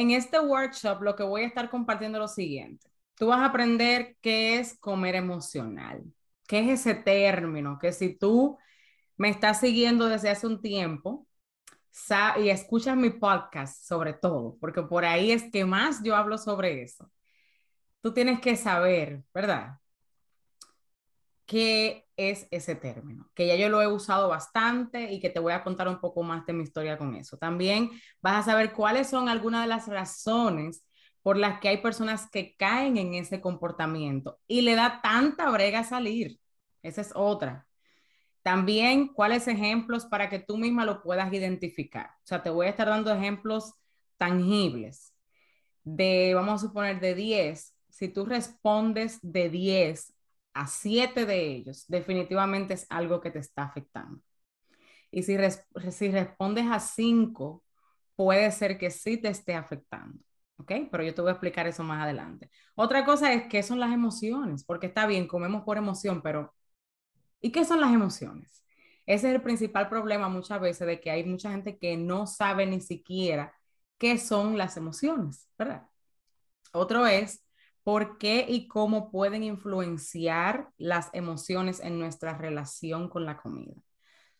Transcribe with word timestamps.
en 0.00 0.10
este 0.12 0.38
workshop 0.40 1.02
lo 1.02 1.16
que 1.16 1.22
voy 1.22 1.42
a 1.42 1.46
estar 1.46 1.70
compartiendo 1.70 2.18
es 2.18 2.22
lo 2.22 2.28
siguiente. 2.28 2.88
Tú 3.14 3.28
vas 3.28 3.40
a 3.40 3.46
aprender 3.46 4.16
qué 4.20 4.58
es 4.58 4.78
comer 4.78 5.16
emocional, 5.16 6.02
qué 6.46 6.60
es 6.60 6.80
ese 6.80 6.94
término, 6.94 7.78
que 7.78 7.92
si 7.92 8.16
tú 8.16 8.58
me 9.16 9.28
estás 9.28 9.60
siguiendo 9.60 10.06
desde 10.06 10.30
hace 10.30 10.46
un 10.46 10.60
tiempo 10.62 11.26
y 12.40 12.48
escuchas 12.50 12.96
mi 12.96 13.10
podcast 13.10 13.84
sobre 13.84 14.12
todo, 14.12 14.56
porque 14.60 14.82
por 14.82 15.04
ahí 15.04 15.32
es 15.32 15.50
que 15.50 15.64
más 15.64 16.02
yo 16.04 16.14
hablo 16.16 16.38
sobre 16.38 16.82
eso, 16.82 17.10
tú 18.00 18.14
tienes 18.14 18.40
que 18.40 18.56
saber, 18.56 19.24
¿verdad? 19.34 19.78
¿Qué 21.48 22.06
es 22.18 22.46
ese 22.50 22.74
término? 22.74 23.30
Que 23.34 23.46
ya 23.46 23.56
yo 23.56 23.70
lo 23.70 23.80
he 23.80 23.86
usado 23.86 24.28
bastante 24.28 25.10
y 25.10 25.18
que 25.18 25.30
te 25.30 25.40
voy 25.40 25.54
a 25.54 25.64
contar 25.64 25.88
un 25.88 25.98
poco 25.98 26.22
más 26.22 26.44
de 26.44 26.52
mi 26.52 26.62
historia 26.62 26.98
con 26.98 27.14
eso. 27.14 27.38
También 27.38 27.90
vas 28.20 28.40
a 28.40 28.50
saber 28.50 28.74
cuáles 28.74 29.08
son 29.08 29.30
algunas 29.30 29.62
de 29.62 29.68
las 29.68 29.88
razones 29.88 30.84
por 31.22 31.38
las 31.38 31.58
que 31.58 31.68
hay 31.70 31.78
personas 31.78 32.28
que 32.30 32.54
caen 32.58 32.98
en 32.98 33.14
ese 33.14 33.40
comportamiento 33.40 34.38
y 34.46 34.60
le 34.60 34.74
da 34.74 35.00
tanta 35.02 35.50
brega 35.50 35.84
salir. 35.84 36.38
Esa 36.82 37.00
es 37.00 37.12
otra. 37.14 37.66
También, 38.42 39.08
¿cuáles 39.08 39.48
ejemplos 39.48 40.04
para 40.04 40.28
que 40.28 40.40
tú 40.40 40.58
misma 40.58 40.84
lo 40.84 41.02
puedas 41.02 41.32
identificar? 41.32 42.10
O 42.24 42.26
sea, 42.26 42.42
te 42.42 42.50
voy 42.50 42.66
a 42.66 42.70
estar 42.70 42.88
dando 42.88 43.10
ejemplos 43.10 43.72
tangibles 44.18 45.14
de, 45.82 46.34
vamos 46.34 46.62
a 46.62 46.66
suponer, 46.66 47.00
de 47.00 47.14
10. 47.14 47.74
Si 47.88 48.08
tú 48.08 48.26
respondes 48.26 49.18
de 49.22 49.48
10 49.48 50.12
a 50.58 50.66
7 50.66 51.24
de 51.26 51.46
ellos, 51.46 51.84
definitivamente 51.88 52.74
es 52.74 52.86
algo 52.90 53.20
que 53.20 53.30
te 53.30 53.38
está 53.38 53.62
afectando. 53.64 54.20
Y 55.10 55.22
si, 55.22 55.36
si 55.90 56.10
respondes 56.10 56.66
a 56.66 56.80
5, 56.80 57.64
puede 58.16 58.50
ser 58.50 58.78
que 58.78 58.90
sí 58.90 59.18
te 59.18 59.28
esté 59.28 59.54
afectando. 59.54 60.18
¿ok? 60.58 60.72
Pero 60.90 61.04
yo 61.04 61.14
te 61.14 61.22
voy 61.22 61.30
a 61.30 61.32
explicar 61.32 61.66
eso 61.66 61.84
más 61.84 62.02
adelante. 62.02 62.50
Otra 62.74 63.04
cosa 63.04 63.32
es 63.32 63.46
qué 63.48 63.62
son 63.62 63.80
las 63.80 63.92
emociones, 63.92 64.64
porque 64.64 64.86
está 64.88 65.06
bien, 65.06 65.28
comemos 65.28 65.62
por 65.64 65.78
emoción, 65.78 66.22
pero 66.22 66.52
¿y 67.40 67.52
qué 67.52 67.64
son 67.64 67.80
las 67.80 67.92
emociones? 67.92 68.64
Ese 69.06 69.28
es 69.28 69.34
el 69.36 69.42
principal 69.42 69.88
problema 69.88 70.28
muchas 70.28 70.60
veces 70.60 70.86
de 70.86 71.00
que 71.00 71.10
hay 71.10 71.24
mucha 71.24 71.50
gente 71.50 71.78
que 71.78 71.96
no 71.96 72.26
sabe 72.26 72.66
ni 72.66 72.80
siquiera 72.80 73.54
qué 73.98 74.18
son 74.18 74.58
las 74.58 74.76
emociones, 74.76 75.48
¿verdad? 75.56 75.88
Otro 76.72 77.06
es 77.06 77.44
por 77.82 78.18
qué 78.18 78.46
y 78.48 78.68
cómo 78.68 79.10
pueden 79.10 79.42
influenciar 79.44 80.70
las 80.76 81.10
emociones 81.14 81.80
en 81.80 81.98
nuestra 81.98 82.36
relación 82.36 83.08
con 83.08 83.24
la 83.24 83.36
comida. 83.38 83.74
O 83.76 83.82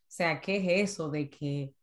sea, 0.08 0.40
¿qué 0.40 0.56
es 0.56 0.90
eso 0.90 1.10
de 1.10 1.30
que 1.30 1.74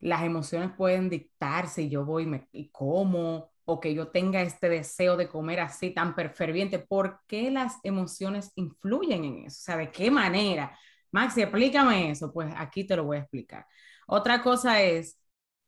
las 0.00 0.22
emociones 0.22 0.70
pueden 0.76 1.10
dictar 1.10 1.68
si 1.68 1.88
yo 1.88 2.04
voy 2.04 2.26
me, 2.26 2.48
y 2.52 2.70
como 2.70 3.50
o 3.64 3.80
que 3.80 3.94
yo 3.94 4.08
tenga 4.08 4.40
este 4.42 4.68
deseo 4.70 5.16
de 5.16 5.28
comer 5.28 5.60
así 5.60 5.90
tan 5.90 6.14
ferviente, 6.14 6.78
¿por 6.78 7.20
qué 7.26 7.50
las 7.50 7.78
emociones 7.82 8.50
influyen 8.54 9.24
en 9.24 9.38
eso? 9.46 9.58
O 9.60 9.64
sea, 9.64 9.76
¿de 9.76 9.90
qué 9.90 10.10
manera? 10.10 10.76
Maxi, 11.10 11.42
explícame 11.42 12.10
eso. 12.10 12.32
Pues 12.32 12.52
aquí 12.56 12.84
te 12.86 12.96
lo 12.96 13.04
voy 13.04 13.18
a 13.18 13.20
explicar. 13.20 13.66
Otra 14.06 14.42
cosa 14.42 14.80
es, 14.82 15.20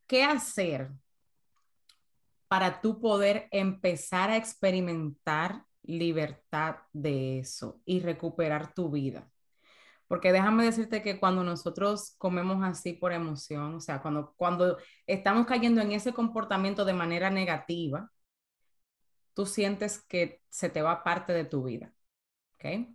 ¿qué 0.07 0.25
hacer 0.25 0.91
para 2.51 2.81
tú 2.81 3.01
poder 3.01 3.47
empezar 3.53 4.29
a 4.31 4.37
experimentar 4.37 5.65
libertad 5.85 6.79
de 6.93 7.39
eso 7.39 7.81
y 7.85 8.01
recuperar 8.01 8.75
tu 8.75 8.91
vida? 8.91 9.31
Porque 10.09 10.33
déjame 10.33 10.65
decirte 10.65 11.01
que 11.01 11.21
cuando 11.21 11.45
nosotros 11.45 12.17
comemos 12.19 12.65
así 12.65 12.93
por 12.93 13.13
emoción, 13.13 13.77
o 13.77 13.81
sea, 13.81 14.03
cuando, 14.03 14.35
cuando 14.37 14.79
estamos 15.07 15.47
cayendo 15.47 15.81
en 15.81 15.93
ese 15.93 16.13
comportamiento 16.13 16.85
de 16.85 16.93
manera 16.93 17.31
negativa, 17.31 18.11
tú 19.33 19.47
sientes 19.47 20.03
que 20.03 20.43
se 20.49 20.71
te 20.71 20.83
va 20.83 21.05
parte 21.05 21.33
de 21.33 21.45
tu 21.45 21.63
vida. 21.63 21.95
¿Ok? 22.57 22.89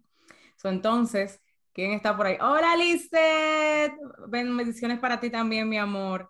entonces, 0.65 1.41
¿quién 1.71 1.93
está 1.93 2.17
por 2.17 2.25
ahí? 2.25 2.37
Hola, 2.41 2.75
Lizeth. 2.75 3.93
Bendiciones 4.27 4.99
para 4.99 5.21
ti 5.21 5.29
también, 5.29 5.69
mi 5.69 5.77
amor. 5.77 6.29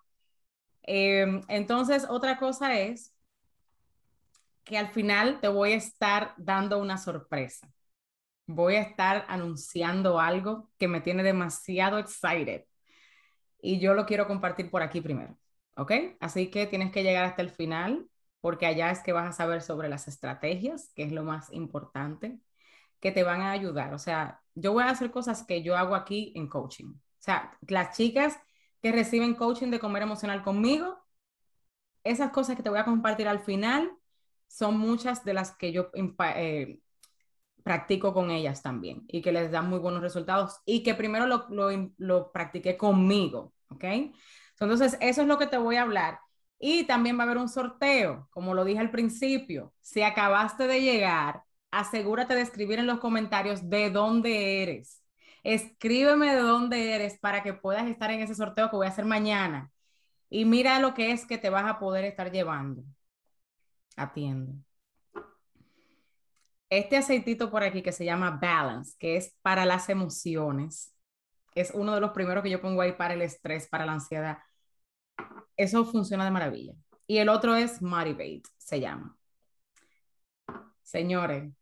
Em, 0.82 1.42
entonces, 1.48 2.06
otra 2.08 2.38
cosa 2.38 2.78
es 2.78 3.15
que 4.66 4.78
al 4.78 4.88
final 4.90 5.40
te 5.40 5.48
voy 5.48 5.72
a 5.72 5.76
estar 5.76 6.34
dando 6.36 6.78
una 6.78 6.98
sorpresa 6.98 7.72
voy 8.46 8.76
a 8.76 8.82
estar 8.82 9.24
anunciando 9.28 10.20
algo 10.20 10.70
que 10.78 10.88
me 10.88 11.00
tiene 11.00 11.22
demasiado 11.22 11.98
excited 11.98 12.64
y 13.60 13.80
yo 13.80 13.94
lo 13.94 14.06
quiero 14.06 14.26
compartir 14.26 14.70
por 14.70 14.82
aquí 14.82 15.00
primero, 15.00 15.36
¿ok? 15.76 15.92
Así 16.20 16.50
que 16.50 16.66
tienes 16.66 16.92
que 16.92 17.02
llegar 17.02 17.24
hasta 17.24 17.42
el 17.42 17.50
final 17.50 18.08
porque 18.40 18.66
allá 18.66 18.90
es 18.90 19.00
que 19.00 19.12
vas 19.12 19.28
a 19.28 19.32
saber 19.32 19.62
sobre 19.62 19.88
las 19.88 20.08
estrategias, 20.08 20.92
que 20.94 21.02
es 21.02 21.12
lo 21.12 21.24
más 21.24 21.52
importante, 21.52 22.38
que 23.00 23.12
te 23.12 23.24
van 23.24 23.40
a 23.40 23.50
ayudar. 23.52 23.94
O 23.94 23.98
sea, 23.98 24.42
yo 24.54 24.72
voy 24.72 24.84
a 24.84 24.90
hacer 24.90 25.10
cosas 25.10 25.44
que 25.44 25.62
yo 25.62 25.76
hago 25.76 25.94
aquí 25.96 26.32
en 26.36 26.48
coaching. 26.48 26.94
O 26.94 27.00
sea, 27.18 27.58
las 27.66 27.96
chicas 27.96 28.38
que 28.82 28.92
reciben 28.92 29.34
coaching 29.34 29.70
de 29.70 29.80
comer 29.80 30.02
emocional 30.02 30.42
conmigo, 30.44 30.98
esas 32.04 32.30
cosas 32.30 32.56
que 32.56 32.62
te 32.62 32.70
voy 32.70 32.78
a 32.78 32.84
compartir 32.84 33.26
al 33.26 33.40
final 33.40 33.90
son 34.46 34.78
muchas 34.78 35.24
de 35.24 35.34
las 35.34 35.56
que 35.56 35.72
yo 35.72 35.90
eh, 35.94 36.80
practico 37.62 38.14
con 38.14 38.30
ellas 38.30 38.62
también 38.62 39.04
y 39.08 39.22
que 39.22 39.32
les 39.32 39.50
dan 39.50 39.68
muy 39.68 39.78
buenos 39.78 40.00
resultados 40.00 40.60
y 40.64 40.82
que 40.82 40.94
primero 40.94 41.26
lo, 41.26 41.46
lo, 41.98 42.32
practiqué 42.32 42.76
conmigo, 42.76 43.52
¿ok? 43.70 43.84
Entonces, 44.52 44.96
eso 45.00 45.22
es 45.22 45.28
lo 45.28 45.38
que 45.38 45.46
te 45.46 45.58
voy 45.58 45.76
a 45.76 45.82
hablar. 45.82 46.20
Y 46.58 46.84
también 46.84 47.18
va 47.18 47.22
a 47.22 47.26
haber 47.26 47.38
un 47.38 47.48
sorteo, 47.48 48.28
como 48.30 48.54
lo 48.54 48.64
dije 48.64 48.78
al 48.78 48.90
principio. 48.90 49.74
Si 49.80 50.02
acabaste 50.02 50.66
de 50.66 50.80
llegar, 50.80 51.42
asegúrate 51.70 52.34
de 52.34 52.42
escribir 52.42 52.78
en 52.78 52.86
los 52.86 52.98
comentarios 53.00 53.68
de 53.68 53.90
dónde 53.90 54.62
eres. 54.62 55.02
Escríbeme 55.42 56.34
de 56.34 56.40
dónde 56.40 56.94
eres 56.94 57.18
para 57.18 57.42
que 57.42 57.52
puedas 57.52 57.86
estar 57.88 58.10
en 58.10 58.20
ese 58.20 58.34
sorteo 58.34 58.70
que 58.70 58.76
voy 58.76 58.86
a 58.86 58.90
hacer 58.90 59.04
mañana. 59.04 59.70
Y 60.30 60.44
mira 60.44 60.80
lo 60.80 60.94
que 60.94 61.12
es 61.12 61.26
que 61.26 61.38
te 61.38 61.50
vas 61.50 61.66
a 61.66 61.78
poder 61.78 62.04
estar 62.04 62.32
llevando. 62.32 62.84
Atiendo 63.96 64.54
este 66.70 66.96
aceitito 66.96 67.50
por 67.50 67.62
aquí 67.62 67.82
que 67.82 67.92
se 67.92 68.04
llama 68.04 68.38
Balance, 68.40 68.96
que 68.98 69.16
es 69.16 69.36
para 69.42 69.64
las 69.64 69.88
emociones, 69.88 70.94
es 71.54 71.70
uno 71.74 71.94
de 71.94 72.00
los 72.00 72.10
primeros 72.10 72.42
que 72.42 72.50
yo 72.50 72.60
pongo 72.60 72.82
ahí 72.82 72.92
para 72.92 73.14
el 73.14 73.22
estrés, 73.22 73.68
para 73.68 73.86
la 73.86 73.92
ansiedad. 73.92 74.38
Eso 75.56 75.84
funciona 75.84 76.24
de 76.24 76.30
maravilla. 76.30 76.74
Y 77.06 77.18
el 77.18 77.28
otro 77.28 77.54
es 77.54 77.80
Motivate, 77.80 78.42
se 78.58 78.80
llama. 78.80 79.16
Señores, 80.82 81.52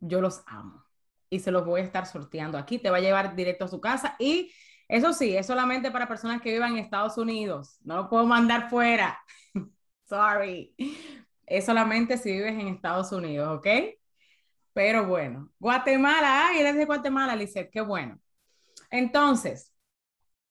yo 0.00 0.20
los 0.20 0.42
amo 0.46 0.84
y 1.28 1.40
se 1.40 1.50
los 1.50 1.64
voy 1.64 1.80
a 1.80 1.84
estar 1.84 2.06
sorteando 2.06 2.58
aquí. 2.58 2.78
Te 2.78 2.90
va 2.90 2.98
a 2.98 3.00
llevar 3.00 3.36
directo 3.36 3.64
a 3.64 3.68
su 3.68 3.80
casa 3.80 4.16
y 4.18 4.52
eso 4.88 5.12
sí, 5.12 5.36
es 5.36 5.46
solamente 5.46 5.90
para 5.92 6.08
personas 6.08 6.42
que 6.42 6.52
vivan 6.52 6.72
en 6.72 6.78
Estados 6.78 7.16
Unidos. 7.16 7.78
No 7.82 8.08
puedo 8.08 8.26
mandar 8.26 8.68
fuera. 8.70 9.18
Sorry. 10.04 10.74
Es 11.50 11.66
solamente 11.66 12.16
si 12.16 12.30
vives 12.30 12.52
en 12.52 12.68
Estados 12.68 13.10
Unidos, 13.10 13.58
¿ok? 13.58 13.66
Pero 14.72 15.04
bueno, 15.06 15.50
Guatemala, 15.58 16.46
ay, 16.46 16.60
eres 16.60 16.76
de 16.76 16.84
Guatemala, 16.84 17.34
Lizeth, 17.34 17.70
qué 17.72 17.80
bueno. 17.80 18.20
Entonces, 18.88 19.74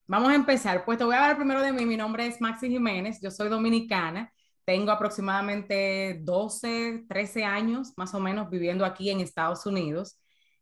vamos 0.08 0.30
a 0.30 0.36
empezar. 0.36 0.84
Pues 0.84 0.98
te 0.98 1.06
voy 1.06 1.16
a 1.16 1.20
hablar 1.24 1.38
primero 1.38 1.62
de 1.62 1.72
mí. 1.72 1.86
Mi 1.86 1.96
nombre 1.96 2.28
es 2.28 2.42
Maxi 2.42 2.68
Jiménez, 2.68 3.22
yo 3.22 3.32
soy 3.32 3.48
dominicana. 3.48 4.34
Tengo 4.66 4.92
aproximadamente 4.92 6.20
12, 6.22 7.06
13 7.08 7.46
años 7.46 7.94
más 7.96 8.14
o 8.14 8.20
menos 8.20 8.50
viviendo 8.50 8.84
aquí 8.84 9.10
en 9.10 9.22
Estados 9.22 9.66
Unidos. 9.66 10.20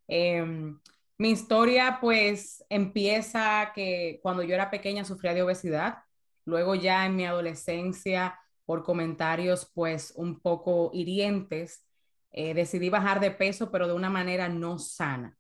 Em, 0.08 0.80
mi 1.18 1.32
historia 1.32 1.98
pues 2.00 2.64
empieza 2.70 3.72
que 3.74 4.20
cuando 4.22 4.44
yo 4.44 4.54
era 4.54 4.70
pequeña 4.70 5.04
sufría 5.04 5.34
de 5.34 5.42
obesidad. 5.42 5.98
Luego 6.46 6.76
ya 6.76 7.08
en 7.08 7.16
mi 7.16 7.26
adolescencia 7.26 8.40
por 8.68 8.84
comentarios 8.84 9.72
pues 9.74 10.14
un 10.18 10.42
poco 10.42 10.92
hirientes 10.94 11.88
eh, 12.32 12.54
decidí 12.54 12.90
bajar 12.90 13.22
de 13.22 13.32
peso, 13.32 13.72
pero 13.72 13.88
de 13.88 13.94
una 13.94 14.10
manera 14.10 14.50
no 14.50 14.78
sana. 14.78 15.38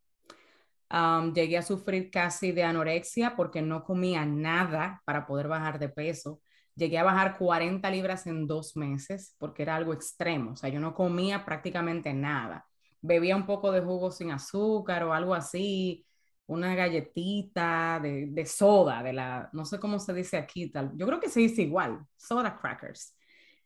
llegué 1.36 1.58
a 1.58 1.62
sufrir 1.62 2.10
casi 2.10 2.52
de 2.54 2.64
anorexia 2.64 3.36
porque 3.36 3.62
no 3.62 3.84
comía 3.84 4.26
nada 4.26 5.02
para 5.06 5.28
poder 5.28 5.48
bajar 5.50 5.78
de 5.80 5.90
peso. 5.90 6.42
Llegué 6.76 6.98
a 7.00 7.04
bajar 7.04 7.38
40 7.38 7.90
libras 7.92 8.28
en 8.28 8.48
dos 8.48 8.78
meses 8.78 9.36
porque 9.40 9.64
era 9.64 9.76
algo 9.76 9.94
extremo. 9.94 10.54
O 10.54 10.56
sea, 10.56 10.70
yo 10.70 10.80
no 10.80 10.94
comía 10.96 11.44
prácticamente 11.46 12.14
nada. 12.14 12.66
Bebía 13.02 13.36
un 13.36 13.46
poco 13.46 13.72
de 13.72 13.82
jugo 13.82 14.12
sin 14.12 14.32
azúcar 14.32 15.04
o 15.04 15.14
algo 15.14 15.36
así, 15.36 16.07
una 16.48 16.76
galletita 16.76 18.00
de, 18.02 18.46
soda, 18.46 19.04
de 19.04 19.14
la, 19.14 19.50
no 19.54 19.66
sé 19.66 19.80
cómo 19.80 20.00
se 20.00 20.14
dice 20.14 20.38
aquí, 20.38 20.70
tal. 20.70 20.92
Yo 20.96 21.06
creo 21.06 21.20
que 21.20 21.30
se 21.30 21.42
dice 21.42 21.64
igual, 21.64 22.00
soda 22.16 22.58
crackers. 22.58 23.16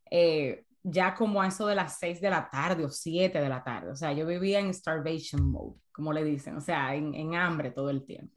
Eh, 0.10 0.66
ya 0.84 1.14
como 1.14 1.42
a 1.42 1.48
eso 1.48 1.68
de 1.68 1.76
las 1.76 2.00
6 2.00 2.20
de 2.22 2.30
la 2.32 2.50
tarde 2.50 2.86
o 2.86 2.90
7 2.90 3.40
de 3.40 3.50
la 3.50 3.64
tarde. 3.64 3.92
O 3.92 3.96
sea, 3.96 4.14
yo 4.14 4.26
vivía 4.26 4.60
en 4.60 4.74
starvation 4.74 5.52
mode, 5.52 5.80
como 5.92 6.12
le 6.12 6.24
dicen, 6.24 6.58
o 6.58 6.62
sea, 6.62 6.96
en, 6.96 7.14
en 7.14 7.36
hambre 7.36 7.72
todo 7.72 7.90
el 7.92 8.04
tiempo. 8.06 8.36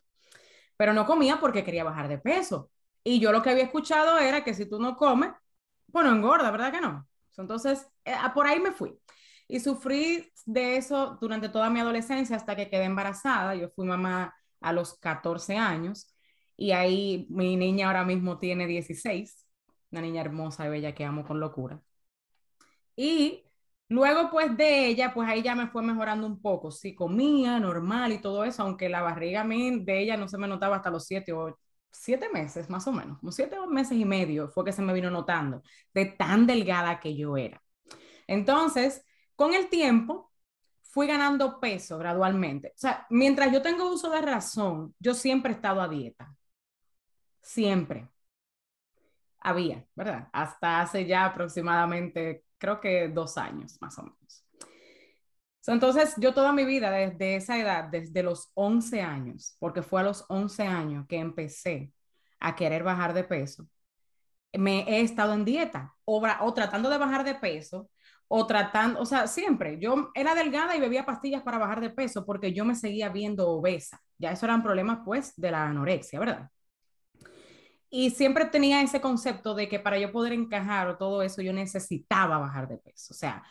Pero 0.77 0.93
no 0.93 1.07
comía 1.07 1.41
porque 1.41 1.65
quería 1.65 1.85
bajar 1.85 2.09
de 2.09 2.19
peso. 2.19 2.71
Y 3.03 3.21
yo 3.21 3.33
lo 3.33 3.43
que 3.43 3.51
había 3.51 3.65
escuchado 3.65 4.19
era 4.19 4.45
que 4.45 4.55
si 4.55 4.67
tú 4.67 4.79
no 4.81 4.97
comes, 4.97 5.31
bueno, 5.89 6.11
engorda, 6.11 6.51
¿verdad 6.51 6.73
que 6.73 6.81
no? 6.81 7.09
Entonces, 7.37 7.87
eh, 8.05 8.15
por 8.35 8.47
ahí 8.47 8.61
me 8.61 8.73
fui. 8.73 8.99
Y 9.49 9.61
sufrí 9.61 10.33
de 10.47 10.77
eso 10.77 11.19
durante 11.21 11.49
toda 11.49 11.71
mi 11.71 11.81
adolescencia 11.81 12.37
hasta 12.37 12.57
que 12.57 12.69
quedé 12.71 12.85
embarazada. 12.85 13.55
Yo 13.55 13.69
fui 13.71 13.87
mamá 13.87 14.35
a 14.61 14.73
los 14.73 14.99
14 14.99 15.57
años 15.57 16.15
y 16.57 16.73
ahí 16.73 17.27
mi 17.31 17.57
niña 17.57 17.89
ahora 17.89 18.05
mismo 18.05 18.39
tiene 18.39 18.67
16, 18.67 19.47
una 19.91 20.01
niña 20.03 20.23
hermosa 20.23 20.67
y 20.67 20.71
bella 20.71 20.95
que 20.95 21.05
amo 21.05 21.25
con 21.25 21.41
locura. 21.41 21.83
Y 22.97 23.45
luego 23.89 24.31
pues 24.31 24.57
de 24.57 24.87
ella, 24.87 25.13
pues 25.15 25.29
ahí 25.29 25.43
ya 25.43 25.55
me 25.55 25.69
fue 25.69 25.83
mejorando 25.83 26.27
un 26.27 26.41
poco. 26.41 26.71
Sí, 26.71 26.95
comía 26.95 27.59
normal 27.61 28.13
y 28.13 28.21
todo 28.21 28.45
eso, 28.45 28.63
aunque 28.63 28.89
la 28.89 29.03
barriga 29.03 29.45
de 29.45 30.01
ella 30.01 30.17
no 30.17 30.29
se 30.29 30.39
me 30.39 30.49
notaba 30.49 30.77
hasta 30.77 30.91
los 30.91 31.07
7 31.07 31.33
o 31.33 31.59
siete 31.95 32.29
meses 32.33 32.69
más 32.69 32.87
o 32.89 32.93
menos, 32.93 33.19
como 33.21 33.31
siete 33.33 33.57
meses 33.69 33.97
y 33.97 34.05
medio 34.05 34.49
fue 34.49 34.65
que 34.65 34.73
se 34.73 34.83
me 34.83 34.93
vino 34.93 35.11
notando 35.11 35.63
de 35.95 36.07
tan 36.07 36.47
delgada 36.47 36.99
que 37.01 37.17
yo 37.17 37.37
era. 37.37 37.63
Entonces, 38.27 39.05
con 39.37 39.55
el 39.55 39.69
tiempo, 39.69 40.33
fui 40.83 41.07
ganando 41.09 41.59
peso 41.59 41.99
gradualmente. 41.99 42.69
O 42.69 42.79
sea, 42.79 43.07
mientras 43.11 43.53
yo 43.53 43.61
tengo 43.63 43.93
uso 43.93 44.11
de 44.11 44.21
razón, 44.21 44.95
yo 45.01 45.15
siempre 45.15 45.53
he 45.53 45.55
estado 45.57 45.81
a 45.81 45.89
dieta. 45.89 46.35
Siempre. 47.43 48.09
Había, 49.41 49.85
¿verdad? 49.95 50.29
Hasta 50.33 50.81
hace 50.81 51.05
ya 51.05 51.27
aproximadamente, 51.27 52.45
creo 52.59 52.81
que 52.81 53.09
dos 53.09 53.37
años 53.37 53.77
más 53.81 53.99
o 53.99 54.05
menos. 54.05 54.45
Entonces, 55.67 56.15
yo 56.19 56.33
toda 56.35 56.53
mi 56.53 56.65
vida, 56.65 56.91
desde 56.91 57.37
esa 57.37 57.59
edad, 57.59 57.85
desde 57.85 58.23
los 58.23 58.51
11 58.55 59.01
años, 59.03 59.57
porque 59.59 59.83
fue 59.83 60.01
a 60.01 60.05
los 60.05 60.25
11 60.29 60.63
años 60.65 61.07
que 61.09 61.19
empecé 61.19 61.93
a 62.39 62.55
querer 62.55 62.85
bajar 62.85 63.15
de 63.15 63.25
peso, 63.25 63.67
me 64.53 64.81
he 64.83 65.01
estado 65.01 65.33
en 65.35 65.45
dieta 65.45 65.95
o, 66.05 66.23
o 66.41 66.55
tratando 66.55 66.89
de 66.89 66.99
bajar 66.99 67.25
de 67.25 67.35
peso 67.35 67.91
o 68.29 68.47
tratando, 68.47 69.01
o 69.01 69.07
sea, 69.07 69.27
siempre, 69.27 69.79
yo 69.79 70.11
era 70.15 70.35
delgada 70.35 70.77
y 70.77 70.81
bebía 70.81 71.05
pastillas 71.05 71.43
para 71.43 71.59
bajar 71.59 71.81
de 71.81 71.91
peso 71.91 72.25
porque 72.25 72.53
yo 72.53 72.65
me 72.65 72.75
seguía 72.75 73.09
viendo 73.11 73.49
obesa. 73.49 74.01
Ya 74.19 74.33
eso 74.33 74.47
eran 74.47 74.63
problemas 74.63 75.01
pues 75.05 75.35
de 75.37 75.51
la 75.51 75.67
anorexia, 75.67 76.19
¿verdad? 76.19 76.51
Y 77.91 78.11
siempre 78.11 78.47
tenía 78.47 78.83
ese 78.83 79.01
concepto 79.01 79.55
de 79.55 79.69
que 79.69 79.79
para 79.79 79.99
yo 79.99 80.11
poder 80.11 80.33
encajar 80.33 80.99
todo 80.99 81.23
eso 81.23 81.43
yo 81.43 81.53
necesitaba 81.53 82.39
bajar 82.39 82.67
de 82.67 82.79
peso. 82.79 83.15
O 83.15 83.17
sea, 83.17 83.45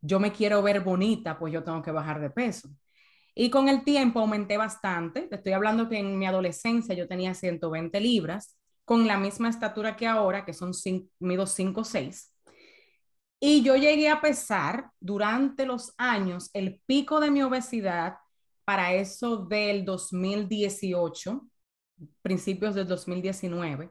yo 0.00 0.20
me 0.20 0.30
quiero 0.30 0.62
ver 0.62 0.80
bonita, 0.80 1.38
pues 1.38 1.52
yo 1.52 1.64
tengo 1.64 1.82
que 1.82 1.90
bajar 1.90 2.20
de 2.20 2.30
peso. 2.30 2.68
Y 3.34 3.50
con 3.50 3.68
el 3.68 3.84
tiempo 3.84 4.20
aumenté 4.20 4.56
bastante. 4.56 5.22
Te 5.22 5.36
estoy 5.36 5.52
hablando 5.52 5.88
que 5.88 5.98
en 5.98 6.18
mi 6.18 6.26
adolescencia 6.26 6.94
yo 6.94 7.08
tenía 7.08 7.34
120 7.34 8.00
libras, 8.00 8.56
con 8.84 9.06
la 9.06 9.18
misma 9.18 9.48
estatura 9.48 9.96
que 9.96 10.06
ahora, 10.06 10.44
que 10.44 10.52
son 10.52 10.72
mido 11.18 11.46
5 11.46 11.84
6. 11.84 12.34
Y 13.40 13.62
yo 13.62 13.76
llegué 13.76 14.08
a 14.08 14.20
pesar 14.20 14.90
durante 14.98 15.64
los 15.64 15.94
años 15.96 16.50
el 16.54 16.80
pico 16.86 17.20
de 17.20 17.30
mi 17.30 17.42
obesidad 17.42 18.18
para 18.64 18.92
eso 18.92 19.36
del 19.46 19.84
2018, 19.84 21.48
principios 22.20 22.74
del 22.74 22.86
2019. 22.88 23.90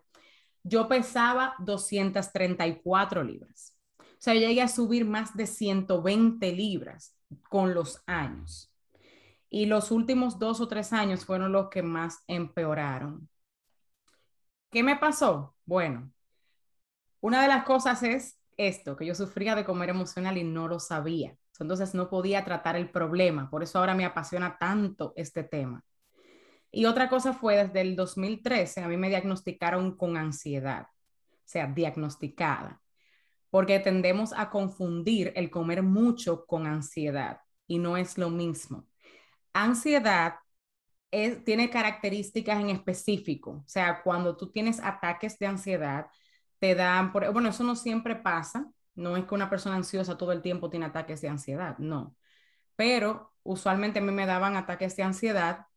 Yo 0.63 0.87
pesaba 0.87 1.55
234 1.59 3.23
libras. 3.23 3.73
O 3.99 4.19
sea, 4.19 4.33
llegué 4.33 4.61
a 4.61 4.67
subir 4.67 5.05
más 5.05 5.35
de 5.35 5.47
120 5.47 6.51
libras 6.51 7.15
con 7.49 7.73
los 7.73 8.03
años. 8.05 8.73
Y 9.49 9.65
los 9.65 9.91
últimos 9.91 10.39
dos 10.39 10.59
o 10.59 10.67
tres 10.67 10.91
años 10.91 11.23
fueron 11.25 11.53
los 11.53 11.69
que 11.69 11.83
más 11.83 12.23
empeoraron. 12.27 13.29
¿Qué 14.69 14.83
me 14.83 14.97
pasó? 14.97 15.55
Bueno, 15.65 16.11
una 17.21 17.41
de 17.41 17.47
las 17.47 17.63
cosas 17.63 18.03
es 18.03 18.37
esto, 18.57 18.95
que 18.97 19.05
yo 19.05 19.15
sufría 19.15 19.55
de 19.55 19.65
comer 19.65 19.89
emocional 19.89 20.37
y 20.37 20.43
no 20.43 20.67
lo 20.67 20.79
sabía. 20.79 21.37
Entonces 21.59 21.95
no 21.95 22.09
podía 22.09 22.43
tratar 22.43 22.75
el 22.75 22.89
problema. 22.91 23.49
Por 23.49 23.63
eso 23.63 23.79
ahora 23.79 23.95
me 23.95 24.05
apasiona 24.05 24.57
tanto 24.59 25.13
este 25.15 25.43
tema. 25.43 25.83
Y 26.71 26.85
otra 26.85 27.09
cosa 27.09 27.33
fue 27.33 27.55
desde 27.55 27.81
el 27.81 27.95
2013, 27.95 28.81
a 28.81 28.87
mí 28.87 28.97
me 28.97 29.09
diagnosticaron 29.09 29.95
con 29.95 30.17
ansiedad, 30.17 30.83
o 30.83 31.43
sea, 31.45 31.67
diagnosticada 31.67 32.81
porque 33.49 33.79
tendemos 33.79 34.33
a 34.33 34.49
confundir 34.49 35.31
el 35.35 35.49
comer 35.49 35.83
mucho 35.83 36.45
con 36.45 36.67
ansiedad 36.67 37.39
y 37.65 37.79
no 37.79 37.97
es 37.97 38.17
lo 38.17 38.29
mismo. 38.29 38.87
Ansiedad 39.53 40.35
tiene 41.09 41.69
características 41.69 42.59
en 42.59 42.69
específico, 42.69 43.63
o 43.65 43.67
sea, 43.67 44.03
cuando 44.03 44.35
tú 44.35 44.51
tienes 44.51 44.79
ataques 44.79 45.39
de 45.39 45.47
ansiedad, 45.47 46.07
te 46.59 46.75
dan, 46.75 47.11
por, 47.11 47.31
bueno, 47.33 47.49
eso 47.49 47.63
no 47.63 47.75
siempre 47.75 48.15
pasa, 48.15 48.67
no 48.95 49.17
es 49.17 49.25
que 49.25 49.35
una 49.35 49.49
persona 49.49 49.75
ansiosa 49.75 50.17
todo 50.17 50.31
el 50.31 50.41
tiempo 50.41 50.69
tiene 50.69 50.87
ataques 50.87 51.21
de 51.21 51.29
ansiedad, 51.29 51.77
no, 51.77 52.15
pero 52.75 53.33
usualmente 53.43 53.99
a 53.99 54.01
mí 54.03 54.11
me 54.11 54.25
daban 54.25 54.55
ataques 54.57 54.95
de 54.95 55.03
ansiedad. 55.03 55.67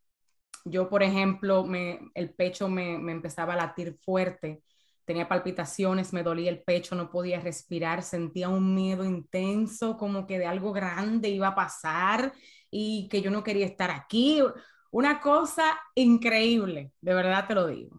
Yo, 0.65 0.89
por 0.91 1.03
ejemplo, 1.03 1.65
me, 1.65 2.01
el 2.15 2.35
pecho 2.35 2.69
me, 2.69 2.99
me 2.99 3.13
empezaba 3.13 3.55
a 3.55 3.57
latir 3.57 3.99
fuerte, 4.03 4.63
tenía 5.05 5.29
palpitaciones, 5.29 6.13
me 6.13 6.23
dolía 6.23 6.51
el 6.51 6.63
pecho, 6.63 6.95
no 6.95 7.11
podía 7.11 7.41
respirar, 7.41 8.03
sentía 8.03 8.49
un 8.49 8.75
miedo 8.75 9.05
intenso, 9.05 9.97
como 9.97 10.27
que 10.27 10.39
de 10.39 10.47
algo 10.47 10.73
grande 10.73 11.29
iba 11.31 11.49
a 11.49 11.55
pasar 11.55 12.33
y 12.71 13.09
que 13.09 13.23
yo 13.23 13.31
no 13.31 13.43
quería 13.43 13.67
estar 13.67 13.91
aquí. 13.91 14.43
Una 14.91 15.21
cosa 15.21 15.81
increíble, 15.95 16.93
de 17.01 17.15
verdad 17.15 17.47
te 17.49 17.55
lo 17.55 17.67
digo, 17.67 17.97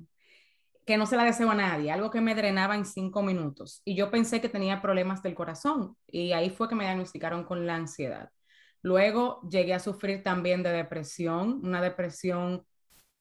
que 0.91 0.97
no 0.97 1.05
se 1.05 1.15
la 1.15 1.23
deseo 1.23 1.49
a 1.49 1.55
nadie, 1.55 1.89
algo 1.89 2.11
que 2.11 2.19
me 2.19 2.35
drenaba 2.35 2.75
en 2.75 2.83
cinco 2.83 3.23
minutos. 3.23 3.81
Y 3.85 3.95
yo 3.95 4.11
pensé 4.11 4.41
que 4.41 4.49
tenía 4.49 4.81
problemas 4.81 5.23
del 5.23 5.35
corazón 5.35 5.95
y 6.05 6.33
ahí 6.33 6.49
fue 6.49 6.67
que 6.67 6.75
me 6.75 6.83
diagnosticaron 6.83 7.45
con 7.45 7.65
la 7.65 7.75
ansiedad. 7.75 8.29
Luego 8.81 9.39
llegué 9.49 9.73
a 9.73 9.79
sufrir 9.79 10.21
también 10.21 10.63
de 10.63 10.71
depresión, 10.71 11.61
una 11.63 11.81
depresión 11.81 12.65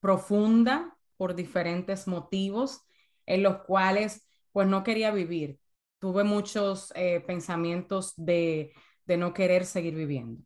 profunda 0.01 0.97
por 1.17 1.37
diferentes 1.37 2.09
motivos 2.09 2.83
en 3.25 3.45
los 3.45 3.59
cuales 3.59 4.29
pues 4.51 4.67
no 4.67 4.83
quería 4.83 5.13
vivir. 5.13 5.61
Tuve 6.01 6.25
muchos 6.25 6.93
eh, 6.97 7.21
pensamientos 7.25 8.15
de, 8.17 8.73
de 9.05 9.17
no 9.17 9.33
querer 9.33 9.65
seguir 9.65 9.95
viviendo, 9.95 10.43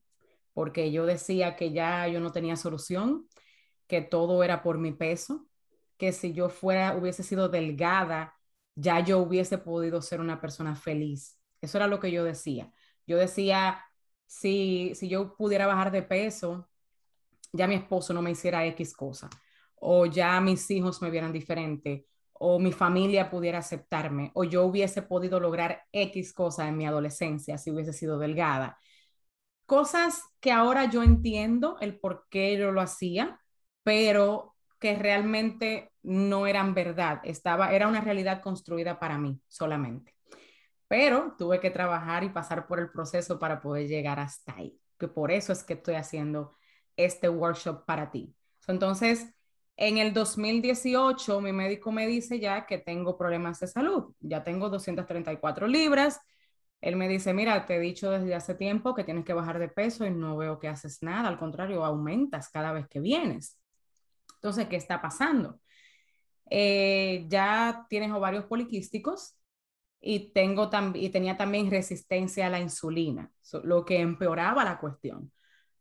porque 0.52 0.92
yo 0.92 1.06
decía 1.06 1.56
que 1.56 1.72
ya 1.72 2.06
yo 2.06 2.20
no 2.20 2.32
tenía 2.32 2.56
solución, 2.56 3.26
que 3.86 4.02
todo 4.02 4.44
era 4.44 4.62
por 4.62 4.76
mi 4.76 4.92
peso, 4.92 5.46
que 6.04 6.12
si 6.12 6.34
yo 6.34 6.50
fuera, 6.50 6.96
hubiese 6.96 7.22
sido 7.22 7.48
delgada, 7.48 8.34
ya 8.74 9.00
yo 9.00 9.20
hubiese 9.20 9.56
podido 9.58 10.02
ser 10.02 10.20
una 10.20 10.38
persona 10.40 10.76
feliz. 10.76 11.40
Eso 11.62 11.78
era 11.78 11.86
lo 11.86 11.98
que 11.98 12.10
yo 12.12 12.24
decía. 12.24 12.70
Yo 13.06 13.16
decía, 13.16 13.82
si, 14.26 14.92
si 14.94 15.08
yo 15.08 15.34
pudiera 15.36 15.66
bajar 15.66 15.90
de 15.90 16.02
peso, 16.02 16.68
ya 17.52 17.66
mi 17.66 17.76
esposo 17.76 18.12
no 18.12 18.20
me 18.22 18.32
hiciera 18.32 18.66
X 18.66 18.94
cosa, 18.94 19.30
o 19.76 20.06
ya 20.06 20.40
mis 20.42 20.70
hijos 20.70 21.00
me 21.00 21.10
vieran 21.10 21.32
diferente, 21.32 22.06
o 22.34 22.58
mi 22.58 22.72
familia 22.72 23.30
pudiera 23.30 23.58
aceptarme 23.58 24.30
o 24.34 24.44
yo 24.44 24.64
hubiese 24.64 25.02
podido 25.02 25.40
lograr 25.40 25.84
X 25.92 26.34
cosa 26.34 26.68
en 26.68 26.76
mi 26.76 26.84
adolescencia 26.86 27.56
si 27.58 27.70
hubiese 27.70 27.92
sido 27.94 28.18
delgada. 28.18 28.78
Cosas 29.66 30.22
que 30.40 30.52
ahora 30.52 30.90
yo 30.90 31.02
entiendo 31.02 31.78
el 31.80 31.98
por 31.98 32.26
qué 32.28 32.58
yo 32.58 32.72
lo 32.72 32.82
hacía, 32.82 33.40
pero 33.82 34.54
que 34.78 34.96
realmente 34.96 35.93
no 36.04 36.46
eran 36.46 36.74
verdad, 36.74 37.20
estaba 37.24 37.72
era 37.72 37.88
una 37.88 38.00
realidad 38.00 38.42
construida 38.42 38.98
para 39.00 39.18
mí 39.18 39.40
solamente. 39.48 40.14
Pero 40.86 41.34
tuve 41.38 41.60
que 41.60 41.70
trabajar 41.70 42.24
y 42.24 42.28
pasar 42.28 42.66
por 42.66 42.78
el 42.78 42.90
proceso 42.90 43.38
para 43.38 43.60
poder 43.60 43.88
llegar 43.88 44.20
hasta 44.20 44.54
ahí, 44.56 44.78
que 44.98 45.08
por 45.08 45.32
eso 45.32 45.52
es 45.52 45.64
que 45.64 45.74
estoy 45.74 45.94
haciendo 45.96 46.54
este 46.96 47.28
workshop 47.28 47.84
para 47.86 48.10
ti. 48.10 48.34
Entonces, 48.68 49.26
en 49.76 49.98
el 49.98 50.12
2018, 50.12 51.40
mi 51.40 51.52
médico 51.52 51.90
me 51.90 52.06
dice 52.06 52.38
ya 52.38 52.66
que 52.66 52.78
tengo 52.78 53.18
problemas 53.18 53.58
de 53.60 53.66
salud, 53.66 54.14
ya 54.20 54.44
tengo 54.44 54.68
234 54.68 55.66
libras. 55.66 56.20
Él 56.80 56.96
me 56.96 57.08
dice, 57.08 57.32
mira, 57.32 57.64
te 57.66 57.76
he 57.76 57.80
dicho 57.80 58.10
desde 58.10 58.34
hace 58.34 58.54
tiempo 58.54 58.94
que 58.94 59.04
tienes 59.04 59.24
que 59.24 59.32
bajar 59.32 59.58
de 59.58 59.68
peso 59.68 60.06
y 60.06 60.10
no 60.10 60.36
veo 60.36 60.58
que 60.58 60.68
haces 60.68 61.02
nada, 61.02 61.28
al 61.28 61.38
contrario, 61.38 61.84
aumentas 61.84 62.50
cada 62.50 62.72
vez 62.72 62.86
que 62.88 63.00
vienes. 63.00 63.58
Entonces, 64.36 64.68
¿qué 64.68 64.76
está 64.76 65.00
pasando? 65.00 65.58
Eh, 66.50 67.26
ya 67.28 67.86
tienes 67.88 68.12
ovarios 68.12 68.44
poliquísticos 68.44 69.36
y, 70.00 70.32
tengo 70.32 70.70
y 70.94 71.08
tenía 71.10 71.36
también 71.36 71.70
resistencia 71.70 72.46
a 72.46 72.50
la 72.50 72.60
insulina, 72.60 73.32
lo 73.62 73.84
que 73.84 74.00
empeoraba 74.00 74.64
la 74.64 74.78
cuestión. 74.78 75.32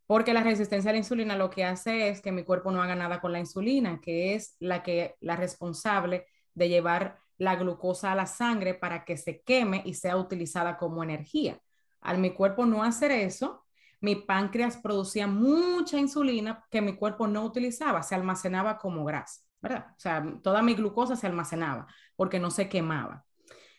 Porque 0.05 0.33
la 0.33 0.43
resistencia 0.43 0.91
a 0.91 0.93
la 0.93 0.99
insulina 0.99 1.35
lo 1.35 1.49
que 1.49 1.65
hace 1.65 2.09
es 2.09 2.21
que 2.21 2.31
mi 2.31 2.43
cuerpo 2.43 2.71
no 2.71 2.81
haga 2.81 2.95
nada 2.95 3.21
con 3.21 3.31
la 3.31 3.39
insulina, 3.39 3.99
que 4.01 4.35
es 4.35 4.55
la, 4.59 4.83
que, 4.83 5.15
la 5.21 5.35
responsable 5.35 6.25
de 6.53 6.69
llevar 6.69 7.19
la 7.37 7.55
glucosa 7.55 8.11
a 8.11 8.15
la 8.15 8.25
sangre 8.25 8.73
para 8.73 9.05
que 9.05 9.17
se 9.17 9.41
queme 9.41 9.81
y 9.85 9.95
sea 9.95 10.17
utilizada 10.17 10.77
como 10.77 11.03
energía. 11.03 11.59
Al 12.01 12.17
mi 12.19 12.31
cuerpo 12.31 12.65
no 12.65 12.83
hacer 12.83 13.11
eso, 13.11 13.65
mi 14.01 14.15
páncreas 14.15 14.77
producía 14.77 15.27
mucha 15.27 15.97
insulina 15.97 16.65
que 16.69 16.81
mi 16.81 16.95
cuerpo 16.95 17.27
no 17.27 17.43
utilizaba, 17.43 18.03
se 18.03 18.15
almacenaba 18.15 18.77
como 18.77 19.05
grasa, 19.05 19.41
¿verdad? 19.63 19.87
O 19.91 19.99
sea, 19.99 20.23
toda 20.43 20.61
mi 20.61 20.75
glucosa 20.75 21.15
se 21.15 21.25
almacenaba 21.25 21.87
porque 22.17 22.39
no 22.39 22.51
se 22.51 22.67
quemaba. 22.67 23.25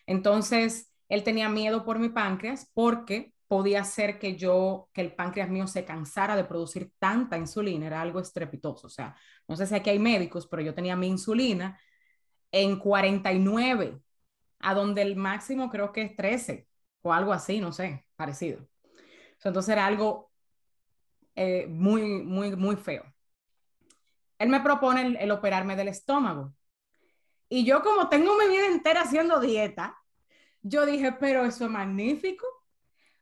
Entonces, 0.07 0.93
Él 1.09 1.23
tenía 1.23 1.49
miedo 1.51 1.85
por 1.85 1.99
mi 1.99 2.09
páncreas 2.09 2.71
porque 2.75 3.35
podía 3.47 3.85
ser 3.85 4.19
que 4.19 4.37
yo, 4.37 4.89
que 4.95 5.03
el 5.03 5.15
páncreas 5.15 5.51
mío 5.51 5.67
se 5.67 5.85
cansara 5.85 6.37
de 6.37 6.45
producir 6.45 6.91
tanta 6.99 7.37
insulina, 7.37 7.87
era 7.87 8.01
algo 8.01 8.19
estrepitoso. 8.19 8.87
O 8.87 8.91
sea, 8.91 9.15
no 9.47 9.57
sé 9.57 9.67
si 9.67 9.75
aquí 9.75 9.91
hay 9.91 9.99
médicos, 9.99 10.47
pero 10.47 10.63
yo 10.63 10.75
tenía 10.75 10.97
mi 10.97 11.07
insulina 11.07 11.79
en 12.51 12.79
49, 12.79 14.01
a 14.61 14.75
donde 14.75 15.03
el 15.03 15.17
máximo 15.17 15.71
creo 15.71 15.93
que 15.93 16.03
es 16.03 16.17
13 16.17 16.67
o 17.03 17.13
algo 17.13 17.33
así, 17.33 17.61
no 17.61 17.73
sé, 17.73 18.07
parecido. 18.17 18.67
Entonces 19.45 19.73
era 19.73 19.87
algo 19.87 20.31
eh, 21.35 21.67
muy, 21.69 22.23
muy, 22.23 22.57
muy 22.57 22.77
feo. 22.77 23.14
Él 24.39 24.49
me 24.49 24.61
propone 24.61 25.17
el, 25.21 25.31
operarme 25.31 25.77
del 25.77 25.89
estómago. 25.89 26.55
Y 27.49 27.65
yo 27.65 27.83
como 27.83 28.09
tengo 28.09 28.37
mi 28.37 28.49
vida 28.49 28.67
entera 28.67 29.03
haciendo 29.03 29.41
dieta, 29.41 29.97
yo 30.63 30.87
dije, 30.87 31.13
pero 31.13 31.45
eso 31.45 31.65
es 31.65 31.71
magnífico. 31.71 32.47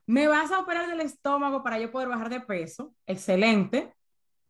Me 0.07 0.29
vas 0.29 0.51
a 0.51 0.61
operar 0.61 0.89
del 0.89 1.01
estómago 1.01 1.63
para 1.63 1.79
yo 1.79 1.91
poder 1.91 2.09
bajar 2.09 2.29
de 2.29 2.41
peso. 2.41 2.95
Excelente. 3.07 3.95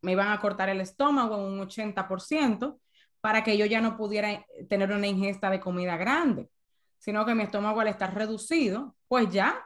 Me 0.00 0.12
iban 0.12 0.31
a 0.31 0.40
cortar 0.40 0.69
el 0.69 0.81
estómago 0.81 1.37
en 1.37 1.52
un 1.52 1.61
80% 1.61 2.78
para 3.21 3.45
que 3.45 3.57
yo 3.57 3.66
ya 3.66 3.81
no 3.81 3.97
pudiera 3.97 4.45
tener 4.69 4.90
una 4.92 5.07
ingesta 5.07 5.49
de 5.49 5.61
comida 5.61 5.97
grande, 5.97 6.50
sino 6.99 7.25
que 7.25 7.35
mi 7.35 7.45
estómago 7.45 7.81
al 7.81 7.88
estar 7.88 8.14
reducido, 8.14 8.97
pues 9.09 9.31
ya 9.31 9.64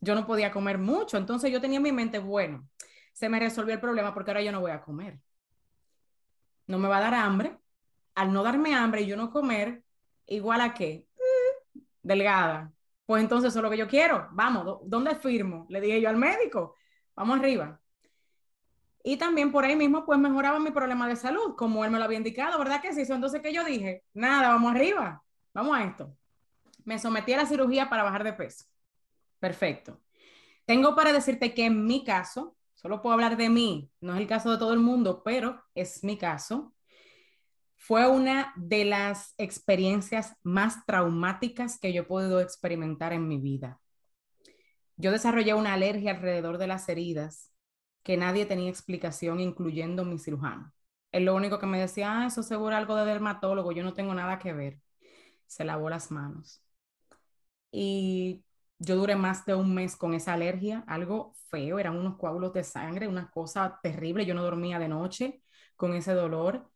yo 0.00 0.14
no 0.14 0.26
podía 0.26 0.50
comer 0.50 0.78
mucho. 0.78 1.16
Entonces 1.16 1.50
yo 1.52 1.60
tenía 1.60 1.76
en 1.78 1.82
mi 1.82 1.92
mente, 1.92 2.18
bueno, 2.18 2.66
se 3.12 3.28
me 3.28 3.38
resolvió 3.40 3.74
el 3.74 3.80
problema 3.80 4.14
porque 4.14 4.30
ahora 4.30 4.42
yo 4.42 4.52
no 4.52 4.60
voy 4.60 4.70
a 4.70 4.82
comer. 4.82 5.18
No 6.66 6.78
me 6.78 6.88
va 6.88 6.98
a 6.98 7.00
dar 7.00 7.14
hambre. 7.14 7.58
Al 8.14 8.32
no 8.32 8.42
darme 8.42 8.74
hambre 8.74 9.02
y 9.02 9.06
yo 9.06 9.16
no 9.16 9.30
comer, 9.30 9.82
igual 10.26 10.60
a 10.60 10.72
qué? 10.74 11.08
Mm, 11.16 11.80
delgada. 12.02 12.72
Pues 13.06 13.22
entonces 13.22 13.50
eso 13.50 13.58
es 13.58 13.62
lo 13.62 13.70
que 13.70 13.76
yo 13.76 13.88
quiero. 13.88 14.28
Vamos, 14.32 14.80
¿dónde 14.84 15.14
firmo? 15.16 15.66
Le 15.68 15.80
dije 15.80 16.00
yo 16.00 16.08
al 16.08 16.16
médico. 16.16 16.76
Vamos 17.14 17.38
arriba. 17.38 17.80
Y 19.06 19.18
también 19.18 19.52
por 19.52 19.64
ahí 19.64 19.76
mismo, 19.76 20.06
pues 20.06 20.18
mejoraba 20.18 20.58
mi 20.58 20.70
problema 20.70 21.06
de 21.06 21.16
salud, 21.16 21.54
como 21.56 21.84
él 21.84 21.90
me 21.90 21.98
lo 21.98 22.04
había 22.04 22.16
indicado, 22.16 22.58
¿verdad 22.58 22.80
que 22.80 22.94
sí? 22.94 23.02
Entonces, 23.12 23.42
que 23.42 23.52
yo 23.52 23.62
dije? 23.62 24.02
Nada, 24.14 24.48
vamos 24.48 24.74
arriba, 24.74 25.22
vamos 25.52 25.76
a 25.76 25.84
esto. 25.84 26.16
Me 26.84 26.98
sometí 26.98 27.34
a 27.34 27.36
la 27.36 27.46
cirugía 27.46 27.90
para 27.90 28.02
bajar 28.02 28.24
de 28.24 28.32
peso. 28.32 28.64
Perfecto. 29.38 30.00
Tengo 30.64 30.94
para 30.94 31.12
decirte 31.12 31.52
que 31.52 31.66
en 31.66 31.84
mi 31.84 32.02
caso, 32.02 32.56
solo 32.84 33.00
puedo 33.00 33.14
hablar 33.14 33.38
de 33.38 33.48
mí, 33.48 33.90
no 34.02 34.12
es 34.14 34.20
el 34.20 34.26
caso 34.26 34.50
de 34.50 34.58
todo 34.58 34.74
el 34.74 34.78
mundo, 34.78 35.22
pero 35.24 35.58
es 35.74 36.04
mi 36.04 36.18
caso. 36.18 36.74
Fue 37.76 38.06
una 38.06 38.52
de 38.56 38.84
las 38.84 39.32
experiencias 39.38 40.34
más 40.42 40.84
traumáticas 40.84 41.78
que 41.80 41.94
yo 41.94 42.02
he 42.02 42.04
podido 42.04 42.40
experimentar 42.40 43.14
en 43.14 43.26
mi 43.26 43.38
vida. 43.38 43.80
Yo 44.96 45.12
desarrollé 45.12 45.54
una 45.54 45.72
alergia 45.72 46.10
alrededor 46.10 46.58
de 46.58 46.66
las 46.66 46.86
heridas 46.90 47.54
que 48.02 48.18
nadie 48.18 48.44
tenía 48.44 48.68
explicación, 48.68 49.40
incluyendo 49.40 50.04
mi 50.04 50.18
cirujano. 50.18 50.70
Él 51.10 51.24
lo 51.24 51.34
único 51.34 51.58
que 51.58 51.66
me 51.66 51.80
decía, 51.80 52.20
ah, 52.20 52.26
eso 52.26 52.42
seguro 52.42 52.76
algo 52.76 52.96
de 52.96 53.06
dermatólogo, 53.06 53.72
yo 53.72 53.82
no 53.82 53.94
tengo 53.94 54.14
nada 54.14 54.38
que 54.38 54.52
ver. 54.52 54.78
Se 55.46 55.64
lavó 55.64 55.88
las 55.88 56.10
manos. 56.10 56.62
Y 57.72 58.44
yo 58.78 58.96
duré 58.96 59.16
más 59.16 59.44
de 59.46 59.54
un 59.54 59.74
mes 59.74 59.96
con 59.96 60.14
esa 60.14 60.34
alergia, 60.34 60.84
algo 60.86 61.34
feo, 61.50 61.78
eran 61.78 61.96
unos 61.96 62.16
coágulos 62.18 62.52
de 62.52 62.64
sangre, 62.64 63.08
una 63.08 63.30
cosa 63.30 63.78
terrible. 63.82 64.26
Yo 64.26 64.34
no 64.34 64.42
dormía 64.42 64.78
de 64.78 64.88
noche 64.88 65.42
con 65.76 65.94
ese 65.94 66.12
dolor 66.14 66.70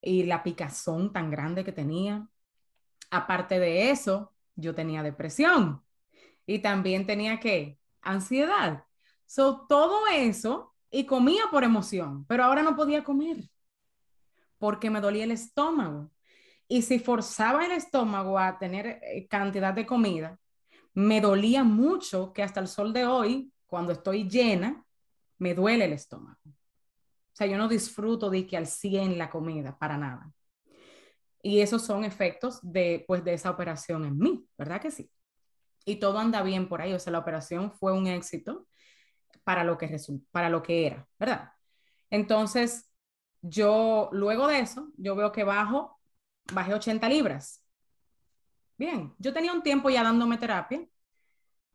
y 0.00 0.24
la 0.24 0.42
picazón 0.42 1.12
tan 1.12 1.30
grande 1.30 1.64
que 1.64 1.72
tenía. 1.72 2.28
Aparte 3.10 3.58
de 3.60 3.90
eso, 3.90 4.34
yo 4.56 4.74
tenía 4.74 5.02
depresión 5.02 5.82
y 6.46 6.60
también 6.60 7.06
tenía 7.06 7.40
que 7.40 7.78
ansiedad. 8.02 8.84
So, 9.26 9.66
todo 9.68 10.06
eso 10.12 10.74
y 10.90 11.06
comía 11.06 11.44
por 11.50 11.64
emoción, 11.64 12.24
pero 12.26 12.44
ahora 12.44 12.62
no 12.62 12.76
podía 12.76 13.04
comer 13.04 13.48
porque 14.58 14.90
me 14.90 15.00
dolía 15.00 15.24
el 15.24 15.32
estómago. 15.32 16.10
Y 16.68 16.82
si 16.82 16.98
forzaba 16.98 17.66
el 17.66 17.72
estómago 17.72 18.38
a 18.38 18.58
tener 18.58 18.86
eh, 19.02 19.26
cantidad 19.28 19.74
de 19.74 19.84
comida, 19.86 20.38
me 20.94 21.20
dolía 21.20 21.64
mucho 21.64 22.32
que 22.32 22.42
hasta 22.42 22.60
el 22.60 22.68
sol 22.68 22.92
de 22.92 23.04
hoy, 23.04 23.52
cuando 23.66 23.92
estoy 23.92 24.28
llena, 24.28 24.84
me 25.38 25.54
duele 25.54 25.84
el 25.86 25.92
estómago. 25.92 26.40
O 26.44 27.36
sea, 27.36 27.46
yo 27.48 27.58
no 27.58 27.68
disfruto 27.68 28.30
de 28.30 28.46
que 28.46 28.56
al 28.56 28.68
100 28.68 29.18
la 29.18 29.28
comida, 29.28 29.76
para 29.76 29.98
nada. 29.98 30.32
Y 31.42 31.60
esos 31.60 31.82
son 31.82 32.04
efectos 32.04 32.60
de, 32.62 33.04
pues, 33.06 33.24
de 33.24 33.34
esa 33.34 33.50
operación 33.50 34.04
en 34.04 34.16
mí, 34.16 34.46
¿verdad 34.56 34.80
que 34.80 34.90
sí? 34.90 35.10
Y 35.84 35.96
todo 35.96 36.18
anda 36.18 36.42
bien 36.42 36.68
por 36.68 36.80
ahí, 36.80 36.94
o 36.94 36.98
sea, 36.98 37.12
la 37.12 37.18
operación 37.18 37.72
fue 37.72 37.92
un 37.92 38.06
éxito 38.06 38.66
para 39.42 39.64
lo 39.64 39.76
que, 39.76 39.94
para 40.30 40.48
lo 40.48 40.62
que 40.62 40.86
era, 40.86 41.08
¿verdad? 41.18 41.52
Entonces, 42.08 42.90
yo 43.42 44.08
luego 44.12 44.46
de 44.46 44.60
eso, 44.60 44.92
yo 44.96 45.16
veo 45.16 45.32
que 45.32 45.44
bajo, 45.44 46.00
bajé 46.52 46.72
80 46.72 47.08
libras. 47.08 47.63
Bien, 48.76 49.14
yo 49.18 49.32
tenía 49.32 49.52
un 49.52 49.62
tiempo 49.62 49.90
ya 49.90 50.02
dándome 50.02 50.38
terapia. 50.38 50.84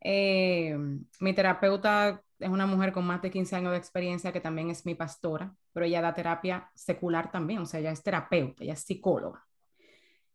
Eh, 0.01 0.77
mi 1.19 1.33
terapeuta 1.33 2.23
es 2.39 2.49
una 2.49 2.65
mujer 2.65 2.93
con 2.93 3.05
más 3.05 3.21
de 3.21 3.31
15 3.31 3.55
años 3.55 3.71
de 3.71 3.77
experiencia 3.77 4.31
que 4.33 4.41
también 4.41 4.69
es 4.69 4.85
mi 4.85 4.95
pastora, 4.95 5.55
pero 5.73 5.85
ella 5.85 6.01
da 6.01 6.13
terapia 6.13 6.71
secular 6.75 7.31
también, 7.31 7.59
o 7.61 7.65
sea, 7.65 7.79
ella 7.81 7.91
es 7.91 8.03
terapeuta, 8.03 8.63
ella 8.63 8.73
es 8.73 8.81
psicóloga. 8.83 9.45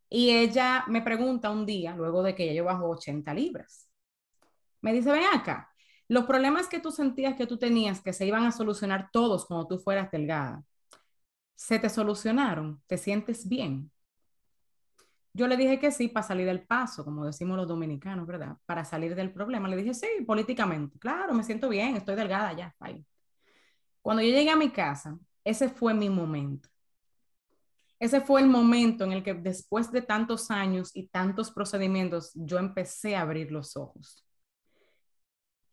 Y 0.09 0.31
ella 0.31 0.85
me 0.89 1.03
pregunta 1.03 1.51
un 1.51 1.67
día, 1.67 1.95
luego 1.97 2.23
de 2.23 2.35
que 2.35 2.55
yo 2.55 2.65
bajo 2.65 2.89
80 2.89 3.35
libras, 3.35 3.89
me 4.83 4.93
dice, 4.93 5.13
ven 5.13 5.25
acá, 5.35 5.71
los 6.09 6.25
problemas 6.27 6.69
que 6.69 6.81
tú 6.81 6.91
sentías 6.93 7.37
que 7.37 7.47
tú 7.47 7.59
tenías, 7.59 8.01
que 8.03 8.13
se 8.13 8.27
iban 8.27 8.45
a 8.47 8.53
solucionar 8.53 9.11
todos 9.13 9.47
cuando 9.47 9.67
tú 9.69 9.79
fueras 9.79 10.11
delgada, 10.11 10.65
¿se 11.57 11.79
te 11.81 11.91
solucionaron? 11.91 12.83
¿Te 12.89 12.99
sientes 12.99 13.49
bien? 13.49 13.93
Yo 15.37 15.49
le 15.49 15.57
dije 15.57 15.81
que 15.81 15.91
sí 15.91 16.07
para 16.07 16.27
salir 16.27 16.47
del 16.47 16.65
paso, 16.65 17.05
como 17.05 17.25
decimos 17.27 17.57
los 17.57 17.67
dominicanos, 17.67 18.25
¿verdad? 18.25 18.57
Para 18.67 18.85
salir 18.85 19.17
del 19.17 19.33
problema. 19.33 19.69
Le 19.69 19.77
dije 19.77 19.93
sí, 19.93 20.07
políticamente. 20.25 20.97
Claro, 21.01 21.35
me 21.35 21.43
siento 21.43 21.69
bien, 21.69 21.97
estoy 21.97 22.15
delgada 22.15 22.53
ya. 22.53 22.73
Cuando 24.01 24.23
yo 24.23 24.29
llegué 24.29 24.51
a 24.51 24.57
mi 24.57 24.71
casa, 24.71 25.19
ese 25.43 25.69
fue 25.69 25.93
mi 25.93 26.09
momento. 26.09 26.69
Ese 27.99 28.21
fue 28.21 28.43
el 28.43 28.49
momento 28.49 29.05
en 29.05 29.13
el 29.13 29.25
que 29.25 29.35
después 29.35 29.91
de 29.91 30.03
tantos 30.03 30.53
años 30.53 30.93
y 30.95 31.09
tantos 31.09 31.51
procedimientos, 31.51 32.31
yo 32.35 32.59
empecé 32.59 33.17
a 33.17 33.23
abrir 33.23 33.51
los 33.51 33.77
ojos. 33.77 34.25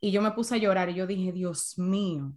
Y 0.00 0.10
yo 0.10 0.22
me 0.22 0.32
puse 0.32 0.56
a 0.56 0.58
llorar 0.58 0.90
y 0.90 0.94
yo 0.94 1.06
dije, 1.06 1.30
Dios 1.30 1.78
mío, 1.78 2.32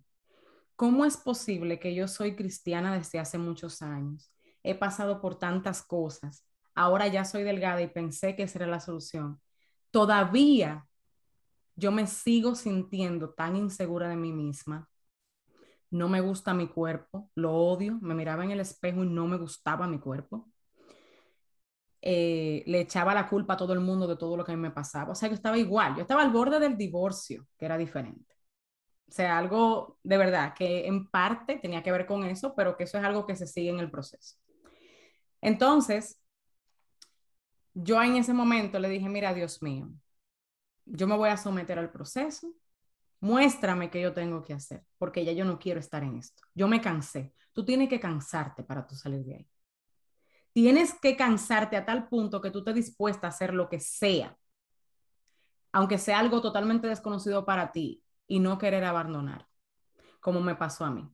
¿cómo 0.75 1.05
es 1.05 1.17
posible 1.17 1.79
que 1.79 1.95
yo 1.95 2.07
soy 2.07 2.35
cristiana 2.35 2.95
desde 2.95 3.17
hace 3.17 3.39
muchos 3.39 3.81
años? 3.81 4.31
He 4.61 4.75
pasado 4.75 5.21
por 5.21 5.39
tantas 5.39 5.81
cosas. 5.81 6.45
Ahora 6.75 7.07
ya 7.07 7.25
soy 7.25 7.43
delgada 7.43 7.81
y 7.81 7.87
pensé 7.87 8.35
que 8.35 8.43
esa 8.43 8.59
era 8.59 8.67
la 8.67 8.79
solución. 8.79 9.41
Todavía 9.91 10.87
yo 11.75 11.91
me 11.91 12.07
sigo 12.07 12.55
sintiendo 12.55 13.33
tan 13.33 13.55
insegura 13.55 14.09
de 14.09 14.17
mí 14.17 14.31
misma. 14.31 14.89
No 15.89 16.09
me 16.09 16.21
gusta 16.21 16.53
mi 16.53 16.67
cuerpo, 16.67 17.29
lo 17.35 17.53
odio. 17.53 17.97
Me 18.01 18.13
miraba 18.15 18.43
en 18.43 18.51
el 18.51 18.59
espejo 18.59 19.03
y 19.03 19.07
no 19.07 19.27
me 19.27 19.37
gustaba 19.37 19.87
mi 19.87 19.99
cuerpo. 19.99 20.49
Eh, 22.01 22.63
le 22.67 22.81
echaba 22.81 23.15
la 23.15 23.27
culpa 23.27 23.53
a 23.53 23.57
todo 23.57 23.73
el 23.73 23.79
mundo 23.79 24.05
de 24.07 24.15
todo 24.17 24.37
lo 24.37 24.43
que 24.45 24.51
a 24.51 24.55
mí 24.55 24.61
me 24.61 24.71
pasaba. 24.71 25.11
O 25.11 25.15
sea, 25.15 25.29
que 25.29 25.35
estaba 25.35 25.57
igual. 25.57 25.95
Yo 25.95 26.01
estaba 26.01 26.21
al 26.21 26.31
borde 26.31 26.59
del 26.59 26.77
divorcio, 26.77 27.47
que 27.57 27.65
era 27.65 27.77
diferente. 27.77 28.35
O 29.07 29.11
sea, 29.11 29.37
algo 29.37 29.99
de 30.03 30.17
verdad 30.17 30.53
que 30.55 30.87
en 30.87 31.07
parte 31.09 31.57
tenía 31.57 31.83
que 31.83 31.91
ver 31.91 32.05
con 32.05 32.23
eso, 32.25 32.55
pero 32.55 32.75
que 32.77 32.83
eso 32.85 32.97
es 32.97 33.03
algo 33.03 33.25
que 33.25 33.35
se 33.35 33.47
sigue 33.47 33.69
en 33.69 33.79
el 33.79 33.91
proceso. 33.91 34.37
Entonces, 35.41 36.19
yo 37.75 38.01
en 38.01 38.15
ese 38.15 38.33
momento 38.33 38.79
le 38.79 38.89
dije, 38.89 39.09
mira, 39.09 39.33
Dios 39.33 39.61
mío, 39.61 39.91
yo 40.85 41.07
me 41.07 41.17
voy 41.17 41.29
a 41.29 41.37
someter 41.37 41.77
al 41.77 41.91
proceso, 41.91 42.53
muéstrame 43.19 43.91
qué 43.91 44.01
yo 44.01 44.13
tengo 44.13 44.43
que 44.43 44.53
hacer, 44.53 44.83
porque 44.97 45.25
ya 45.25 45.33
yo 45.33 45.43
no 45.43 45.59
quiero 45.59 45.79
estar 45.79 46.01
en 46.03 46.15
esto. 46.15 46.41
Yo 46.53 46.67
me 46.67 46.79
cansé. 46.81 47.33
Tú 47.51 47.65
tienes 47.65 47.89
que 47.89 47.99
cansarte 47.99 48.63
para 48.63 48.87
tú 48.87 48.95
salir 48.95 49.25
de 49.25 49.35
ahí. 49.35 49.49
Tienes 50.53 50.93
que 50.93 51.17
cansarte 51.17 51.75
a 51.75 51.85
tal 51.85 52.07
punto 52.07 52.39
que 52.39 52.49
tú 52.49 52.59
estés 52.59 52.75
dispuesta 52.75 53.27
a 53.27 53.29
hacer 53.31 53.53
lo 53.53 53.67
que 53.67 53.81
sea, 53.81 54.37
aunque 55.73 55.97
sea 55.97 56.19
algo 56.19 56.41
totalmente 56.41 56.87
desconocido 56.87 57.45
para 57.45 57.73
ti 57.73 58.01
y 58.25 58.39
no 58.39 58.57
querer 58.57 58.85
abandonar, 58.85 59.49
como 60.21 60.39
me 60.39 60.55
pasó 60.55 60.85
a 60.85 60.91
mí. 60.91 61.09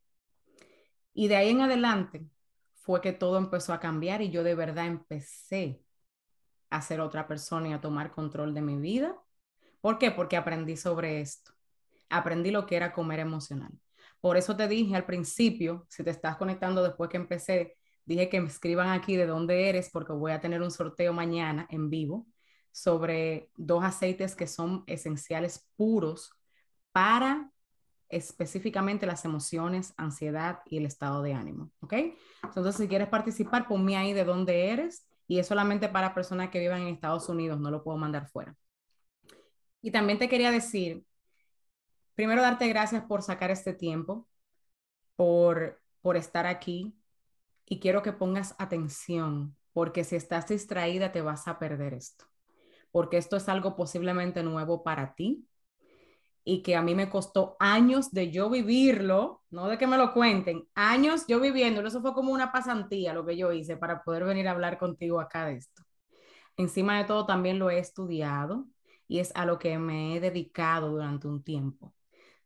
Y 1.14 1.28
de 1.28 1.38
ahí 1.38 1.50
en 1.50 1.62
adelante 1.62 2.30
fue 2.76 3.02
que 3.02 3.14
todo 3.14 3.40
empezó 3.40 3.74
a 3.74 3.80
cambiar 3.80 4.22
y 4.22 4.30
yo 4.30 4.44
de 4.44 4.54
verdad 4.54 4.86
empecé 4.86 5.84
a 6.72 6.82
ser 6.82 7.02
otra 7.02 7.28
persona 7.28 7.70
y 7.70 7.74
a 7.74 7.82
tomar 7.82 8.12
control 8.12 8.56
de 8.56 8.62
mi 8.62 8.78
vida. 8.78 9.16
¿Por 9.82 10.00
qué? 10.00 10.10
Porque 10.10 10.38
aprendí 10.38 10.76
sobre 10.76 11.22
esto. 11.22 11.52
Aprendí 12.10 12.50
lo 12.50 12.66
que 12.66 12.78
era 12.78 12.92
comer 12.92 13.20
emocional. 13.20 13.72
Por 14.20 14.38
eso 14.38 14.58
te 14.58 14.68
dije 14.68 14.96
al 14.96 15.06
principio, 15.06 15.86
si 15.90 16.04
te 16.04 16.10
estás 16.10 16.38
conectando 16.38 16.82
después 16.82 17.10
que 17.10 17.18
empecé, 17.18 17.78
Dije 18.06 18.30
que 18.30 18.42
me 18.42 18.48
escriban 18.48 18.90
aquí 18.90 19.16
de 19.16 19.28
dónde 19.28 19.70
eres 19.70 19.90
porque 19.92 20.14
voy 20.14 20.32
a 20.32 20.42
tener 20.42 20.62
un 20.62 20.72
sorteo 20.72 21.14
mañana 21.14 21.68
en 21.70 21.90
vivo 21.90 22.28
sobre 22.72 23.50
dos 23.56 23.84
aceites 23.84 24.36
que 24.36 24.48
son 24.48 24.84
esenciales 24.88 25.70
puros 25.76 26.32
para 26.92 27.52
específicamente 28.10 29.06
las 29.06 29.24
emociones, 29.24 29.94
ansiedad 29.98 30.60
y 30.66 30.78
el 30.78 30.86
estado 30.86 31.22
de 31.22 31.34
ánimo, 31.34 31.72
¿ok? 31.80 31.94
Entonces, 32.44 32.76
si 32.76 32.88
quieres 32.90 33.08
participar, 33.08 33.68
ponme 33.68 33.96
ahí 33.96 34.12
de 34.12 34.26
dónde 34.26 34.70
eres 34.72 35.08
y 35.32 35.40
es 35.40 35.48
solamente 35.48 35.88
para 35.88 36.14
personas 36.14 36.50
que 36.50 36.60
vivan 36.60 36.82
en 36.82 36.90
Estados 36.90 37.30
Unidos, 37.30 37.58
no 37.58 37.72
lo 37.72 37.86
puedo 37.86 37.98
mandar 37.98 38.28
fuera. 38.28 38.54
Y 39.82 39.90
también 39.92 40.20
te 40.20 40.28
quería 40.28 40.52
decir, 40.52 41.06
primero 42.16 42.42
darte 42.42 42.68
gracias 42.68 43.06
por 43.06 43.22
sacar 43.22 43.50
este 43.50 43.74
tiempo, 43.74 44.28
por, 45.16 45.82
por 46.02 46.18
estar 46.18 46.46
aquí 46.46 46.94
y 47.66 47.80
quiero 47.80 48.02
que 48.02 48.12
pongas 48.12 48.56
atención, 48.60 49.56
porque 49.72 50.04
si 50.04 50.18
estás 50.18 50.50
distraída 50.50 51.14
te 51.14 51.22
vas 51.22 51.48
a 51.48 51.60
perder 51.60 51.94
esto, 51.94 52.26
porque 52.92 53.16
esto 53.16 53.38
es 53.38 53.48
algo 53.48 53.78
posiblemente 53.78 54.44
nuevo 54.44 54.84
para 54.84 55.16
ti 55.16 55.48
y 56.44 56.64
que 56.64 56.76
a 56.76 56.82
mí 56.82 56.96
me 56.96 57.10
costó 57.10 57.56
años 57.60 58.12
de 58.12 58.32
yo 58.32 58.50
vivirlo, 58.50 59.44
no 59.50 59.68
de 59.68 59.78
que 59.78 59.88
me 59.88 59.98
lo 59.98 60.14
cuenten, 60.14 60.68
años 60.74 61.26
yo 61.28 61.40
viviéndolo, 61.40 61.88
eso 61.88 62.02
fue 62.02 62.14
como 62.14 62.34
una 62.34 62.52
pasantía 62.52 63.14
lo 63.14 63.26
que 63.26 63.38
yo 63.38 63.52
hice 63.52 63.78
para 63.78 64.04
poder 64.04 64.26
venir 64.26 64.48
a 64.48 64.52
hablar 64.52 64.78
contigo 64.78 65.20
acá 65.20 65.46
de 65.46 65.58
esto. 65.58 65.84
Encima 66.58 66.98
de 66.98 67.06
todo 67.06 67.26
también 67.26 67.60
lo 67.60 67.70
he 67.70 67.80
estudiado 67.80 68.68
y 69.08 69.20
es 69.20 69.32
a 69.36 69.46
lo 69.46 69.60
que 69.60 69.78
me 69.78 70.16
he 70.16 70.20
dedicado 70.20 70.90
durante 70.90 71.28
un 71.28 71.44
tiempo. 71.44 71.94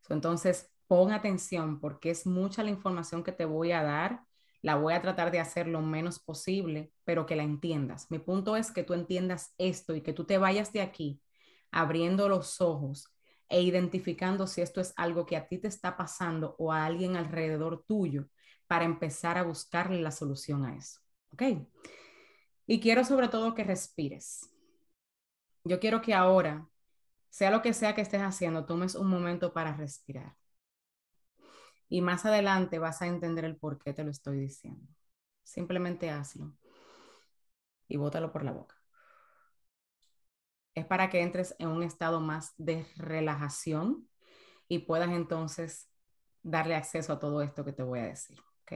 Entonces, 0.08 0.70
pon 0.86 1.12
atención 1.12 1.80
porque 1.80 2.10
es 2.10 2.26
mucha 2.26 2.62
la 2.62 2.70
información 2.70 3.24
que 3.24 3.32
te 3.32 3.44
voy 3.44 3.72
a 3.72 3.82
dar. 3.82 4.22
La 4.62 4.76
voy 4.76 4.94
a 4.94 5.02
tratar 5.02 5.30
de 5.30 5.40
hacer 5.40 5.68
lo 5.68 5.80
menos 5.82 6.18
posible, 6.18 6.92
pero 7.04 7.26
que 7.26 7.36
la 7.36 7.42
entiendas. 7.42 8.10
Mi 8.10 8.18
punto 8.18 8.56
es 8.56 8.70
que 8.70 8.82
tú 8.82 8.94
entiendas 8.94 9.54
esto 9.58 9.94
y 9.94 10.00
que 10.00 10.12
tú 10.12 10.24
te 10.24 10.38
vayas 10.38 10.72
de 10.72 10.80
aquí 10.80 11.20
abriendo 11.70 12.28
los 12.28 12.60
ojos 12.60 13.15
e 13.48 13.62
identificando 13.62 14.46
si 14.46 14.60
esto 14.60 14.80
es 14.80 14.92
algo 14.96 15.26
que 15.26 15.36
a 15.36 15.46
ti 15.46 15.58
te 15.58 15.68
está 15.68 15.96
pasando 15.96 16.56
o 16.58 16.72
a 16.72 16.84
alguien 16.84 17.16
alrededor 17.16 17.84
tuyo 17.86 18.28
para 18.66 18.84
empezar 18.84 19.38
a 19.38 19.42
buscarle 19.42 20.00
la 20.00 20.10
solución 20.10 20.64
a 20.64 20.76
eso. 20.76 21.00
¿Ok? 21.32 21.42
Y 22.66 22.80
quiero 22.80 23.04
sobre 23.04 23.28
todo 23.28 23.54
que 23.54 23.64
respires. 23.64 24.50
Yo 25.64 25.78
quiero 25.80 26.00
que 26.00 26.14
ahora, 26.14 26.68
sea 27.30 27.50
lo 27.50 27.62
que 27.62 27.72
sea 27.72 27.94
que 27.94 28.00
estés 28.00 28.22
haciendo, 28.22 28.66
tomes 28.66 28.94
un 28.94 29.08
momento 29.08 29.52
para 29.52 29.76
respirar. 29.76 30.36
Y 31.88 32.00
más 32.00 32.24
adelante 32.24 32.78
vas 32.78 33.02
a 33.02 33.06
entender 33.06 33.44
el 33.44 33.56
por 33.56 33.78
qué 33.78 33.92
te 33.92 34.02
lo 34.04 34.10
estoy 34.10 34.40
diciendo. 34.40 34.92
Simplemente 35.44 36.10
hazlo 36.10 36.56
y 37.88 37.96
bótalo 37.96 38.32
por 38.32 38.44
la 38.44 38.52
boca 38.52 38.75
es 40.76 40.84
para 40.84 41.08
que 41.10 41.22
entres 41.22 41.56
en 41.58 41.68
un 41.68 41.82
estado 41.82 42.20
más 42.20 42.52
de 42.58 42.86
relajación 42.96 44.06
y 44.68 44.80
puedas 44.80 45.10
entonces 45.10 45.90
darle 46.42 46.76
acceso 46.76 47.14
a 47.14 47.18
todo 47.18 47.42
esto 47.42 47.64
que 47.64 47.72
te 47.72 47.82
voy 47.82 48.00
a 48.00 48.04
decir. 48.04 48.38
¿ok? 48.62 48.72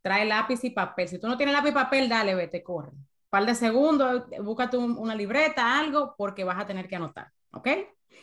Trae 0.00 0.24
lápiz 0.24 0.64
y 0.64 0.70
papel. 0.70 1.08
Si 1.08 1.20
tú 1.20 1.28
no 1.28 1.36
tienes 1.36 1.54
lápiz 1.54 1.70
y 1.70 1.74
papel, 1.74 2.08
dale, 2.08 2.34
vete, 2.34 2.62
corre. 2.62 2.90
Un 2.90 3.06
par 3.28 3.44
de 3.44 3.54
segundos, 3.54 4.24
búscate 4.42 4.78
una 4.78 5.14
libreta, 5.14 5.78
algo, 5.78 6.14
porque 6.16 6.42
vas 6.42 6.58
a 6.58 6.66
tener 6.66 6.88
que 6.88 6.96
anotar. 6.96 7.30
¿Ok? 7.52 7.68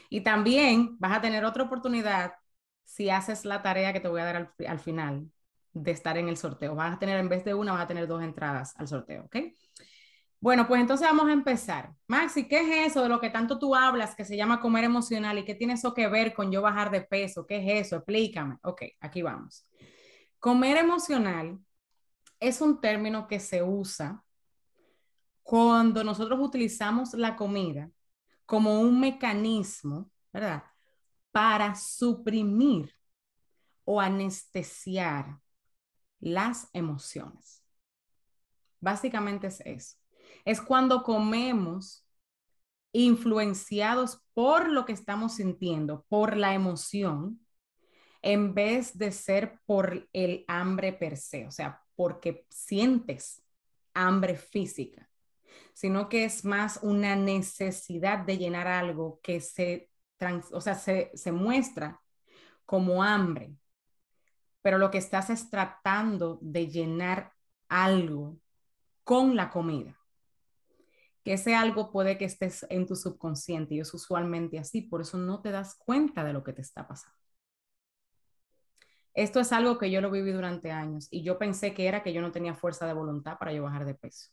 Y 0.09 0.21
también 0.21 0.97
vas 0.99 1.17
a 1.17 1.21
tener 1.21 1.45
otra 1.45 1.63
oportunidad 1.63 2.33
si 2.83 3.11
haces 3.11 3.45
la 3.45 3.61
tarea 3.61 3.93
que 3.93 3.99
te 3.99 4.07
voy 4.07 4.21
a 4.21 4.25
dar 4.25 4.35
al, 4.35 4.53
al 4.67 4.79
final 4.79 5.31
de 5.73 5.91
estar 5.91 6.17
en 6.17 6.29
el 6.29 6.37
sorteo. 6.37 6.73
Vas 6.73 6.95
a 6.95 6.99
tener, 6.99 7.19
en 7.19 7.29
vez 7.29 7.45
de 7.45 7.53
una, 7.53 7.73
vas 7.73 7.83
a 7.83 7.87
tener 7.87 8.07
dos 8.07 8.23
entradas 8.23 8.73
al 8.75 8.87
sorteo. 8.87 9.25
¿Ok? 9.25 9.35
Bueno, 10.41 10.67
pues 10.67 10.79
entonces 10.79 11.05
vamos 11.05 11.27
a 11.27 11.33
empezar. 11.33 11.93
Maxi, 12.07 12.47
¿qué 12.47 12.61
es 12.61 12.91
eso 12.91 13.03
de 13.03 13.09
lo 13.09 13.19
que 13.19 13.29
tanto 13.29 13.59
tú 13.59 13.75
hablas 13.75 14.15
que 14.15 14.23
se 14.23 14.37
llama 14.37 14.61
comer 14.61 14.85
emocional 14.85 15.37
y 15.37 15.43
qué 15.43 15.53
tiene 15.53 15.73
eso 15.73 15.93
que 15.93 16.07
ver 16.07 16.33
con 16.33 16.49
yo 16.49 16.61
bajar 16.61 16.91
de 16.91 17.01
peso? 17.01 17.45
¿Qué 17.45 17.57
es 17.57 17.87
eso? 17.87 17.97
Explícame. 17.97 18.57
Ok, 18.63 18.83
aquí 19.01 19.21
vamos. 19.21 19.67
Comer 20.39 20.77
emocional 20.77 21.59
es 22.39 22.61
un 22.61 22.79
término 22.79 23.27
que 23.27 23.41
se 23.41 23.61
usa 23.61 24.23
cuando 25.43 26.05
nosotros 26.05 26.39
utilizamos 26.39 27.13
la 27.15 27.35
comida 27.35 27.91
como 28.45 28.79
un 28.79 28.97
mecanismo, 28.97 30.09
¿verdad? 30.31 30.63
Para 31.31 31.75
suprimir 31.75 32.95
o 33.83 33.99
anestesiar 33.99 35.37
las 36.21 36.69
emociones. 36.71 37.61
Básicamente 38.79 39.47
es 39.47 39.59
eso 39.65 39.98
es 40.45 40.61
cuando 40.61 41.03
comemos 41.03 42.05
influenciados 42.91 44.21
por 44.33 44.69
lo 44.69 44.85
que 44.85 44.93
estamos 44.93 45.35
sintiendo, 45.35 46.05
por 46.09 46.35
la 46.35 46.53
emoción, 46.53 47.39
en 48.21 48.53
vez 48.53 48.97
de 48.97 49.11
ser 49.11 49.59
por 49.65 50.07
el 50.11 50.43
hambre 50.47 50.93
per 50.93 51.17
se, 51.17 51.47
o 51.47 51.51
sea, 51.51 51.81
porque 51.95 52.45
sientes 52.49 53.43
hambre 53.93 54.35
física, 54.35 55.09
sino 55.73 56.09
que 56.09 56.25
es 56.25 56.43
más 56.43 56.79
una 56.81 57.15
necesidad 57.15 58.19
de 58.19 58.37
llenar 58.37 58.67
algo 58.67 59.19
que 59.21 59.39
se, 59.39 59.89
o 60.51 60.61
sea, 60.61 60.75
se, 60.75 61.11
se 61.13 61.31
muestra 61.31 62.01
como 62.65 63.03
hambre, 63.03 63.55
pero 64.61 64.77
lo 64.77 64.91
que 64.91 64.97
estás 64.97 65.29
es 65.29 65.49
tratando 65.49 66.39
de 66.41 66.67
llenar 66.67 67.33
algo 67.69 68.37
con 69.03 69.35
la 69.35 69.49
comida 69.49 69.98
ese 71.33 71.55
algo 71.55 71.91
puede 71.91 72.17
que 72.17 72.25
estés 72.25 72.65
en 72.69 72.87
tu 72.87 72.95
subconsciente 72.95 73.75
y 73.75 73.79
es 73.79 73.93
usualmente 73.93 74.57
así, 74.57 74.81
por 74.81 75.01
eso 75.01 75.17
no 75.17 75.41
te 75.41 75.51
das 75.51 75.75
cuenta 75.75 76.23
de 76.23 76.33
lo 76.33 76.43
que 76.43 76.53
te 76.53 76.61
está 76.61 76.87
pasando. 76.87 77.15
Esto 79.13 79.39
es 79.39 79.51
algo 79.51 79.77
que 79.77 79.91
yo 79.91 80.01
lo 80.01 80.11
viví 80.11 80.31
durante 80.31 80.71
años 80.71 81.07
y 81.11 81.23
yo 81.23 81.37
pensé 81.37 81.73
que 81.73 81.87
era 81.87 82.01
que 82.01 82.13
yo 82.13 82.21
no 82.21 82.31
tenía 82.31 82.55
fuerza 82.55 82.87
de 82.87 82.93
voluntad 82.93 83.37
para 83.37 83.53
yo 83.53 83.63
bajar 83.63 83.85
de 83.85 83.95
peso. 83.95 84.29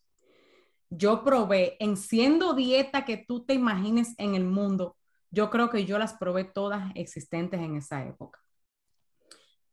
Yo 0.89 1.25
probé, 1.25 1.77
en 1.81 1.97
siendo 1.97 2.55
dieta 2.55 3.05
que 3.05 3.25
tú 3.27 3.45
te 3.45 3.55
imagines 3.55 4.15
en 4.19 4.35
el 4.35 4.45
mundo, 4.45 4.97
yo 5.31 5.51
creo 5.51 5.69
que 5.69 5.85
yo 5.85 5.99
las 5.99 6.15
probé 6.15 6.45
todas 6.45 6.93
existentes 6.95 7.61
en 7.61 7.77
esa 7.77 8.07
época. 8.07 8.41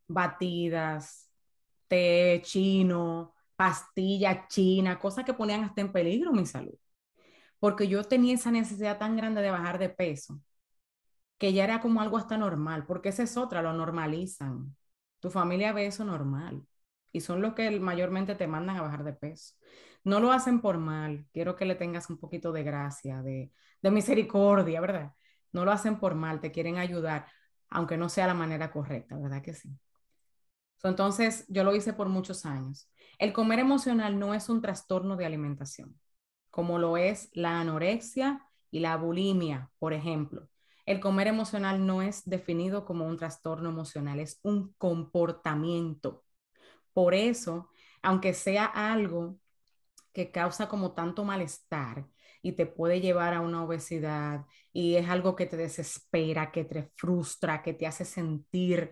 Batidas, 0.08 1.30
té 1.88 2.42
chino, 2.44 3.34
pastilla 3.56 4.48
china, 4.48 5.00
cosas 5.00 5.24
que 5.24 5.34
ponían 5.34 5.64
hasta 5.64 5.82
en 5.82 5.92
peligro 5.92 6.34
mi 6.34 6.46
salud 6.46 6.78
porque 7.64 7.88
yo 7.88 8.04
tenía 8.04 8.34
esa 8.36 8.52
necesidad 8.52 8.98
tan 8.98 9.16
grande 9.16 9.42
de 9.42 9.50
bajar 9.50 9.80
de 9.80 9.88
peso, 9.88 10.42
que 11.38 11.54
ya 11.54 11.64
era 11.64 11.80
como 11.80 12.02
algo 12.02 12.18
hasta 12.18 12.38
normal, 12.38 12.86
porque 12.86 13.08
esa 13.08 13.24
es 13.24 13.38
otra, 13.38 13.62
lo 13.62 13.72
normalizan. 13.72 14.76
Tu 15.22 15.32
familia 15.32 15.72
ve 15.72 15.86
eso 15.86 16.04
normal 16.04 16.62
y 17.14 17.22
son 17.22 17.42
los 17.42 17.54
que 17.54 17.80
mayormente 17.80 18.36
te 18.36 18.48
mandan 18.48 18.76
a 18.76 18.82
bajar 18.82 19.06
de 19.06 19.14
peso. 19.14 19.56
No 20.04 20.20
lo 20.20 20.34
hacen 20.34 20.60
por 20.60 20.78
mal, 20.78 21.26
quiero 21.32 21.56
que 21.56 21.64
le 21.64 21.76
tengas 21.76 22.10
un 22.10 22.18
poquito 22.18 22.52
de 22.52 22.64
gracia, 22.64 23.22
de, 23.22 23.54
de 23.82 23.92
misericordia, 23.92 24.82
¿verdad? 24.82 25.14
No 25.54 25.64
lo 25.64 25.72
hacen 25.72 26.02
por 26.02 26.16
mal, 26.16 26.42
te 26.42 26.52
quieren 26.52 26.78
ayudar, 26.80 27.28
aunque 27.70 27.96
no 27.96 28.10
sea 28.10 28.28
la 28.28 28.34
manera 28.34 28.72
correcta, 28.72 29.16
¿verdad 29.18 29.42
que 29.42 29.54
sí? 29.54 29.70
Entonces, 30.84 31.46
yo 31.48 31.64
lo 31.64 31.74
hice 31.74 31.94
por 31.94 32.10
muchos 32.10 32.46
años. 32.46 32.90
El 33.18 33.32
comer 33.32 33.60
emocional 33.60 34.20
no 34.20 34.34
es 34.34 34.50
un 34.50 34.62
trastorno 34.62 35.16
de 35.16 35.26
alimentación 35.26 35.98
como 36.54 36.78
lo 36.78 36.98
es 36.98 37.32
la 37.34 37.60
anorexia 37.60 38.48
y 38.70 38.80
la 38.80 38.96
bulimia, 38.96 39.72
por 39.80 39.92
ejemplo. 39.92 40.48
El 40.86 41.00
comer 41.00 41.26
emocional 41.26 41.84
no 41.84 42.04
es 42.04 42.24
definido 42.26 42.86
como 42.86 43.08
un 43.08 43.18
trastorno 43.18 43.70
emocional, 43.70 44.20
es 44.20 44.40
un 44.44 44.72
comportamiento. 44.78 46.24
Por 46.94 47.16
eso, 47.16 47.72
aunque 48.04 48.36
sea 48.36 48.66
algo 48.66 49.40
que 50.14 50.30
causa 50.30 50.70
como 50.70 50.94
tanto 50.94 51.24
malestar 51.24 52.06
y 52.44 52.52
te 52.52 52.68
puede 52.68 53.02
llevar 53.02 53.34
a 53.34 53.42
una 53.42 53.64
obesidad 53.64 54.46
y 54.72 54.98
es 54.98 55.10
algo 55.10 55.36
que 55.36 55.48
te 55.48 55.58
desespera, 55.58 56.52
que 56.52 56.66
te 56.66 56.92
frustra, 56.96 57.64
que 57.64 57.74
te 57.74 57.88
hace 57.88 58.06
sentir 58.06 58.92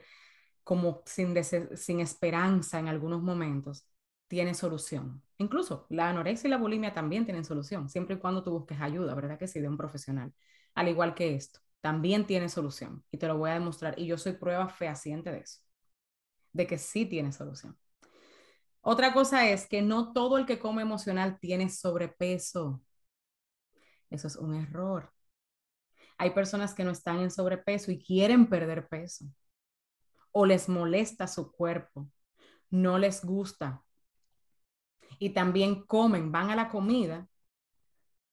como 0.63 1.03
sin, 1.05 1.35
sin 1.75 1.99
esperanza 1.99 2.79
en 2.79 2.87
algunos 2.87 3.21
momentos, 3.21 3.87
tiene 4.31 4.53
solución. 4.53 5.21
Incluso 5.39 5.85
la 5.89 6.07
anorexia 6.07 6.47
y 6.47 6.51
la 6.51 6.57
bulimia 6.57 6.93
también 6.93 7.25
tienen 7.25 7.43
solución, 7.43 7.89
siempre 7.89 8.15
y 8.15 8.19
cuando 8.19 8.41
tú 8.43 8.51
busques 8.51 8.79
ayuda, 8.79 9.13
¿verdad 9.13 9.37
que 9.37 9.45
sí? 9.45 9.59
De 9.59 9.67
un 9.67 9.75
profesional. 9.75 10.33
Al 10.73 10.87
igual 10.87 11.13
que 11.15 11.35
esto, 11.35 11.59
también 11.81 12.25
tiene 12.25 12.47
solución 12.47 13.03
y 13.11 13.17
te 13.17 13.27
lo 13.27 13.37
voy 13.37 13.49
a 13.49 13.55
demostrar. 13.55 13.99
Y 13.99 14.05
yo 14.05 14.17
soy 14.17 14.31
prueba 14.31 14.69
fehaciente 14.69 15.33
de 15.33 15.39
eso, 15.39 15.59
de 16.53 16.65
que 16.65 16.77
sí 16.77 17.05
tiene 17.05 17.33
solución. 17.33 17.77
Otra 18.79 19.13
cosa 19.13 19.49
es 19.49 19.67
que 19.67 19.81
no 19.81 20.13
todo 20.13 20.37
el 20.37 20.45
que 20.45 20.59
come 20.59 20.81
emocional 20.81 21.37
tiene 21.37 21.69
sobrepeso. 21.69 22.81
Eso 24.09 24.27
es 24.27 24.37
un 24.37 24.55
error. 24.55 25.11
Hay 26.17 26.29
personas 26.29 26.73
que 26.73 26.85
no 26.85 26.91
están 26.91 27.19
en 27.19 27.31
sobrepeso 27.31 27.91
y 27.91 28.01
quieren 28.01 28.47
perder 28.47 28.87
peso 28.87 29.25
o 30.31 30.45
les 30.45 30.69
molesta 30.69 31.27
su 31.27 31.51
cuerpo, 31.51 32.09
no 32.69 32.97
les 32.97 33.25
gusta, 33.25 33.83
y 35.21 35.29
también 35.29 35.83
comen, 35.83 36.31
van 36.31 36.49
a 36.49 36.55
la 36.55 36.67
comida 36.67 37.27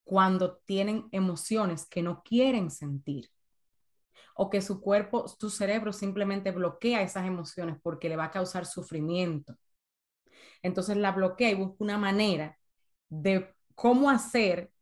cuando 0.05 0.57
tienen 0.65 1.07
emociones 1.13 1.87
que 1.87 2.01
no 2.01 2.23
quieren 2.23 2.71
sentir 2.71 3.31
o 4.35 4.49
que 4.49 4.63
su 4.63 4.81
cuerpo, 4.81 5.27
tu 5.39 5.51
cerebro 5.51 5.93
simplemente 5.93 6.51
bloquea 6.51 7.03
esas 7.03 7.27
emociones 7.27 7.77
porque 7.83 8.09
le 8.09 8.17
va 8.17 8.25
a 8.25 8.31
causar 8.31 8.65
sufrimiento. 8.65 9.55
Entonces 10.63 10.97
la 10.97 11.13
bloquea 11.13 11.51
y 11.51 11.57
busca 11.57 11.85
una 11.85 11.99
manera 11.99 12.59
de 13.11 13.55
cómo 13.75 14.09
hacer 14.09 14.73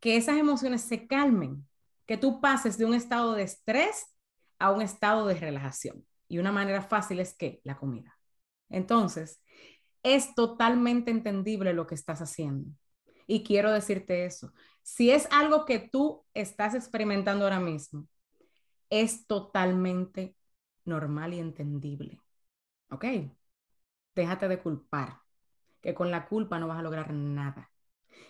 que 0.00 0.18
esas 0.18 0.36
emociones 0.36 0.82
se 0.82 1.06
calmen, 1.06 1.66
que 2.04 2.18
tú 2.18 2.42
pases 2.42 2.76
de 2.76 2.84
un 2.84 2.92
estado 2.92 3.32
de 3.32 3.44
estrés 3.44 4.14
a 4.58 4.70
un 4.70 4.82
estado 4.82 5.26
de 5.26 5.34
relajación. 5.34 6.06
Y 6.28 6.40
una 6.40 6.52
manera 6.52 6.82
fácil 6.82 7.20
es 7.20 7.34
que 7.34 7.62
la 7.64 7.78
comida. 7.78 8.18
Entonces, 8.68 9.40
es 10.14 10.34
totalmente 10.34 11.10
entendible 11.10 11.72
lo 11.72 11.86
que 11.86 11.94
estás 11.94 12.20
haciendo. 12.22 12.70
Y 13.26 13.44
quiero 13.44 13.70
decirte 13.70 14.24
eso. 14.24 14.52
Si 14.82 15.10
es 15.10 15.28
algo 15.30 15.66
que 15.66 15.78
tú 15.78 16.24
estás 16.32 16.74
experimentando 16.74 17.44
ahora 17.44 17.60
mismo, 17.60 18.08
es 18.88 19.26
totalmente 19.26 20.34
normal 20.84 21.34
y 21.34 21.40
entendible. 21.40 22.20
¿Ok? 22.90 23.04
Déjate 24.14 24.48
de 24.48 24.60
culpar, 24.60 25.18
que 25.82 25.94
con 25.94 26.10
la 26.10 26.26
culpa 26.26 26.58
no 26.58 26.68
vas 26.68 26.78
a 26.78 26.82
lograr 26.82 27.12
nada. 27.12 27.70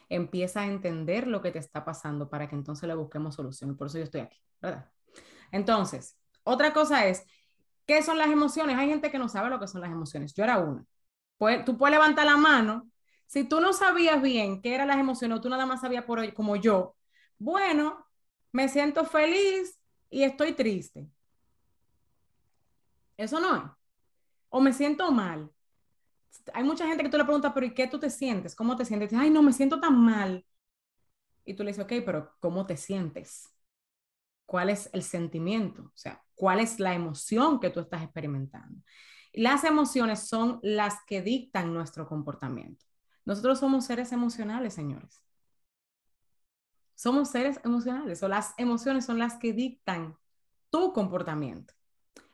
Empieza 0.09 0.63
a 0.63 0.67
entender 0.67 1.29
lo 1.29 1.41
que 1.41 1.53
te 1.53 1.61
está 1.61 1.85
pasando 1.85 2.29
para 2.29 2.49
que 2.49 2.57
entonces 2.57 2.89
le 2.89 2.95
busquemos 2.95 3.37
solución. 3.37 3.77
Por 3.77 3.87
eso 3.87 3.99
yo 3.99 4.05
estoy 4.05 4.23
aquí, 4.23 4.39
¿verdad? 4.61 4.91
Entonces, 5.53 6.19
otra 6.43 6.73
cosa 6.73 7.07
es, 7.07 7.25
¿qué 7.87 8.03
son 8.03 8.19
las 8.19 8.29
emociones? 8.31 8.77
Hay 8.77 8.89
gente 8.89 9.11
que 9.11 9.19
no 9.19 9.29
sabe 9.29 9.49
lo 9.49 9.61
que 9.61 9.69
son 9.69 9.81
las 9.81 9.93
emociones. 9.93 10.35
Yo 10.35 10.45
era 10.45 10.59
una. 10.59 10.85
Pues, 11.39 11.65
tú 11.65 11.79
puedes 11.79 11.95
levantar 11.95 12.27
la 12.27 12.37
mano. 12.37 12.91
Si 13.27 13.45
tú 13.45 13.61
no 13.61 13.73
sabías 13.73 14.21
bien 14.23 14.61
qué 14.63 14.75
eran 14.75 14.89
las 14.89 14.99
emociones 14.99 15.39
o 15.39 15.41
tú 15.41 15.49
nada 15.49 15.67
más 15.67 15.81
sabías 15.81 16.05
por 16.05 16.19
hoy, 16.19 16.33
como 16.33 16.57
yo, 16.57 16.97
bueno, 17.39 18.07
me 18.53 18.69
siento 18.69 19.05
feliz, 19.05 19.79
y 20.11 20.23
estoy 20.23 20.53
triste. 20.53 21.09
Eso 23.17 23.41
no 23.41 23.57
es. 23.57 23.63
O 24.49 24.61
me 24.61 24.73
siento 24.73 25.11
mal. 25.11 25.51
Hay 26.55 26.65
mucha 26.65 26.87
gente 26.87 27.03
que 27.03 27.11
tú 27.11 27.19
le 27.19 27.25
preguntas, 27.25 27.53
pero 27.53 27.67
¿y 27.67 27.75
qué 27.75 27.87
tú 27.87 27.99
te 27.99 28.11
sientes? 28.11 28.55
¿Cómo 28.55 28.77
te 28.77 28.85
sientes? 28.85 29.13
Ay, 29.13 29.31
no, 29.31 29.43
me 29.43 29.53
siento 29.53 29.81
tan 29.81 29.99
mal. 29.99 30.45
Y 31.45 31.55
tú 31.55 31.63
le 31.63 31.71
dices, 31.71 31.85
ok, 31.85 31.93
pero 32.05 32.35
¿cómo 32.41 32.67
te 32.67 32.77
sientes? 32.77 33.49
¿Cuál 34.47 34.71
es 34.71 34.89
el 34.93 35.03
sentimiento? 35.03 35.83
O 35.83 35.97
sea, 35.97 36.23
¿cuál 36.35 36.61
es 36.61 36.79
la 36.81 36.95
emoción 36.95 37.61
que 37.61 37.71
tú 37.71 37.81
estás 37.81 38.03
experimentando? 38.03 38.83
Las 39.39 39.63
emociones 39.63 40.27
son 40.27 40.59
las 40.65 40.97
que 41.07 41.23
dictan 41.23 41.73
nuestro 41.73 42.09
comportamiento. 42.09 42.85
Nosotros 43.25 43.61
somos 43.61 43.85
seres 43.85 44.11
emocionales, 44.11 44.75
señores. 44.75 45.23
Somos 46.97 47.29
seres 47.29 47.61
emocionales 47.63 48.21
o 48.25 48.27
las 48.27 48.53
emociones 48.57 49.05
son 49.05 49.21
las 49.21 49.37
que 49.37 49.53
dictan 49.53 50.19
tu 50.71 50.93
comportamiento. 50.93 51.73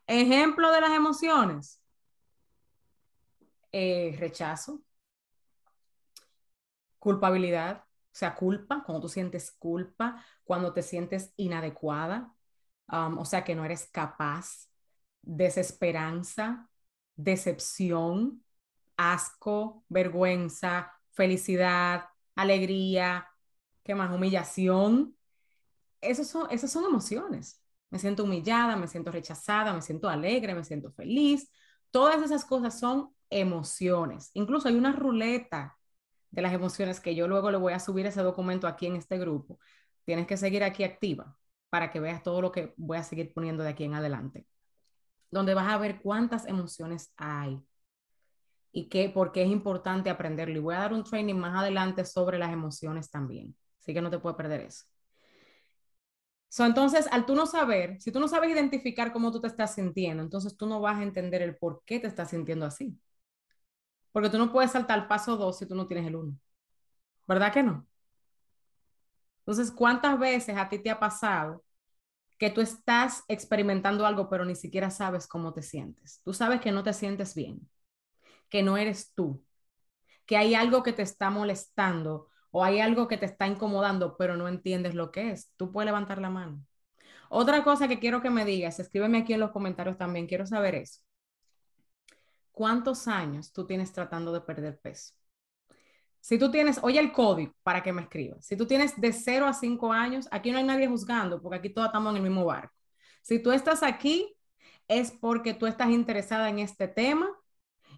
Ejemplo 0.07 0.73
de 0.73 0.81
las 0.81 0.93
emociones. 0.93 1.83
Eh, 3.71 4.17
rechazo, 4.19 4.83
culpabilidad, 6.99 7.85
o 7.85 8.17
sea, 8.17 8.35
culpa, 8.35 8.83
cuando 8.83 9.03
tú 9.03 9.11
sientes 9.11 9.53
culpa, 9.53 10.25
cuando 10.43 10.73
te 10.73 10.81
sientes 10.81 11.35
inadecuada, 11.37 12.33
um, 12.91 13.19
o 13.19 13.27
sea, 13.27 13.45
que 13.45 13.55
no 13.55 13.67
eres 13.67 13.91
capaz, 13.93 14.71
desesperanza, 15.21 16.71
decepción, 17.17 18.45
asco, 18.97 19.85
vergüenza, 19.89 20.93
felicidad, 21.13 22.07
alegría, 22.35 23.29
¿Qué 23.85 23.95
más? 23.95 24.13
Humillación. 24.13 25.17
Esas 26.01 26.29
son, 26.29 26.49
esas 26.51 26.73
son 26.73 26.85
emociones. 26.85 27.63
Me 27.91 27.99
siento 27.99 28.25
humillada, 28.25 28.77
me 28.77 28.89
siento 28.89 29.13
rechazada, 29.13 29.73
me 29.75 29.83
siento 29.83 30.09
alegre, 30.09 30.55
me 30.55 30.65
siento 30.65 30.93
feliz. 30.93 31.51
Todas 31.91 32.23
esas 32.23 32.45
cosas 32.45 32.79
son 32.79 33.15
emociones. 33.31 34.31
Incluso 34.35 34.69
hay 34.69 34.77
una 34.77 34.93
ruleta 34.93 35.79
de 36.31 36.43
las 36.43 36.53
emociones 36.53 37.01
que 37.01 37.15
yo 37.15 37.29
luego 37.29 37.51
le 37.51 37.59
voy 37.59 37.75
a 37.75 37.79
subir 37.81 38.07
ese 38.07 38.23
documento 38.23 38.67
aquí 38.67 38.87
en 38.87 38.97
este 38.97 39.19
grupo. 39.19 39.59
Tienes 40.05 40.27
que 40.27 40.37
seguir 40.37 40.65
aquí 40.65 40.85
activa 40.85 41.37
para 41.71 41.91
que 41.91 42.01
veas 42.01 42.23
todo 42.23 42.41
lo 42.41 42.53
que 42.53 42.75
voy 42.77 42.99
a 42.99 43.05
seguir 43.05 43.33
poniendo 43.35 43.63
de 43.63 43.71
aquí 43.71 43.85
en 43.85 43.95
adelante. 43.95 44.47
Donde 45.35 45.53
vas 45.53 45.69
a 45.69 45.79
ver 45.79 46.01
cuántas 46.01 46.47
emociones 46.47 47.13
hay 47.17 47.61
y 48.71 48.89
qué, 48.89 49.09
por 49.09 49.33
qué 49.33 49.43
es 49.43 49.51
importante 49.51 50.11
aprenderlo. 50.11 50.59
Y 50.59 50.63
voy 50.63 50.75
a 50.77 50.79
dar 50.79 50.93
un 50.93 51.03
training 51.03 51.35
más 51.35 51.59
adelante 51.61 52.05
sobre 52.05 52.39
las 52.39 52.53
emociones 52.53 53.11
también. 53.11 53.57
Así 53.81 53.93
que 53.93 54.01
no 54.01 54.11
te 54.11 54.21
puedes 54.21 54.37
perder 54.37 54.61
eso. 54.61 54.85
entonces, 56.59 57.09
al 57.11 57.27
tú 57.27 57.35
no 57.35 57.47
saber, 57.47 58.01
si 58.01 58.13
tú 58.13 58.21
no 58.21 58.29
sabes 58.29 58.51
identificar 58.51 59.13
cómo 59.13 59.33
tú 59.33 59.41
te 59.41 59.49
estás 59.49 59.75
sintiendo, 59.75 60.23
entonces 60.23 60.57
tú 60.57 60.67
no 60.67 60.81
vas 60.81 60.99
a 61.01 61.03
entender 61.03 61.43
el 61.43 61.57
por 61.57 61.83
qué 61.85 61.99
te 61.99 62.07
estás 62.07 62.31
sintiendo 62.31 62.65
así. 62.65 62.97
Porque 64.13 64.31
tú 64.31 64.39
no 64.39 64.53
puedes 64.53 64.71
saltar 64.71 65.01
el 65.01 65.09
paso 65.09 65.37
dos 65.37 65.59
si 65.59 65.67
tú 65.67 65.75
no 65.75 65.89
tienes 65.89 66.07
el 66.07 66.15
uno. 66.15 66.39
¿Verdad 67.27 67.53
que 67.53 67.63
no? 67.65 67.87
Entonces, 69.41 69.73
¿cuántas 69.73 70.17
veces 70.19 70.57
a 70.57 70.69
ti 70.69 70.79
te 70.79 70.91
ha 70.91 70.99
pasado 71.01 71.65
que 72.39 72.51
tú 72.51 72.61
estás 72.61 73.25
experimentando 73.29 74.07
algo, 74.07 74.29
pero 74.29 74.45
ni 74.45 74.55
siquiera 74.57 74.91
sabes 74.91 75.27
cómo 75.27 75.53
te 75.53 75.63
sientes? 75.63 76.21
Tú 76.25 76.33
sabes 76.35 76.61
que 76.61 76.73
no 76.73 76.83
te 76.83 76.93
sientes 76.93 77.35
bien, 77.35 77.69
que 78.51 78.63
no 78.63 78.77
eres 78.77 79.13
tú, 79.15 79.45
que 80.27 80.37
hay 80.37 80.55
algo 80.55 80.83
que 80.83 80.93
te 80.93 81.03
está 81.03 81.31
molestando 81.31 82.29
o 82.51 82.65
hay 82.65 82.81
algo 82.81 83.09
que 83.09 83.19
te 83.19 83.27
está 83.27 83.47
incomodando, 83.47 84.17
pero 84.17 84.37
no 84.37 84.49
entiendes 84.49 84.95
lo 84.95 85.11
que 85.11 85.33
es, 85.33 85.53
tú 85.57 85.73
puedes 85.73 85.87
levantar 85.87 86.21
la 86.21 86.31
mano. 86.31 86.65
Otra 87.31 87.65
cosa 87.65 87.89
que 87.89 87.99
quiero 87.99 88.23
que 88.23 88.31
me 88.31 88.45
digas, 88.45 88.81
escríbeme 88.81 89.19
aquí 89.19 89.35
en 89.35 89.41
los 89.41 89.53
comentarios 89.53 89.99
también, 89.99 90.27
quiero 90.27 90.47
saber 90.47 90.77
eso. 90.77 91.01
¿Cuántos 92.53 93.07
años 93.09 93.53
tú 93.53 93.67
tienes 93.67 93.93
tratando 93.93 94.33
de 94.33 94.41
perder 94.41 94.79
peso? 94.81 95.15
Si 96.25 96.39
tú 96.39 96.51
tienes, 96.51 96.79
oye 96.83 96.99
el 96.99 97.13
código 97.13 97.53
para 97.63 97.83
que 97.83 97.93
me 97.93 98.01
escribas. 98.01 98.47
Si 98.47 98.57
tú 98.57 98.67
tienes 98.67 98.99
de 98.99 99.13
0 99.13 99.45
a 99.45 99.53
5 99.53 99.93
años, 99.93 100.27
aquí 100.31 100.51
no 100.51 100.57
hay 100.57 100.65
nadie 100.65 100.89
juzgando, 100.89 101.43
porque 101.43 101.59
aquí 101.59 101.69
todos 101.69 101.89
estamos 101.89 102.13
en 102.13 102.17
el 102.17 102.23
mismo 102.23 102.47
barco. 102.47 102.75
Si 103.21 103.39
tú 103.43 103.53
estás 103.53 103.83
aquí, 103.83 104.35
es 104.89 105.13
porque 105.13 105.53
tú 105.53 105.67
estás 105.67 105.91
interesada 105.91 106.49
en 106.49 106.61
este 106.61 106.89
tema 106.89 107.29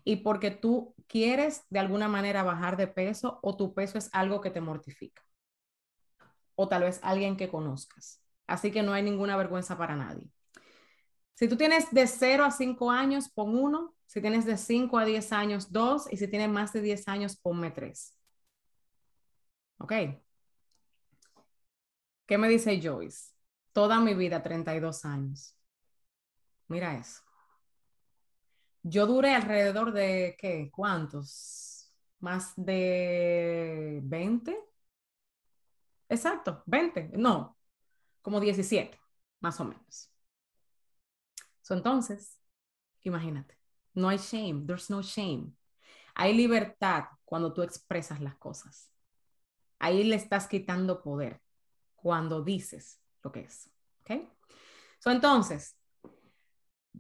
y 0.03 0.17
porque 0.17 0.51
tú 0.51 0.93
quieres 1.07 1.63
de 1.71 1.79
alguna 1.79 2.09
manera 2.09 2.43
bajar 2.43 2.77
de 2.77 2.89
peso 2.89 3.39
o 3.43 3.57
tu 3.57 3.75
peso 3.75 3.97
es 3.97 4.11
algo 4.13 4.41
que 4.41 4.51
te 4.51 4.61
mortifica. 4.61 5.23
O 6.57 6.67
tal 6.67 6.83
vez 6.83 6.99
alguien 7.05 7.37
que 7.37 7.49
conozcas. 7.49 8.21
Así 8.49 8.73
que 8.73 8.83
no 8.83 8.93
hay 8.93 9.05
ninguna 9.05 9.37
vergüenza 9.37 9.79
para 9.79 9.95
nadie. 9.95 10.25
Si 11.37 11.49
tú 11.49 11.57
tienes 11.57 11.91
de 11.93 12.07
0 12.07 12.45
a 12.45 12.51
5 12.51 12.91
años, 12.91 13.29
pon 13.29 13.57
uno. 13.59 13.95
Si 14.07 14.21
tienes 14.23 14.47
de 14.47 14.57
5 14.57 14.99
a 14.99 15.05
10 15.05 15.33
años, 15.33 15.71
dos. 15.71 16.11
Y 16.11 16.17
si 16.17 16.29
tienes 16.29 16.49
más 16.49 16.73
de 16.73 16.81
10 16.81 17.07
años, 17.09 17.37
ponme 17.37 17.71
tres. 17.71 18.17
¿Ok? 19.79 19.93
¿Qué 22.27 22.39
me 22.39 22.49
dice 22.49 22.81
Joyce? 22.83 23.33
Toda 23.73 24.01
mi 24.01 24.15
vida, 24.15 24.43
32 24.43 25.05
años. 25.05 25.57
Mira 26.69 26.97
eso. 26.97 27.23
Yo 28.83 29.07
duré 29.07 29.35
alrededor 29.35 29.93
de, 29.93 30.37
¿qué? 30.39 30.71
¿Cuántos? 30.73 31.93
Más 32.21 32.53
de 32.57 34.01
20. 34.05 34.57
Exacto, 36.09 36.63
20. 36.67 37.11
No, 37.17 37.57
como 38.23 38.41
17, 38.41 38.99
más 39.41 39.61
o 39.61 39.65
menos. 39.65 40.11
Entonces, 41.75 42.39
imagínate, 43.03 43.59
no 43.95 44.09
hay 44.09 44.19
shame, 44.19 44.65
there's 44.67 44.91
no 44.91 45.03
shame. 45.03 45.53
Hay 46.15 46.35
libertad 46.35 47.05
cuando 47.25 47.53
tú 47.53 47.63
expresas 47.63 48.21
las 48.21 48.37
cosas. 48.37 48.91
Ahí 49.79 50.05
le 50.05 50.17
estás 50.17 50.49
quitando 50.49 51.03
poder 51.03 51.43
cuando 51.95 52.43
dices 52.43 53.01
lo 53.23 53.33
que 53.33 53.41
es. 53.41 53.71
¿Ok? 54.01 54.29
So, 54.99 55.11
entonces, 55.11 55.77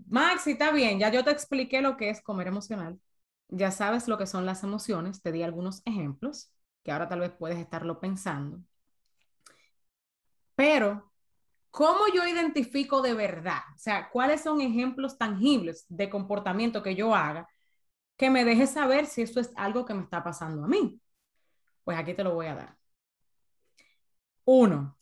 Maxi, 0.08 0.52
está 0.52 0.70
bien, 0.72 0.98
ya 0.98 1.10
yo 1.10 1.24
te 1.24 1.30
expliqué 1.30 1.80
lo 1.80 1.96
que 1.96 2.10
es 2.10 2.22
comer 2.22 2.48
emocional. 2.48 3.00
Ya 3.48 3.70
sabes 3.70 4.08
lo 4.08 4.18
que 4.18 4.26
son 4.26 4.44
las 4.46 4.62
emociones, 4.62 5.22
te 5.22 5.32
di 5.32 5.42
algunos 5.42 5.82
ejemplos, 5.84 6.52
que 6.82 6.92
ahora 6.92 7.08
tal 7.08 7.20
vez 7.20 7.32
puedes 7.32 7.58
estarlo 7.58 8.00
pensando. 8.00 8.60
Pero, 10.54 11.12
¿cómo 11.76 12.06
yo 12.14 12.26
identifico 12.26 13.02
de 13.02 13.12
verdad? 13.12 13.60
O 13.74 13.78
sea, 13.78 14.08
¿cuáles 14.08 14.40
son 14.40 14.62
ejemplos 14.62 15.18
tangibles 15.18 15.84
de 15.90 16.08
comportamiento 16.08 16.82
que 16.82 16.94
yo 16.94 17.14
haga 17.14 17.46
que 18.16 18.30
me 18.30 18.46
deje 18.46 18.66
saber 18.66 19.04
si 19.04 19.20
esto 19.20 19.40
es 19.40 19.52
algo 19.56 19.84
que 19.84 19.92
me 19.92 20.02
está 20.02 20.24
pasando 20.24 20.64
a 20.64 20.68
mí? 20.68 20.98
Pues 21.84 21.98
aquí 21.98 22.14
te 22.14 22.24
lo 22.24 22.32
voy 22.32 22.46
a 22.46 22.54
dar. 22.54 22.78
Uno, 24.46 24.96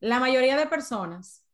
la 0.00 0.18
mayoría 0.18 0.56
de 0.56 0.66
personas 0.66 1.46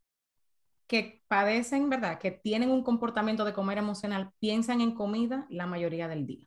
que 0.87 1.25
padecen, 1.27 1.91
¿verdad? 1.91 2.21
Que 2.21 2.31
tienen 2.31 2.71
un 2.71 2.85
comportamiento 2.85 3.45
de 3.45 3.55
comer 3.55 3.79
emocional, 3.79 4.33
piensan 4.39 4.81
en 4.83 4.95
comida 4.95 5.47
la 5.51 5.67
mayoría 5.67 6.07
del 6.07 6.29
día. 6.29 6.47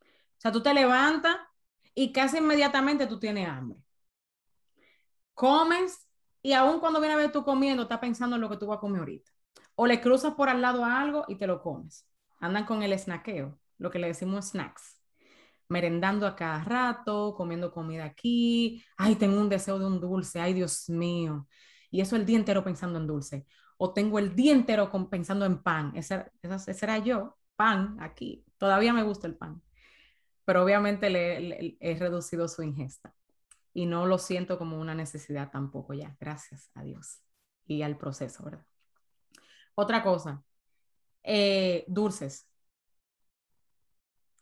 O 0.00 0.40
sea, 0.40 0.52
tú 0.52 0.62
te 0.62 0.72
levantas 0.72 1.38
y 1.92 2.12
casi 2.12 2.38
inmediatamente 2.38 3.08
tú 3.08 3.18
tienes 3.18 3.48
hambre. 3.48 3.80
comes 5.34 6.04
y 6.44 6.52
aún 6.52 6.78
cuando 6.78 7.00
viene 7.00 7.14
a 7.14 7.16
ver 7.16 7.32
tú 7.32 7.42
comiendo, 7.42 7.84
estás 7.84 8.00
pensando 8.00 8.36
en 8.36 8.42
lo 8.42 8.50
que 8.50 8.58
tú 8.58 8.66
vas 8.66 8.76
a 8.76 8.80
comer 8.80 9.00
ahorita. 9.00 9.32
O 9.76 9.86
le 9.86 10.02
cruzas 10.02 10.34
por 10.34 10.50
al 10.50 10.60
lado 10.60 10.84
a 10.84 11.00
algo 11.00 11.24
y 11.26 11.36
te 11.36 11.46
lo 11.46 11.62
comes. 11.62 12.06
Andan 12.38 12.66
con 12.66 12.82
el 12.82 12.96
snackeo, 12.98 13.58
lo 13.78 13.90
que 13.90 13.98
le 13.98 14.08
decimos 14.08 14.50
snacks. 14.50 15.00
Merendando 15.68 16.26
a 16.26 16.36
cada 16.36 16.62
rato, 16.62 17.34
comiendo 17.34 17.72
comida 17.72 18.04
aquí. 18.04 18.84
Ay, 18.98 19.16
tengo 19.16 19.40
un 19.40 19.48
deseo 19.48 19.78
de 19.78 19.86
un 19.86 19.98
dulce. 20.00 20.38
Ay, 20.38 20.52
Dios 20.52 20.90
mío. 20.90 21.48
Y 21.90 22.02
eso 22.02 22.14
el 22.14 22.26
día 22.26 22.36
entero 22.36 22.62
pensando 22.62 22.98
en 22.98 23.06
dulce. 23.06 23.46
O 23.78 23.94
tengo 23.94 24.18
el 24.18 24.36
día 24.36 24.52
entero 24.52 24.90
pensando 25.08 25.46
en 25.46 25.62
pan. 25.62 25.92
Ese, 25.96 26.30
ese 26.42 26.84
era 26.84 26.98
yo, 26.98 27.38
pan 27.56 27.96
aquí. 28.00 28.44
Todavía 28.58 28.92
me 28.92 29.02
gusta 29.02 29.26
el 29.26 29.34
pan. 29.34 29.62
Pero 30.44 30.62
obviamente 30.62 31.08
le 31.08 31.78
he 31.80 31.94
reducido 31.98 32.48
su 32.48 32.62
ingesta 32.62 33.14
y 33.74 33.86
no 33.86 34.06
lo 34.06 34.18
siento 34.18 34.56
como 34.56 34.80
una 34.80 34.94
necesidad 34.94 35.50
tampoco 35.50 35.92
ya, 35.94 36.16
gracias 36.20 36.70
a 36.74 36.84
Dios 36.84 37.20
y 37.66 37.82
al 37.82 37.98
proceso, 37.98 38.44
¿verdad? 38.44 38.64
Otra 39.74 40.02
cosa, 40.02 40.42
eh, 41.24 41.84
dulces. 41.88 42.48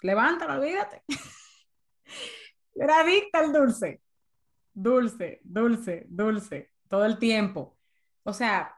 Levántalo, 0.02 0.60
olvídate. 0.60 1.02
era 2.74 3.00
adicta 3.00 3.38
al 3.38 3.52
dulce. 3.52 4.02
Dulce, 4.74 5.40
dulce, 5.44 6.06
dulce, 6.08 6.70
todo 6.88 7.06
el 7.06 7.18
tiempo. 7.18 7.78
O 8.24 8.34
sea, 8.34 8.76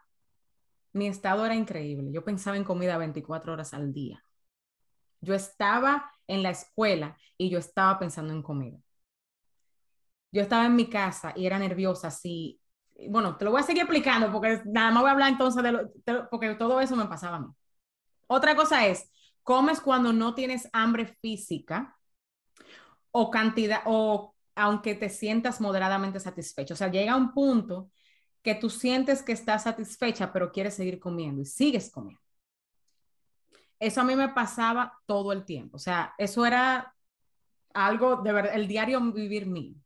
mi 0.93 1.09
estado 1.09 1.45
era 1.45 1.55
increíble. 1.57 2.13
Yo 2.13 2.25
pensaba 2.25 2.57
en 2.57 2.65
comida 2.65 2.97
24 2.97 3.53
horas 3.53 3.75
al 3.75 3.93
día. 3.93 4.25
Yo 5.21 5.35
estaba 5.35 6.13
en 6.29 6.43
la 6.43 6.51
escuela 6.51 7.19
y 7.37 7.51
yo 7.51 7.59
estaba 7.59 7.99
pensando 7.99 8.33
en 8.33 8.43
comida 8.43 8.79
yo 10.35 10.43
estaba 10.43 10.67
en 10.67 10.75
mi 10.75 10.91
casa 10.91 11.33
y 11.37 11.47
era 11.47 11.59
nerviosa, 11.61 12.09
así. 12.09 12.61
Bueno, 13.09 13.37
te 13.37 13.45
lo 13.45 13.53
voy 13.53 13.61
a 13.61 13.65
seguir 13.65 13.83
explicando 13.83 14.33
porque 14.33 14.63
nada 14.67 14.91
más 14.91 15.03
voy 15.03 15.09
a 15.11 15.13
hablar 15.13 15.31
entonces 15.31 15.63
de 15.63 15.73
lo, 15.73 16.29
porque 16.29 16.55
todo 16.57 16.81
eso 16.81 16.97
me 16.97 17.07
pasaba 17.07 17.37
a 17.37 17.41
mí. 17.41 17.47
Otra 18.27 18.57
cosa 18.57 18.87
es, 18.87 19.09
comes 19.45 19.81
cuando 19.81 20.13
no 20.13 20.35
tienes 20.35 20.69
hambre 20.73 21.07
física 21.07 21.97
o 23.13 23.31
cantidad, 23.31 23.83
o 23.87 24.35
aunque 24.57 24.97
te 24.97 25.09
sientas 25.09 25.61
moderadamente 25.61 26.19
satisfecho. 26.19 26.75
O 26.75 26.77
sea, 26.77 26.91
llega 26.91 27.17
un 27.17 27.33
punto 27.33 27.91
que 28.43 28.57
tú 28.57 28.71
sientes 28.71 29.23
que 29.23 29.33
estás 29.33 29.65
satisfecha, 29.65 30.33
pero 30.33 30.51
quieres 30.51 30.75
seguir 30.75 30.99
comiendo 30.99 31.43
y 31.43 31.47
sigues 31.47 31.93
comiendo. 31.93 32.21
Eso 33.79 34.01
a 34.01 34.05
mí 34.05 34.17
me 34.17 34.31
pasaba 34.31 34.99
todo 35.07 35.31
el 35.33 35.45
tiempo. 35.45 35.77
O 35.77 35.81
sea, 35.81 36.13
eso 36.19 36.45
era 36.45 36.93
algo 37.75 38.17
de 38.17 38.33
verdad, 38.33 38.55
el 38.57 38.69
diario 38.69 39.01
vivir 39.13 39.47
mío. 39.47 39.77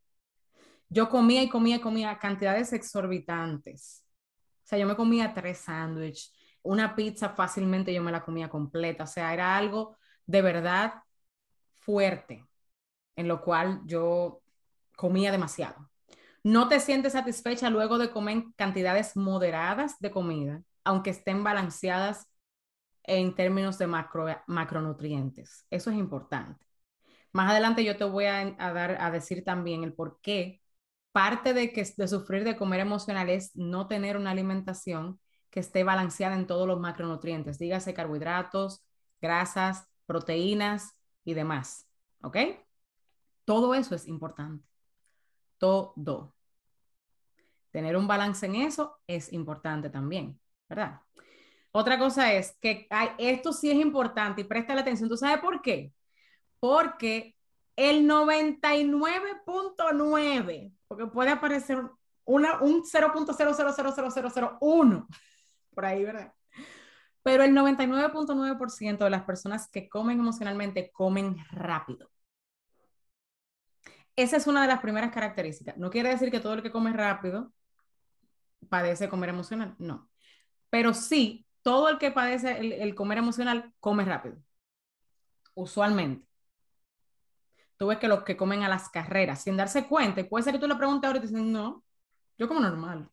Yo 0.89 1.09
comía 1.09 1.43
y 1.43 1.49
comía 1.49 1.77
y 1.77 1.81
comía 1.81 2.19
cantidades 2.19 2.73
exorbitantes. 2.73 4.05
O 4.65 4.67
sea, 4.69 4.79
yo 4.79 4.87
me 4.87 4.97
comía 4.97 5.35
tres 5.35 5.59
sándwiches, 5.59 6.33
una 6.63 6.95
pizza 6.95 7.31
fácilmente 7.31 7.93
yo 7.95 8.03
me 8.03 8.13
la 8.13 8.25
comía 8.25 8.49
completa. 8.49 9.05
O 9.05 9.07
sea, 9.07 9.33
era 9.33 9.57
algo 9.57 9.97
de 10.27 10.43
verdad 10.43 10.95
fuerte, 11.75 12.45
en 13.17 13.29
lo 13.29 13.43
cual 13.43 13.81
yo 13.87 14.43
comía 14.97 15.33
demasiado. 15.33 15.91
No 16.43 16.69
te 16.69 16.81
sientes 16.81 17.15
satisfecha 17.15 17.71
luego 17.71 17.99
de 17.99 18.11
comer 18.11 18.45
cantidades 18.57 19.17
moderadas 19.17 19.99
de 20.01 20.11
comida, 20.11 20.63
aunque 20.85 21.11
estén 21.11 21.43
balanceadas 21.45 22.27
en 23.05 23.35
términos 23.35 23.79
de 23.79 23.87
macro, 23.87 24.27
macronutrientes. 24.47 25.67
Eso 25.71 25.91
es 25.91 25.97
importante. 25.97 26.67
Más 27.33 27.51
adelante 27.51 27.85
yo 27.85 27.97
te 27.97 28.05
voy 28.05 28.27
a, 28.27 28.55
a, 28.59 28.73
dar 28.73 28.99
a 29.01 29.11
decir 29.11 29.45
también 29.45 29.85
el 29.85 29.95
por 29.95 30.21
qué 30.21 30.61
parte 31.13 31.55
de, 31.55 31.73
que, 31.73 31.85
de 31.97 32.09
sufrir 32.09 32.45
de 32.45 32.57
comer 32.57 32.81
emocional 32.81 33.29
es 33.31 33.55
no 33.57 33.87
tener 33.89 34.17
una 34.17 34.31
alimentación 34.31 35.21
que 35.51 35.61
esté 35.61 35.85
balanceada 35.85 36.35
en 36.37 36.47
todos 36.47 36.67
los 36.67 36.79
macronutrientes, 36.79 37.59
dígase 37.59 37.95
carbohidratos, 37.95 38.85
grasas, 39.21 39.89
proteínas 40.07 41.01
y 41.25 41.35
demás. 41.35 41.89
¿Ok? 42.23 42.37
Todo 43.45 43.75
eso 43.75 43.95
es 43.95 44.07
importante. 44.07 44.65
Todo. 45.59 46.35
Tener 47.71 47.97
un 47.97 48.07
balance 48.07 48.47
en 48.47 48.57
eso 48.57 48.99
es 49.07 49.33
importante 49.33 49.91
también, 49.91 50.41
¿verdad? 50.69 51.01
Otra 51.73 51.99
cosa 51.99 52.33
es 52.33 52.57
que 52.61 52.89
esto 53.19 53.53
sí 53.53 53.71
es 53.71 53.77
importante 53.77 54.41
y 54.41 54.45
presta 54.45 54.75
la 54.75 54.81
atención. 54.81 55.09
¿Tú 55.09 55.17
sabes 55.17 55.41
por 55.41 55.63
qué? 55.63 55.93
Porque 56.61 57.38
el 57.79 58.07
99.9 58.09 60.73
porque 60.89 61.07
puede 61.07 61.31
aparecer 61.31 61.81
una, 62.25 62.61
un 62.61 62.83
0.0000001 62.83 65.07
por 65.73 65.87
ahí, 65.87 66.05
¿verdad? 66.05 66.35
Pero 67.23 67.45
el 67.45 67.55
99.9% 67.55 68.99
de 68.99 69.11
las 69.11 69.23
personas 69.23 69.71
que 69.71 69.89
comen 69.89 70.19
emocionalmente 70.19 70.91
comen 70.91 71.37
rápido. 71.53 72.11
Esa 74.17 74.37
es 74.37 74.49
una 74.49 74.63
de 74.63 74.69
las 74.69 74.81
primeras 74.81 75.13
características. 75.13 75.77
No 75.77 75.91
quiere 75.91 76.09
decir 76.09 76.33
que 76.33 76.41
todo 76.41 76.55
el 76.55 76.65
que 76.65 76.73
come 76.73 76.93
rápido 76.93 77.53
padece 78.69 79.09
comer 79.09 79.31
emocional, 79.31 79.77
no. 79.79 80.11
Pero 80.69 80.95
sí, 80.95 81.47
todo 81.63 81.89
el 81.91 81.99
que 81.99 82.11
padece 82.11 82.59
el 82.59 82.97
comer 82.97 83.19
emocional 83.19 83.73
come 83.79 84.05
rápido, 84.05 84.37
usualmente 85.55 86.28
tú 87.79 87.87
ves 87.87 87.99
que 87.99 88.09
los 88.09 88.25
que 88.25 88.37
comen 88.37 88.63
a 88.65 88.69
las 88.69 88.91
carreras, 88.91 89.43
sin 89.43 89.57
darse 89.57 89.87
cuenta, 89.89 90.21
y 90.21 90.25
puede 90.25 90.45
ser 90.45 90.55
que 90.55 90.61
tú 90.61 90.69
le 90.69 90.77
preguntes 90.77 91.07
ahora 91.07 91.19
y 91.19 91.23
te 91.23 91.29
dicen, 91.29 91.53
no, 91.53 91.85
yo 92.37 92.49
como 92.49 92.61
normal. 92.61 93.11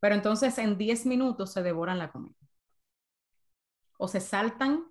Pero 0.00 0.14
entonces 0.14 0.58
en 0.58 0.78
10 0.78 1.06
minutos 1.06 1.52
se 1.52 1.62
devoran 1.62 1.98
la 1.98 2.10
comida. 2.10 2.34
O 3.98 4.08
se 4.08 4.20
saltan 4.20 4.84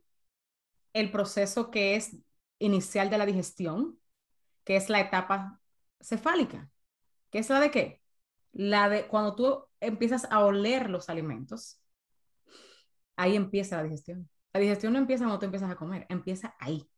el 0.93 1.11
proceso 1.11 1.71
que 1.71 1.95
es 1.95 2.17
inicial 2.59 3.09
de 3.09 3.17
la 3.17 3.25
digestión, 3.25 3.99
que 4.63 4.75
es 4.75 4.89
la 4.89 4.99
etapa 5.01 5.61
cefálica. 6.01 6.69
¿Qué 7.31 7.39
es 7.39 7.49
la 7.49 7.59
de 7.59 7.71
qué? 7.71 8.01
La 8.53 8.89
de 8.89 9.07
cuando 9.07 9.35
tú 9.35 9.65
empiezas 9.79 10.27
a 10.31 10.39
oler 10.45 10.89
los 10.89 11.09
alimentos, 11.09 11.81
ahí 13.15 13.35
empieza 13.35 13.77
la 13.77 13.83
digestión. 13.83 14.29
La 14.53 14.59
digestión 14.59 14.93
no 14.93 14.99
empieza 14.99 15.23
cuando 15.25 15.39
tú 15.39 15.45
empiezas 15.45 15.71
a 15.71 15.75
comer, 15.75 16.05
empieza 16.09 16.55
ahí 16.59 16.89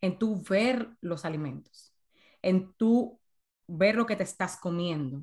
en 0.00 0.18
tú 0.18 0.42
ver 0.42 0.90
los 1.00 1.24
alimentos, 1.24 1.94
en 2.42 2.74
tú 2.74 3.20
ver 3.66 3.96
lo 3.96 4.06
que 4.06 4.16
te 4.16 4.24
estás 4.24 4.56
comiendo, 4.56 5.22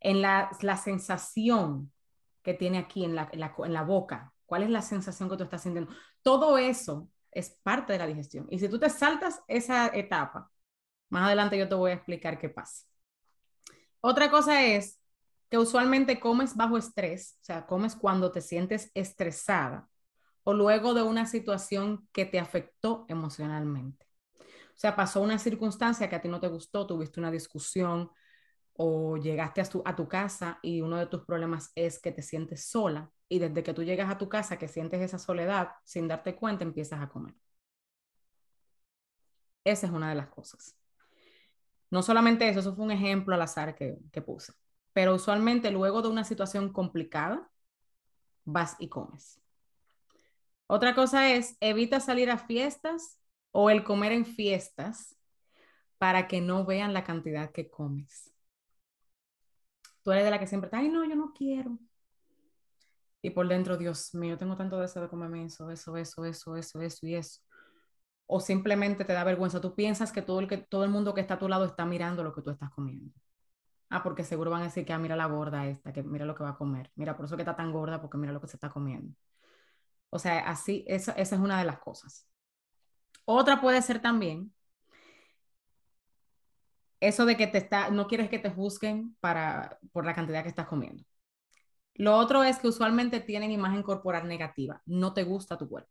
en 0.00 0.22
la, 0.22 0.50
la 0.60 0.76
sensación 0.76 1.92
que 2.42 2.54
tiene 2.54 2.78
aquí 2.78 3.04
en 3.04 3.14
la, 3.14 3.28
en 3.32 3.72
la, 3.72 3.82
boca, 3.82 4.32
cuál 4.46 4.62
es 4.62 4.70
la 4.70 4.82
sensación 4.82 5.28
que 5.28 5.36
tú 5.36 5.44
estás 5.44 5.62
sintiendo. 5.62 5.92
Todo 6.22 6.56
eso 6.58 7.08
es 7.30 7.50
parte 7.62 7.92
de 7.92 7.98
la 7.98 8.06
digestión. 8.06 8.46
Y 8.50 8.58
si 8.58 8.68
tú 8.68 8.78
te 8.78 8.90
saltas 8.90 9.42
esa 9.48 9.88
etapa, 9.88 10.50
más 11.10 11.26
adelante 11.26 11.58
yo 11.58 11.68
te 11.68 11.74
voy 11.74 11.90
a 11.90 11.94
explicar 11.94 12.38
qué 12.38 12.48
pasa. 12.48 12.86
Otra 14.00 14.30
cosa 14.30 14.64
es 14.64 15.00
que 15.50 15.58
usualmente 15.58 16.20
comes 16.20 16.54
bajo 16.54 16.76
estrés, 16.76 17.38
o 17.40 17.44
sea, 17.44 17.66
comes 17.66 17.96
cuando 17.96 18.30
te 18.30 18.40
sientes 18.40 18.90
estresada 18.94 19.88
o 20.48 20.54
luego 20.54 20.94
de 20.94 21.02
una 21.02 21.26
situación 21.26 22.08
que 22.10 22.24
te 22.24 22.38
afectó 22.40 23.04
emocionalmente. 23.08 24.06
O 24.40 24.76
sea, 24.76 24.96
pasó 24.96 25.20
una 25.20 25.38
circunstancia 25.38 26.08
que 26.08 26.16
a 26.16 26.22
ti 26.22 26.28
no 26.28 26.40
te 26.40 26.48
gustó, 26.48 26.86
tuviste 26.86 27.20
una 27.20 27.30
discusión 27.30 28.10
o 28.72 29.18
llegaste 29.18 29.60
a 29.60 29.64
tu, 29.66 29.82
a 29.84 29.94
tu 29.94 30.08
casa 30.08 30.58
y 30.62 30.80
uno 30.80 30.96
de 30.96 31.04
tus 31.04 31.26
problemas 31.26 31.70
es 31.74 32.00
que 32.00 32.12
te 32.12 32.22
sientes 32.22 32.64
sola 32.64 33.10
y 33.28 33.40
desde 33.40 33.62
que 33.62 33.74
tú 33.74 33.82
llegas 33.84 34.10
a 34.10 34.16
tu 34.16 34.30
casa 34.30 34.58
que 34.58 34.68
sientes 34.68 35.02
esa 35.02 35.18
soledad, 35.18 35.68
sin 35.84 36.08
darte 36.08 36.34
cuenta, 36.34 36.64
empiezas 36.64 37.02
a 37.02 37.10
comer. 37.10 37.34
Esa 39.64 39.86
es 39.86 39.92
una 39.92 40.08
de 40.08 40.14
las 40.14 40.28
cosas. 40.28 40.74
No 41.90 42.02
solamente 42.02 42.48
eso, 42.48 42.60
eso 42.60 42.74
fue 42.74 42.86
un 42.86 42.90
ejemplo 42.92 43.34
al 43.34 43.42
azar 43.42 43.74
que, 43.74 43.98
que 44.10 44.22
puse, 44.22 44.54
pero 44.94 45.14
usualmente 45.14 45.70
luego 45.70 46.00
de 46.00 46.08
una 46.08 46.24
situación 46.24 46.72
complicada, 46.72 47.50
vas 48.46 48.76
y 48.78 48.88
comes. 48.88 49.42
Otra 50.68 50.94
cosa 50.94 51.30
es, 51.32 51.56
evita 51.60 51.98
salir 51.98 52.30
a 52.30 52.38
fiestas 52.38 53.18
o 53.52 53.70
el 53.70 53.84
comer 53.84 54.12
en 54.12 54.26
fiestas 54.26 55.16
para 55.98 56.28
que 56.28 56.40
no 56.42 56.66
vean 56.66 56.92
la 56.92 57.04
cantidad 57.04 57.50
que 57.52 57.70
comes. 57.70 58.32
Tú 60.02 60.12
eres 60.12 60.24
de 60.24 60.30
la 60.30 60.38
que 60.38 60.46
siempre 60.46 60.66
está, 60.68 60.78
ay, 60.78 60.88
no, 60.90 61.04
yo 61.04 61.16
no 61.16 61.32
quiero. 61.32 61.78
Y 63.22 63.30
por 63.30 63.48
dentro, 63.48 63.76
Dios 63.76 64.14
mío, 64.14 64.36
tengo 64.38 64.56
tanto 64.56 64.78
deseo 64.78 65.02
de 65.02 65.08
comerme 65.08 65.44
eso, 65.44 65.70
eso, 65.70 65.96
eso, 65.96 66.24
eso, 66.24 66.56
eso, 66.56 66.80
eso 66.82 67.06
y 67.06 67.14
eso. 67.16 67.40
O 68.26 68.40
simplemente 68.40 69.04
te 69.04 69.12
da 69.14 69.24
vergüenza. 69.24 69.60
Tú 69.60 69.74
piensas 69.74 70.12
que 70.12 70.22
todo 70.22 70.40
el, 70.40 70.48
que, 70.48 70.58
todo 70.58 70.84
el 70.84 70.90
mundo 70.90 71.14
que 71.14 71.22
está 71.22 71.34
a 71.34 71.38
tu 71.38 71.48
lado 71.48 71.64
está 71.64 71.86
mirando 71.86 72.24
lo 72.24 72.34
que 72.34 72.42
tú 72.42 72.50
estás 72.50 72.70
comiendo. 72.70 73.12
Ah, 73.90 74.02
porque 74.02 74.24
seguro 74.24 74.50
van 74.50 74.62
a 74.62 74.64
decir 74.66 74.84
que, 74.86 74.92
ah, 74.92 74.98
mira 74.98 75.16
la 75.16 75.26
gorda 75.26 75.66
esta, 75.68 75.92
que 75.92 76.02
mira 76.02 76.26
lo 76.26 76.34
que 76.34 76.44
va 76.44 76.50
a 76.50 76.58
comer. 76.58 76.90
Mira, 76.96 77.16
por 77.16 77.26
eso 77.26 77.36
que 77.36 77.42
está 77.42 77.56
tan 77.56 77.72
gorda, 77.72 78.00
porque 78.00 78.18
mira 78.18 78.32
lo 78.32 78.40
que 78.40 78.48
se 78.48 78.56
está 78.56 78.70
comiendo. 78.70 79.14
O 80.10 80.18
sea, 80.18 80.40
así, 80.48 80.84
esa, 80.88 81.12
esa 81.12 81.34
es 81.36 81.40
una 81.40 81.58
de 81.58 81.64
las 81.66 81.78
cosas. 81.80 82.26
Otra 83.26 83.60
puede 83.60 83.80
ser 83.82 84.00
también 84.02 84.52
eso 87.00 87.26
de 87.26 87.36
que 87.36 87.46
te 87.46 87.58
está, 87.58 87.90
no 87.90 88.06
quieres 88.08 88.28
que 88.28 88.38
te 88.38 88.50
juzguen 88.50 89.16
para, 89.20 89.78
por 89.92 90.04
la 90.06 90.14
cantidad 90.14 90.42
que 90.42 90.48
estás 90.48 90.66
comiendo. 90.68 91.04
Lo 91.94 92.16
otro 92.16 92.44
es 92.44 92.58
que 92.58 92.68
usualmente 92.68 93.20
tienen 93.20 93.52
imagen 93.52 93.82
corporal 93.82 94.28
negativa, 94.28 94.82
no 94.86 95.14
te 95.14 95.24
gusta 95.24 95.58
tu 95.58 95.68
cuerpo. 95.68 95.90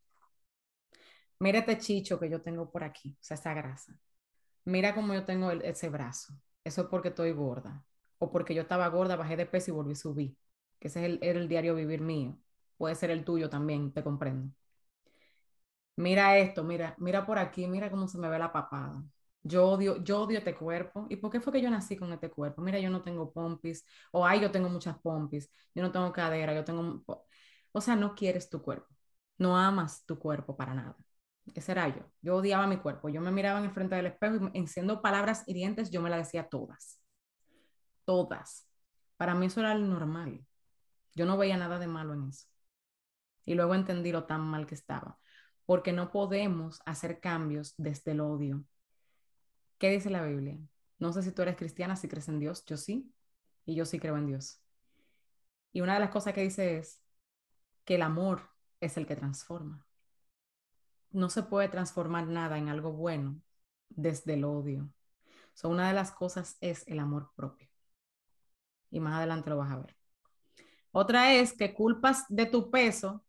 Mira 1.40 1.60
este 1.60 1.78
chicho 1.78 2.20
que 2.20 2.30
yo 2.30 2.42
tengo 2.42 2.72
por 2.72 2.84
aquí, 2.84 3.12
o 3.20 3.24
sea, 3.24 3.36
esa 3.36 3.54
grasa. 3.54 4.00
Mira 4.66 4.96
cómo 4.96 5.14
yo 5.14 5.26
tengo 5.26 5.52
ese 5.52 5.90
brazo. 5.90 6.34
Eso 6.64 6.84
es 6.84 6.88
porque 6.90 7.10
estoy 7.10 7.32
gorda. 7.34 7.86
O 8.20 8.32
porque 8.32 8.56
yo 8.56 8.64
estaba 8.64 8.88
gorda, 8.90 9.16
bajé 9.16 9.38
de 9.38 9.46
peso 9.46 9.72
y 9.72 9.76
volví 9.76 9.94
a 9.94 9.96
subir. 9.96 10.38
Que 10.80 10.90
ese 10.90 11.02
es 11.02 11.06
el, 11.08 11.20
el 11.24 11.48
diario 11.50 11.76
vivir 11.76 12.02
mío. 12.02 12.38
Puede 12.78 12.96
ser 12.96 13.12
el 13.12 13.24
tuyo 13.26 13.50
también, 13.50 13.92
te 13.94 14.04
comprendo. 14.04 14.52
Mira 15.96 16.38
esto, 16.38 16.64
mira, 16.64 16.96
mira 17.00 17.26
por 17.26 17.40
aquí, 17.40 17.68
mira 17.68 17.90
cómo 17.90 18.08
se 18.08 18.18
me 18.20 18.30
ve 18.30 18.38
la 18.38 18.52
papada. 18.52 19.04
Yo 19.42 19.66
odio, 19.68 20.04
yo 20.04 20.22
odio 20.22 20.38
este 20.38 20.56
cuerpo. 20.56 21.08
¿Y 21.10 21.16
por 21.18 21.32
qué 21.32 21.40
fue 21.40 21.54
que 21.54 21.62
yo 21.62 21.70
nací 21.72 21.98
con 21.98 22.12
este 22.14 22.30
cuerpo? 22.30 22.62
Mira, 22.62 22.80
yo 22.80 22.90
no 22.90 23.02
tengo 23.02 23.32
pompis. 23.32 23.84
O 24.12 24.26
ay, 24.26 24.42
yo 24.42 24.52
tengo 24.52 24.70
muchas 24.70 24.98
pompis. 25.00 25.50
Yo 25.74 25.82
no 25.84 25.92
tengo 25.92 26.12
cadera, 26.12 26.54
yo 26.54 26.64
tengo... 26.64 27.04
O 27.72 27.82
sea, 27.82 27.96
no 27.96 28.14
quieres 28.16 28.50
tu 28.50 28.62
cuerpo. 28.62 28.88
No 29.38 29.58
amas 29.58 30.06
tu 30.06 30.20
cuerpo 30.20 30.56
para 30.56 30.74
nada. 30.74 30.96
Ese 31.56 31.72
era 31.72 31.88
yo. 31.90 32.04
Yo 32.22 32.36
odiaba 32.38 32.68
mi 32.68 32.78
cuerpo. 32.78 33.10
Yo 33.10 33.22
me 33.22 33.32
miraba 33.32 33.60
en 33.60 33.66
el 33.66 33.72
frente 33.72 33.96
del 33.96 34.08
espejo 34.08 34.52
y 34.54 34.68
siendo 34.68 35.02
palabras 35.02 35.44
hirientes, 35.48 35.90
yo 35.92 36.02
me 36.02 36.10
las 36.10 36.20
decía 36.20 36.50
todas. 36.50 37.00
Todas. 38.06 38.68
Para 39.18 39.36
mí 39.36 39.46
eso 39.48 39.60
era 39.62 39.74
lo 39.76 39.86
normal. 39.88 40.46
Yo 41.16 41.26
no 41.26 41.38
veía 41.38 41.58
nada 41.58 41.80
de 41.80 41.88
malo 41.88 42.14
en 42.14 42.30
eso. 42.30 42.48
Y 43.48 43.56
luego 43.56 43.74
entendí 43.74 44.12
lo 44.12 44.26
tan 44.26 44.42
mal 44.42 44.68
que 44.68 44.76
estaba. 44.76 45.18
Porque 45.66 45.92
no 45.92 46.12
podemos 46.12 46.80
hacer 46.86 47.20
cambios 47.20 47.74
desde 47.78 48.12
el 48.12 48.20
odio. 48.22 48.64
¿Qué 49.80 49.90
dice 49.90 50.12
la 50.12 50.24
Biblia? 50.24 50.60
No 51.00 51.12
sé 51.12 51.24
si 51.24 51.32
tú 51.32 51.42
eres 51.42 51.56
cristiana, 51.56 51.96
si 51.96 52.08
crees 52.08 52.28
en 52.28 52.40
Dios. 52.40 52.64
Yo 52.66 52.78
sí. 52.78 53.12
Y 53.66 53.74
yo 53.74 53.86
sí 53.86 53.98
creo 53.98 54.18
en 54.18 54.28
Dios. 54.28 54.62
Y 55.74 55.82
una 55.82 55.96
de 55.96 56.02
las 56.02 56.12
cosas 56.12 56.36
que 56.36 56.44
dice 56.44 56.78
es 56.78 57.02
que 57.86 57.96
el 57.96 58.04
amor 58.04 58.52
es 58.80 58.98
el 58.98 59.08
que 59.08 59.16
transforma 59.16 59.88
no 61.12 61.30
se 61.30 61.44
puede 61.44 61.70
transformar 61.70 62.28
nada 62.28 62.58
en 62.58 62.70
algo 62.70 62.92
bueno 62.92 63.42
desde 63.90 64.36
el 64.36 64.44
odio. 64.44 64.90
So, 65.54 65.70
una 65.70 65.88
de 65.88 65.94
las 65.94 66.12
cosas 66.12 66.58
es 66.62 66.88
el 66.88 67.00
amor 67.00 67.32
propio. 67.36 67.68
Y 68.92 69.00
más 69.00 69.16
adelante 69.16 69.50
lo 69.50 69.58
vas 69.58 69.72
a 69.72 69.78
ver. 69.78 69.96
Otra 70.92 71.34
es 71.34 71.54
que 71.54 71.74
culpas 71.74 72.26
de 72.30 72.46
tu 72.46 72.70
peso 72.72 73.26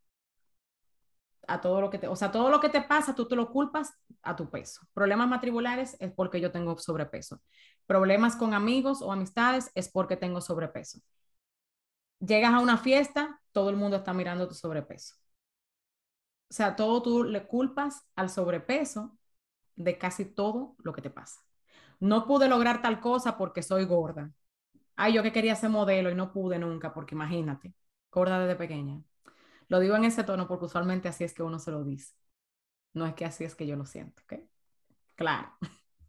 a 1.48 1.60
todo 1.60 1.80
lo 1.80 1.90
que 1.90 1.98
te, 1.98 2.08
o 2.08 2.16
sea, 2.16 2.30
todo 2.32 2.50
lo 2.50 2.60
que 2.60 2.68
te 2.68 2.82
pasa, 2.82 3.14
tú 3.14 3.26
te 3.28 3.36
lo 3.36 3.50
culpas 3.52 3.92
a 4.22 4.36
tu 4.36 4.50
peso. 4.50 4.82
Problemas 4.94 5.28
matribulares 5.28 5.96
es 6.00 6.12
porque 6.12 6.40
yo 6.40 6.52
tengo 6.52 6.78
sobrepeso. 6.78 7.40
Problemas 7.86 8.36
con 8.36 8.54
amigos 8.54 9.02
o 9.02 9.12
amistades 9.12 9.70
es 9.74 9.88
porque 9.90 10.16
tengo 10.16 10.40
sobrepeso. 10.40 11.00
Llegas 12.20 12.52
a 12.54 12.60
una 12.60 12.78
fiesta, 12.78 13.40
todo 13.52 13.70
el 13.70 13.76
mundo 13.76 13.96
está 13.96 14.12
mirando 14.14 14.46
tu 14.48 14.54
sobrepeso 14.54 15.16
o 16.50 16.54
sea, 16.54 16.76
todo 16.76 17.02
tú 17.02 17.24
le 17.24 17.46
culpas 17.46 18.06
al 18.16 18.30
sobrepeso 18.30 19.16
de 19.76 19.98
casi 19.98 20.24
todo 20.26 20.76
lo 20.80 20.92
que 20.92 21.02
te 21.02 21.10
pasa. 21.10 21.40
No 22.00 22.26
pude 22.26 22.48
lograr 22.48 22.82
tal 22.82 23.00
cosa 23.00 23.36
porque 23.38 23.62
soy 23.62 23.84
gorda. 23.84 24.32
Ay, 24.96 25.14
yo 25.14 25.22
que 25.24 25.32
quería 25.32 25.56
ser 25.56 25.70
modelo 25.70 26.10
y 26.10 26.14
no 26.14 26.32
pude 26.32 26.58
nunca, 26.58 26.94
porque 26.94 27.14
imagínate, 27.16 27.74
gorda 28.12 28.40
desde 28.40 28.56
pequeña. 28.56 29.02
Lo 29.68 29.80
digo 29.80 29.96
en 29.96 30.04
ese 30.04 30.24
tono 30.24 30.48
porque 30.48 30.66
usualmente 30.66 31.08
así 31.08 31.24
es 31.24 31.34
que 31.34 31.42
uno 31.42 31.58
se 31.58 31.70
lo 31.70 31.84
dice. 31.84 32.14
No 32.94 33.06
es 33.06 33.14
que 33.14 33.24
así 33.24 33.44
es 33.44 33.54
que 33.54 33.66
yo 33.66 33.76
lo 33.76 33.86
siento, 33.86 34.22
¿ok? 34.24 34.40
Claro. 35.14 35.52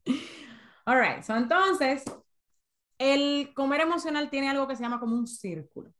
All 0.86 1.00
right, 1.00 1.24
so 1.24 1.36
entonces, 1.36 2.04
el 2.98 3.54
comer 3.54 3.82
emocional 3.82 4.30
tiene 4.30 4.50
algo 4.50 4.68
que 4.68 4.76
se 4.76 4.84
llama 4.84 5.00
como 5.00 5.16
un 5.16 5.28
círculo. 5.28 5.94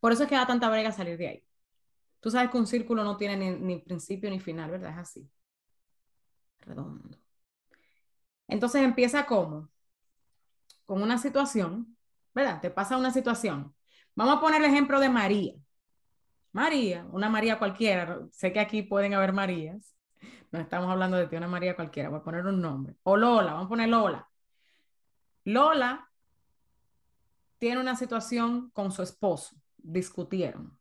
Por 0.00 0.12
eso 0.12 0.24
es 0.24 0.28
que 0.28 0.34
da 0.34 0.46
tanta 0.46 0.68
brega 0.68 0.92
salir 0.92 1.16
de 1.18 1.28
ahí. 1.28 1.46
Tú 2.20 2.30
sabes 2.30 2.50
que 2.50 2.58
un 2.58 2.66
círculo 2.66 3.04
no 3.04 3.16
tiene 3.16 3.36
ni, 3.58 3.78
principio 3.78 4.30
ni 4.30 4.40
final, 4.40 4.70
¿verdad? 4.70 4.90
Es 4.92 4.98
así. 4.98 5.30
Redondo. 6.60 7.18
Entonces 8.48 8.82
empieza 8.82 9.26
como? 9.26 9.70
Con 10.84 11.02
una 11.02 11.18
situación, 11.18 11.96
¿verdad? 12.34 12.60
Te 12.60 12.70
pasa 12.70 12.96
una 12.96 13.12
situación. 13.12 13.74
Vamos 14.14 14.36
a 14.36 14.40
poner 14.40 14.62
el 14.62 14.70
ejemplo 14.70 15.00
de 15.00 15.08
María. 15.08 15.54
María, 16.56 17.06
una 17.12 17.28
María 17.28 17.58
cualquiera. 17.58 18.18
Sé 18.32 18.50
que 18.50 18.60
aquí 18.60 18.80
pueden 18.80 19.12
haber 19.12 19.34
Marías. 19.34 19.94
No 20.50 20.58
estamos 20.58 20.90
hablando 20.90 21.18
de 21.18 21.26
ti, 21.26 21.36
una 21.36 21.48
María 21.48 21.76
cualquiera. 21.76 22.08
Voy 22.08 22.20
a 22.20 22.22
poner 22.22 22.46
un 22.46 22.62
nombre. 22.62 22.96
O 23.02 23.14
Lola, 23.14 23.52
vamos 23.52 23.66
a 23.66 23.68
poner 23.68 23.90
Lola. 23.90 24.26
Lola 25.44 26.10
tiene 27.58 27.78
una 27.78 27.94
situación 27.94 28.70
con 28.70 28.90
su 28.90 29.02
esposo. 29.02 29.54
Discutieron. 29.76 30.78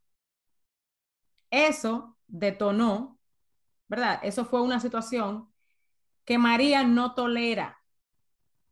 Eso 1.49 2.17
detonó, 2.25 3.19
¿verdad? 3.89 4.21
Eso 4.23 4.45
fue 4.45 4.61
una 4.61 4.79
situación 4.79 5.51
que 6.23 6.37
María 6.37 6.83
no 6.83 7.13
tolera. 7.13 7.77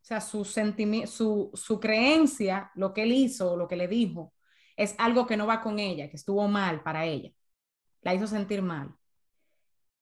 O 0.02 0.06
sea, 0.06 0.22
su, 0.22 0.46
su, 0.46 1.52
su 1.54 1.80
creencia, 1.82 2.72
lo 2.76 2.94
que 2.94 3.04
él 3.04 3.12
hizo, 3.12 3.58
lo 3.58 3.68
que 3.68 3.76
le 3.76 3.90
dijo, 3.90 4.33
es 4.76 4.96
algo 4.98 5.28
que 5.28 5.38
no 5.38 5.48
va 5.48 5.62
con 5.62 5.80
ella, 5.80 6.10
que 6.10 6.18
estuvo 6.18 6.48
mal 6.48 6.84
para 6.84 7.06
ella. 7.06 7.32
La 8.02 8.14
hizo 8.14 8.28
sentir 8.28 8.62
mal. 8.62 8.96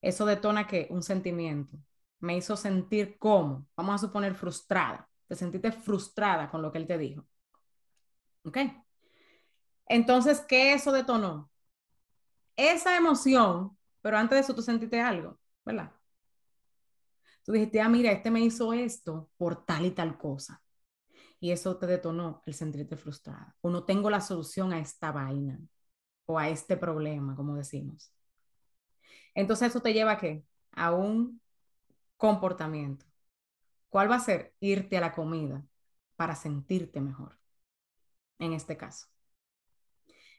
Eso 0.02 0.26
detona 0.26 0.68
que 0.68 0.88
un 0.90 1.04
sentimiento. 1.04 1.78
Me 2.20 2.38
hizo 2.38 2.56
sentir 2.58 3.18
como, 3.20 3.68
vamos 3.76 3.96
a 3.96 4.08
suponer 4.08 4.36
frustrada. 4.36 5.08
Te 5.28 5.36
sentiste 5.36 5.72
frustrada 5.72 6.50
con 6.50 6.62
lo 6.62 6.72
que 6.72 6.78
él 6.80 6.88
te 6.88 6.98
dijo. 6.98 7.26
¿Ok? 8.44 8.58
Entonces, 9.88 10.42
¿qué 10.48 10.74
eso 10.74 10.92
detonó? 10.92 11.52
esa 12.56 12.96
emoción, 12.98 13.78
pero 14.02 14.18
antes 14.18 14.36
de 14.36 14.42
eso 14.42 14.56
tú 14.56 14.62
sentiste 14.62 15.00
algo, 15.02 15.40
¿verdad? 15.66 15.92
Tú 17.44 17.54
dijiste, 17.54 17.82
ah, 17.82 17.90
mira, 17.90 18.12
este 18.12 18.30
me 18.30 18.42
hizo 18.42 18.72
esto 18.74 19.30
por 19.38 19.66
tal 19.66 19.86
y 19.86 19.92
tal 19.92 20.18
cosa. 20.18 20.62
Y 21.42 21.52
eso 21.52 21.78
te 21.78 21.88
detonó 21.88 22.44
el 22.46 22.54
sentirte 22.54 22.96
frustrada. 22.98 23.58
O 23.62 23.70
no 23.70 23.84
tengo 23.84 24.10
la 24.10 24.22
solución 24.22 24.74
a 24.74 24.80
esta 24.80 25.12
vaina 25.12 25.60
o 26.26 26.40
a 26.40 26.50
este 26.50 26.78
problema, 26.78 27.36
como 27.36 27.56
decimos. 27.56 28.14
Entonces 29.36 29.70
eso 29.70 29.82
te 29.82 29.94
lleva 29.94 30.14
a 30.14 30.18
qué? 30.18 30.46
A 30.72 30.94
un 30.94 31.42
comportamiento. 32.18 33.06
¿Cuál 33.90 34.12
va 34.12 34.16
a 34.18 34.20
ser? 34.20 34.56
Irte 34.62 34.98
a 34.98 35.02
la 35.02 35.14
comida 35.14 35.66
para 36.18 36.36
sentirte 36.36 37.02
mejor. 37.02 37.40
En 38.40 38.54
este 38.54 38.76
caso. 38.78 39.08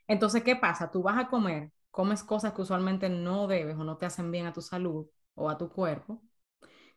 Entonces, 0.06 0.42
¿qué 0.42 0.56
pasa? 0.56 0.90
Tú 0.90 1.02
vas 1.02 1.18
a 1.18 1.28
comer 1.28 1.72
comes 1.90 2.24
cosas 2.24 2.54
que 2.54 2.62
usualmente 2.62 3.08
no 3.10 3.46
debes 3.46 3.76
o 3.76 3.84
no 3.84 3.98
te 3.98 4.06
hacen 4.06 4.30
bien 4.32 4.46
a 4.46 4.52
tu 4.52 4.62
salud 4.62 5.06
o 5.34 5.50
a 5.50 5.58
tu 5.58 5.70
cuerpo, 5.70 6.22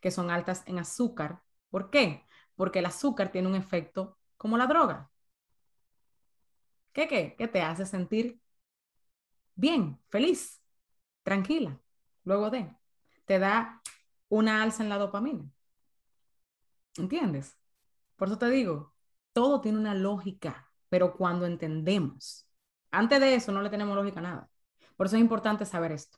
que 0.01 0.11
son 0.11 0.31
altas 0.31 0.63
en 0.67 0.79
azúcar. 0.79 1.41
¿Por 1.69 1.89
qué? 1.91 2.25
Porque 2.55 2.79
el 2.79 2.85
azúcar 2.85 3.31
tiene 3.31 3.47
un 3.47 3.55
efecto 3.55 4.17
como 4.37 4.57
la 4.57 4.67
droga. 4.67 5.11
¿Qué 6.93 7.07
qué? 7.07 7.35
Que 7.37 7.47
te 7.47 7.61
hace 7.61 7.85
sentir 7.85 8.39
bien, 9.55 9.99
feliz, 10.09 10.61
tranquila, 11.23 11.79
luego 12.23 12.49
de. 12.49 12.73
Te 13.25 13.39
da 13.39 13.81
una 14.29 14.63
alza 14.63 14.83
en 14.83 14.89
la 14.89 14.97
dopamina. 14.97 15.49
¿Entiendes? 16.97 17.57
Por 18.15 18.29
eso 18.29 18.37
te 18.37 18.49
digo, 18.49 18.93
todo 19.33 19.59
tiene 19.61 19.77
una 19.77 19.93
lógica, 19.93 20.71
pero 20.89 21.17
cuando 21.17 21.45
entendemos, 21.45 22.47
antes 22.91 23.19
de 23.19 23.35
eso 23.35 23.51
no 23.51 23.61
le 23.61 23.69
tenemos 23.69 23.95
lógica 23.95 24.19
a 24.19 24.23
nada. 24.23 24.49
Por 24.95 25.07
eso 25.07 25.17
es 25.17 25.21
importante 25.21 25.65
saber 25.65 25.91
esto. 25.91 26.17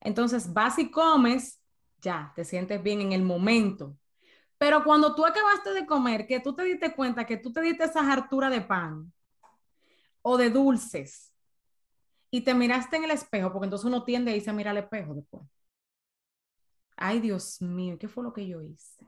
Entonces, 0.00 0.52
vas 0.52 0.78
y 0.78 0.90
comes, 0.90 1.60
ya, 2.00 2.32
te 2.36 2.44
sientes 2.44 2.80
bien 2.82 3.00
en 3.00 3.12
el 3.12 3.22
momento. 3.22 3.96
Pero 4.58 4.82
cuando 4.84 5.14
tú 5.14 5.24
acabaste 5.24 5.72
de 5.72 5.86
comer, 5.86 6.26
que 6.26 6.40
tú 6.40 6.54
te 6.54 6.64
diste 6.64 6.94
cuenta 6.94 7.24
que 7.26 7.36
tú 7.36 7.52
te 7.52 7.60
diste 7.60 7.84
esa 7.84 8.00
hartura 8.12 8.50
de 8.50 8.60
pan 8.60 9.12
o 10.22 10.36
de 10.36 10.50
dulces 10.50 11.32
y 12.30 12.42
te 12.42 12.54
miraste 12.54 12.96
en 12.96 13.04
el 13.04 13.12
espejo, 13.12 13.52
porque 13.52 13.66
entonces 13.66 13.86
uno 13.86 14.04
tiende 14.04 14.32
a 14.32 14.36
irse 14.36 14.50
a 14.50 14.52
mirar 14.52 14.72
al 14.76 14.84
espejo 14.84 15.14
después. 15.14 15.44
Ay, 16.96 17.20
Dios 17.20 17.62
mío, 17.62 17.96
¿qué 17.98 18.08
fue 18.08 18.24
lo 18.24 18.32
que 18.32 18.46
yo 18.46 18.60
hice? 18.62 19.06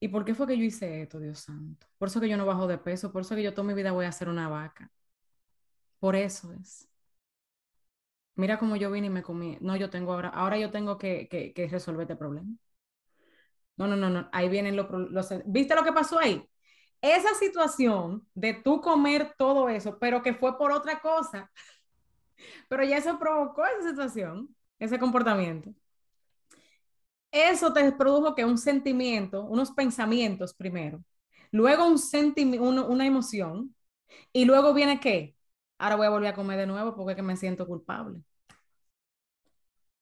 ¿Y 0.00 0.08
por 0.08 0.24
qué 0.24 0.34
fue 0.34 0.46
que 0.46 0.58
yo 0.58 0.64
hice 0.64 1.02
esto, 1.02 1.20
Dios 1.20 1.40
santo? 1.40 1.86
Por 1.98 2.08
eso 2.08 2.20
que 2.20 2.28
yo 2.28 2.36
no 2.36 2.46
bajo 2.46 2.66
de 2.66 2.78
peso, 2.78 3.12
por 3.12 3.22
eso 3.22 3.34
que 3.36 3.42
yo 3.42 3.54
toda 3.54 3.66
mi 3.68 3.74
vida 3.74 3.92
voy 3.92 4.04
a 4.06 4.12
ser 4.12 4.28
una 4.28 4.48
vaca. 4.48 4.90
Por 6.00 6.16
eso 6.16 6.52
es. 6.52 6.88
Mira 8.34 8.58
cómo 8.58 8.76
yo 8.76 8.90
vine 8.90 9.06
y 9.08 9.10
me 9.10 9.22
comí. 9.22 9.58
No, 9.60 9.76
yo 9.76 9.90
tengo 9.90 10.12
ahora, 10.12 10.28
ahora 10.30 10.58
yo 10.58 10.70
tengo 10.70 10.98
que, 10.98 11.28
que, 11.28 11.68
resolver 11.68 12.02
este 12.02 12.16
problema. 12.16 12.50
No, 13.76 13.86
no, 13.86 13.96
no, 13.96 14.10
no. 14.10 14.28
Ahí 14.32 14.48
vienen 14.48 14.76
los, 14.76 14.88
los... 14.90 15.28
¿Viste 15.46 15.74
lo 15.74 15.84
que 15.84 15.92
pasó 15.92 16.18
ahí? 16.18 16.46
Esa 17.00 17.34
situación 17.34 18.26
de 18.34 18.54
tú 18.54 18.80
comer 18.80 19.34
todo 19.38 19.68
eso, 19.68 19.98
pero 19.98 20.22
que 20.22 20.34
fue 20.34 20.56
por 20.58 20.72
otra 20.72 21.00
cosa, 21.00 21.50
pero 22.68 22.84
ya 22.84 22.98
eso 22.98 23.18
provocó 23.18 23.64
esa 23.66 23.90
situación, 23.90 24.54
ese 24.78 24.98
comportamiento. 24.98 25.72
eso 27.30 27.72
te 27.72 27.90
produjo 27.92 28.34
que 28.34 28.44
un 28.44 28.58
sentimiento, 28.58 29.44
unos 29.44 29.70
pensamientos 29.72 30.54
primero, 30.54 31.02
luego 31.50 31.86
un 31.86 31.98
sentimiento, 31.98 32.64
una 32.86 33.06
emoción, 33.06 33.74
y 34.32 34.44
luego 34.46 34.74
viene 34.74 35.00
qué? 35.00 35.36
Ahora 35.78 35.96
voy 35.96 36.06
a 36.06 36.10
volver 36.10 36.28
a 36.32 36.34
comer 36.36 36.58
de 36.58 36.66
nuevo 36.66 36.94
porque 36.96 37.22
me 37.22 37.36
siento 37.36 37.66
culpable. 37.66 38.20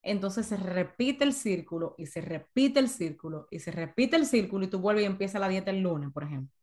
Entonces 0.02 0.46
se 0.46 0.56
repite 0.56 1.24
el 1.24 1.32
círculo 1.34 1.94
y 1.98 2.06
se 2.06 2.20
repite 2.22 2.80
el 2.80 2.88
círculo 2.88 3.48
y 3.50 3.60
se 3.60 3.70
repite 3.72 4.16
el 4.16 4.26
círculo 4.26 4.64
y 4.64 4.68
tú 4.68 4.78
vuelves 4.80 5.04
y 5.04 5.06
empiezas 5.06 5.40
la 5.40 5.48
dieta 5.48 5.70
el 5.70 5.80
lunes, 5.80 6.10
por 6.12 6.24
ejemplo. 6.24 6.54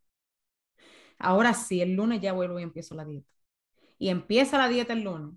Ahora 1.20 1.54
sí, 1.54 1.82
el 1.82 1.96
lunes 1.96 2.22
ya 2.22 2.34
vuelvo 2.34 2.60
y 2.60 2.64
empiezo 2.64 2.96
la 2.96 3.06
dieta. 3.06 3.28
Y 4.00 4.10
empieza 4.10 4.58
la 4.58 4.70
dieta 4.70 4.94
el 4.94 5.04
lunes. 5.04 5.36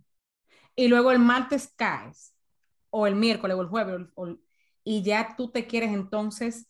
Y 0.77 0.89
luego 0.89 1.13
el 1.13 1.19
martes 1.21 1.73
caes, 1.77 2.35
o 2.91 3.07
el 3.07 3.17
miércoles, 3.17 3.57
o 3.57 3.63
el 3.63 3.69
jueves, 3.69 4.09
y 4.85 5.03
ya 5.03 5.35
tú 5.37 5.51
te 5.51 5.67
quieres 5.67 5.93
entonces 5.93 6.69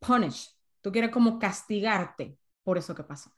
punish. 0.00 0.50
Tú 0.80 0.90
quieres 0.92 1.10
como 1.10 1.38
castigarte 1.38 2.36
por 2.62 2.78
eso 2.78 2.94
que 2.94 3.04
pasó. 3.04 3.30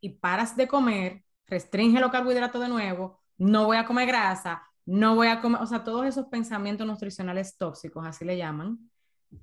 Y 0.00 0.10
paras 0.10 0.56
de 0.56 0.68
comer, 0.68 1.24
restringe 1.46 2.00
los 2.00 2.10
carbohidratos 2.10 2.60
de 2.60 2.68
nuevo, 2.68 3.22
no 3.38 3.66
voy 3.66 3.76
a 3.76 3.86
comer 3.86 4.06
grasa, 4.06 4.62
no 4.84 5.14
voy 5.16 5.28
a 5.28 5.40
comer, 5.40 5.60
o 5.60 5.66
sea, 5.66 5.84
todos 5.84 6.06
esos 6.06 6.26
pensamientos 6.26 6.86
nutricionales 6.86 7.56
tóxicos, 7.56 8.06
así 8.06 8.24
le 8.24 8.36
llaman, 8.36 8.90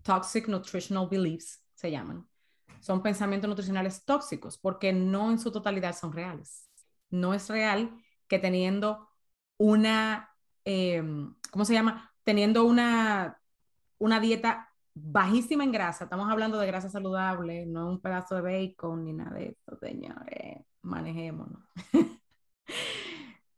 toxic 0.01 0.47
nutritional 0.47 1.07
beliefs 1.09 1.63
se 1.75 1.91
llaman, 1.91 2.27
son 2.79 3.01
pensamientos 3.01 3.49
nutricionales 3.49 4.03
tóxicos 4.05 4.57
porque 4.57 4.93
no 4.93 5.31
en 5.31 5.39
su 5.39 5.51
totalidad 5.51 5.95
son 5.95 6.11
reales. 6.13 6.69
No 7.09 7.33
es 7.33 7.47
real 7.49 7.91
que 8.27 8.39
teniendo 8.39 9.09
una, 9.57 10.29
em, 10.65 11.35
¿cómo 11.51 11.65
se 11.65 11.73
llama? 11.73 12.13
Teniendo 12.23 12.65
una, 12.65 13.39
una 13.99 14.19
dieta 14.19 14.69
bajísima 14.93 15.63
en 15.63 15.71
grasa, 15.71 16.05
estamos 16.05 16.29
hablando 16.29 16.57
de 16.59 16.67
grasa 16.67 16.89
saludable, 16.89 17.65
no 17.65 17.89
un 17.89 18.01
pedazo 18.01 18.35
de 18.35 18.41
bacon 18.41 19.05
ni 19.05 19.13
nada 19.13 19.37
de 19.37 19.49
esto, 19.49 19.77
señores, 19.77 20.65
manejémonos. 20.81 21.63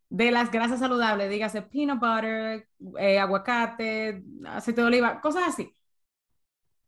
de 0.10 0.32
las 0.32 0.52
grasas 0.52 0.80
saludables, 0.80 1.30
dígase 1.30 1.62
peanut 1.62 2.00
butter, 2.00 2.68
eh, 3.00 3.20
aguacate, 3.20 4.24
aceite 4.46 4.82
de 4.82 4.88
oliva, 4.88 5.22
cosas 5.22 5.44
así. 5.48 5.74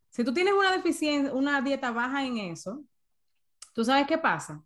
Si 0.09 0.23
tú 0.23 0.33
tienes 0.33 0.53
una 0.53 0.71
deficiencia, 0.71 1.33
una 1.33 1.61
dieta 1.61 1.91
baja 1.91 2.25
en 2.25 2.37
eso, 2.37 2.83
¿tú 3.73 3.85
sabes 3.85 4.07
qué 4.07 4.17
pasa? 4.17 4.63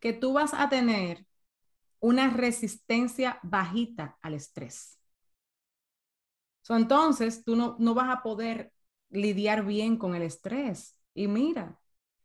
Que 0.00 0.12
tú 0.12 0.32
vas 0.32 0.54
a 0.54 0.68
tener 0.68 1.26
una 2.00 2.30
resistencia 2.30 3.38
bajita 3.42 4.18
al 4.22 4.34
estrés. 4.34 4.98
entonces, 6.68 7.44
tú 7.44 7.56
no, 7.56 7.76
no 7.80 7.94
vas 7.94 8.08
a 8.16 8.22
poder 8.22 8.72
lidiar 9.10 9.64
bien 9.64 9.96
con 9.96 10.14
el 10.14 10.22
estrés. 10.22 10.96
Y 11.14 11.26
mira, 11.26 11.79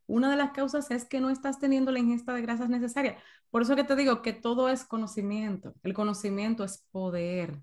una 0.07 0.29
de 0.29 0.37
las 0.37 0.51
causas 0.51 0.91
es 0.91 1.05
que 1.05 1.19
no 1.19 1.29
estás 1.29 1.59
teniendo 1.59 1.91
la 1.91 1.99
ingesta 1.99 2.33
de 2.33 2.41
grasas 2.41 2.69
necesaria. 2.69 3.17
Por 3.49 3.63
eso 3.63 3.75
que 3.75 3.83
te 3.83 3.95
digo 3.95 4.21
que 4.21 4.33
todo 4.33 4.69
es 4.69 4.85
conocimiento. 4.85 5.73
El 5.83 5.93
conocimiento 5.93 6.63
es 6.63 6.85
poder. 6.91 7.61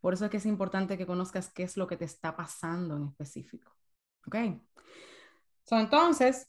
Por 0.00 0.14
eso 0.14 0.24
es 0.24 0.30
que 0.30 0.38
es 0.38 0.46
importante 0.46 0.96
que 0.96 1.06
conozcas 1.06 1.52
qué 1.52 1.64
es 1.64 1.76
lo 1.76 1.86
que 1.86 1.96
te 1.96 2.04
está 2.04 2.36
pasando 2.36 2.96
en 2.96 3.04
específico. 3.08 3.72
¿Ok? 4.26 4.36
entonces, 5.70 6.48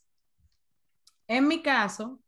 en 1.28 1.48
mi 1.48 1.62
caso, 1.62 2.22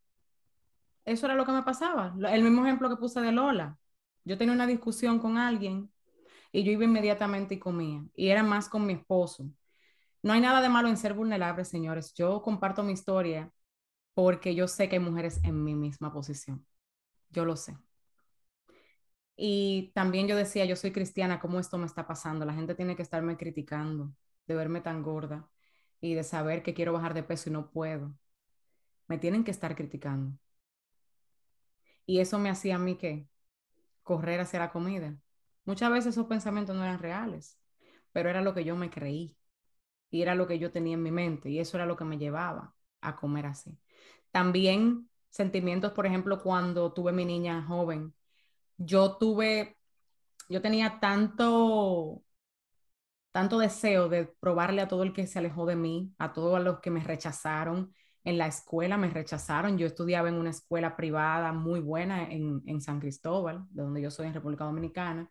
eso 1.06 1.26
era 1.26 1.36
lo 1.36 1.46
que 1.46 1.52
me 1.52 1.64
pasaba. 1.64 2.14
El 2.30 2.44
mismo 2.44 2.66
ejemplo 2.66 2.90
que 2.90 2.98
puse 2.98 3.22
de 3.22 3.32
Lola. 3.32 3.78
Yo 4.24 4.38
tenía 4.38 4.54
una 4.54 4.68
discusión 4.68 5.20
con 5.20 5.38
alguien 5.38 5.92
y 6.52 6.64
yo 6.64 6.72
iba 6.72 6.84
inmediatamente 6.84 7.56
y 7.56 7.60
comía. 7.60 8.04
Y 8.14 8.28
era 8.28 8.44
más 8.44 8.70
con 8.70 8.86
mi 8.86 8.94
esposo. 8.94 9.50
No 10.24 10.34
hay 10.34 10.42
nada 10.42 10.62
de 10.62 10.70
malo 10.70 10.88
en 10.90 10.98
ser 10.98 11.14
vulnerable, 11.14 11.66
señores. 11.66 12.14
Yo 12.14 12.42
comparto 12.42 12.84
mi 12.84 12.94
historia 12.94 13.52
porque 14.14 14.56
yo 14.56 14.68
sé 14.68 14.90
que 14.90 14.98
hay 14.98 15.04
mujeres 15.04 15.42
en 15.44 15.64
mi 15.64 15.76
misma 15.76 16.14
posición. 16.14 16.66
Yo 17.32 17.46
lo 17.46 17.58
sé. 17.58 17.78
Y 19.36 19.92
también 19.96 20.28
yo 20.28 20.36
decía, 20.36 20.66
yo 20.66 20.76
soy 20.76 20.92
cristiana, 20.92 21.40
¿cómo 21.40 21.60
esto 21.60 21.78
me 21.78 21.86
está 21.86 22.06
pasando? 22.08 22.46
La 22.46 22.54
gente 22.54 22.76
tiene 22.76 22.96
que 22.96 23.02
estarme 23.02 23.38
criticando 23.38 24.12
de 24.48 24.56
verme 24.56 24.82
tan 24.82 25.02
gorda 25.04 25.50
y 26.02 26.14
de 26.14 26.24
saber 26.24 26.64
que 26.64 26.74
quiero 26.74 26.94
bajar 26.94 27.14
de 27.14 27.24
peso 27.24 27.50
y 27.50 27.54
no 27.54 27.72
puedo. 27.72 28.14
Me 29.08 29.18
tienen 29.20 29.44
que 29.44 29.52
estar 29.52 29.76
criticando. 29.76 30.38
Y 32.06 32.20
eso 32.20 32.40
me 32.40 32.50
hacía 32.50 32.76
a 32.76 32.80
mí 32.80 32.98
que 32.98 33.28
correr 34.04 34.42
hacia 34.42 34.60
la 34.60 34.72
comida. 34.72 35.18
Muchas 35.66 35.92
veces 35.92 36.08
esos 36.16 36.28
pensamientos 36.28 36.76
no 36.76 36.84
eran 36.84 37.00
reales, 37.00 37.60
pero 38.14 38.30
era 38.30 38.42
lo 38.42 38.54
que 38.54 38.66
yo 38.66 38.76
me 38.76 38.90
creí 38.90 39.38
y 40.12 40.22
era 40.22 40.36
lo 40.36 40.48
que 40.48 40.60
yo 40.60 40.72
tenía 40.72 40.96
en 40.96 41.04
mi 41.04 41.12
mente 41.12 41.50
y 41.50 41.60
eso 41.60 41.78
era 41.78 41.86
lo 41.88 41.96
que 41.98 42.06
me 42.06 42.18
llevaba 42.20 42.76
a 43.02 43.16
comer 43.16 43.48
así. 43.48 43.80
También 44.32 45.10
sentimientos, 45.30 45.94
por 45.94 46.06
ejemplo, 46.06 46.42
cuando 46.44 46.94
tuve 46.94 47.12
mi 47.14 47.26
niña 47.26 47.64
joven, 47.64 48.14
yo 48.78 49.18
tuve, 49.18 49.78
yo 50.50 50.62
tenía 50.62 51.00
tanto, 51.02 52.24
tanto 53.32 53.60
deseo 53.60 54.10
de 54.10 54.26
probarle 54.26 54.82
a 54.82 54.88
todo 54.88 55.04
el 55.04 55.14
que 55.14 55.28
se 55.28 55.40
alejó 55.40 55.66
de 55.66 55.76
mí, 55.76 56.14
a 56.18 56.34
todos 56.34 56.62
los 56.64 56.80
que 56.80 56.92
me 56.92 57.04
rechazaron. 57.04 57.94
En 58.24 58.38
la 58.38 58.48
escuela 58.48 58.98
me 58.98 59.10
rechazaron. 59.10 59.78
Yo 59.78 59.88
estudiaba 59.88 60.30
en 60.30 60.36
una 60.36 60.50
escuela 60.52 60.96
privada 60.96 61.54
muy 61.54 61.80
buena 61.80 62.30
en, 62.32 62.62
en 62.68 62.82
San 62.82 63.00
Cristóbal, 63.00 63.66
de 63.72 63.84
donde 63.84 64.02
yo 64.02 64.12
soy 64.12 64.28
en 64.28 64.34
República 64.34 64.66
Dominicana. 64.66 65.30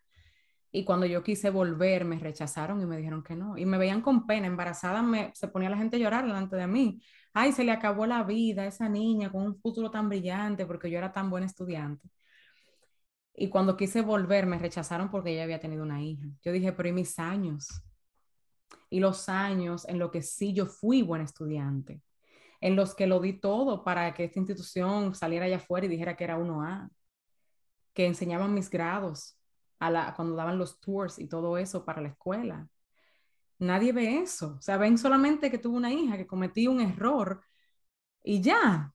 Y 0.71 0.85
cuando 0.85 1.05
yo 1.05 1.21
quise 1.21 1.49
volver, 1.49 2.05
me 2.05 2.17
rechazaron 2.17 2.81
y 2.81 2.85
me 2.85 2.97
dijeron 2.97 3.23
que 3.23 3.35
no. 3.35 3.57
Y 3.57 3.65
me 3.65 3.77
veían 3.77 4.01
con 4.01 4.25
pena, 4.25 4.47
embarazada, 4.47 5.01
me, 5.01 5.31
se 5.35 5.47
ponía 5.49 5.69
la 5.69 5.77
gente 5.77 5.97
a 5.97 5.99
llorar 5.99 6.25
delante 6.25 6.55
de 6.55 6.67
mí. 6.67 7.01
Ay, 7.33 7.51
se 7.51 7.63
le 7.63 7.71
acabó 7.71 8.05
la 8.05 8.23
vida 8.23 8.63
a 8.63 8.67
esa 8.67 8.87
niña 8.87 9.31
con 9.31 9.43
un 9.43 9.59
futuro 9.59 9.91
tan 9.91 10.07
brillante 10.07 10.65
porque 10.65 10.89
yo 10.89 10.97
era 10.97 11.11
tan 11.11 11.29
buen 11.29 11.43
estudiante. 11.43 12.09
Y 13.33 13.49
cuando 13.49 13.75
quise 13.75 14.01
volver, 14.01 14.45
me 14.45 14.59
rechazaron 14.59 15.09
porque 15.09 15.31
ella 15.31 15.43
había 15.43 15.59
tenido 15.59 15.83
una 15.83 16.01
hija. 16.01 16.25
Yo 16.41 16.51
dije, 16.51 16.71
pero 16.73 16.89
¿y 16.89 16.93
mis 16.93 17.19
años? 17.19 17.81
Y 18.89 18.99
los 18.99 19.29
años 19.29 19.87
en 19.87 19.99
los 19.99 20.11
que 20.11 20.21
sí 20.21 20.53
yo 20.53 20.65
fui 20.65 21.01
buen 21.01 21.21
estudiante, 21.21 22.01
en 22.61 22.75
los 22.75 22.93
que 22.95 23.07
lo 23.07 23.19
di 23.19 23.33
todo 23.33 23.83
para 23.83 24.13
que 24.13 24.25
esta 24.25 24.39
institución 24.39 25.15
saliera 25.15 25.45
allá 25.45 25.57
afuera 25.57 25.85
y 25.85 25.89
dijera 25.89 26.15
que 26.15 26.23
era 26.25 26.37
1A, 26.37 26.89
que 27.93 28.05
enseñaban 28.05 28.53
mis 28.53 28.69
grados, 28.69 29.37
cuando 30.15 30.35
daban 30.35 30.57
los 30.57 30.79
tours 30.79 31.19
y 31.19 31.27
todo 31.27 31.57
eso 31.57 31.83
para 31.85 32.01
la 32.01 32.09
escuela. 32.09 32.67
Nadie 33.59 33.93
ve 33.93 34.19
eso. 34.19 34.55
O 34.59 34.61
sea, 34.61 34.77
ven 34.77 34.97
solamente 34.97 35.51
que 35.51 35.57
tuve 35.57 35.77
una 35.77 35.91
hija, 35.91 36.17
que 36.17 36.27
cometí 36.27 36.67
un 36.67 36.81
error 36.81 37.41
y 38.23 38.41
ya. 38.41 38.93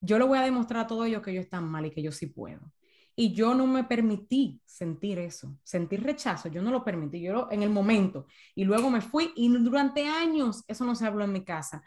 Yo 0.00 0.18
le 0.18 0.24
voy 0.24 0.38
a 0.38 0.42
demostrar 0.42 0.84
a 0.84 0.86
todo 0.86 1.04
ellos 1.04 1.22
que 1.22 1.34
yo 1.34 1.40
están 1.40 1.68
mal 1.68 1.86
y 1.86 1.90
que 1.90 2.02
yo 2.02 2.12
sí 2.12 2.26
puedo. 2.26 2.72
Y 3.16 3.34
yo 3.34 3.54
no 3.54 3.66
me 3.66 3.84
permití 3.84 4.62
sentir 4.64 5.18
eso, 5.18 5.58
sentir 5.62 6.02
rechazo, 6.02 6.48
yo 6.48 6.62
no 6.62 6.70
lo 6.70 6.84
permití, 6.84 7.20
yo 7.20 7.48
en 7.50 7.62
el 7.62 7.70
momento. 7.70 8.26
Y 8.54 8.64
luego 8.64 8.90
me 8.90 9.02
fui 9.02 9.32
y 9.36 9.48
durante 9.48 10.08
años 10.08 10.64
eso 10.68 10.84
no 10.84 10.94
se 10.94 11.06
habló 11.06 11.24
en 11.24 11.32
mi 11.32 11.44
casa. 11.44 11.82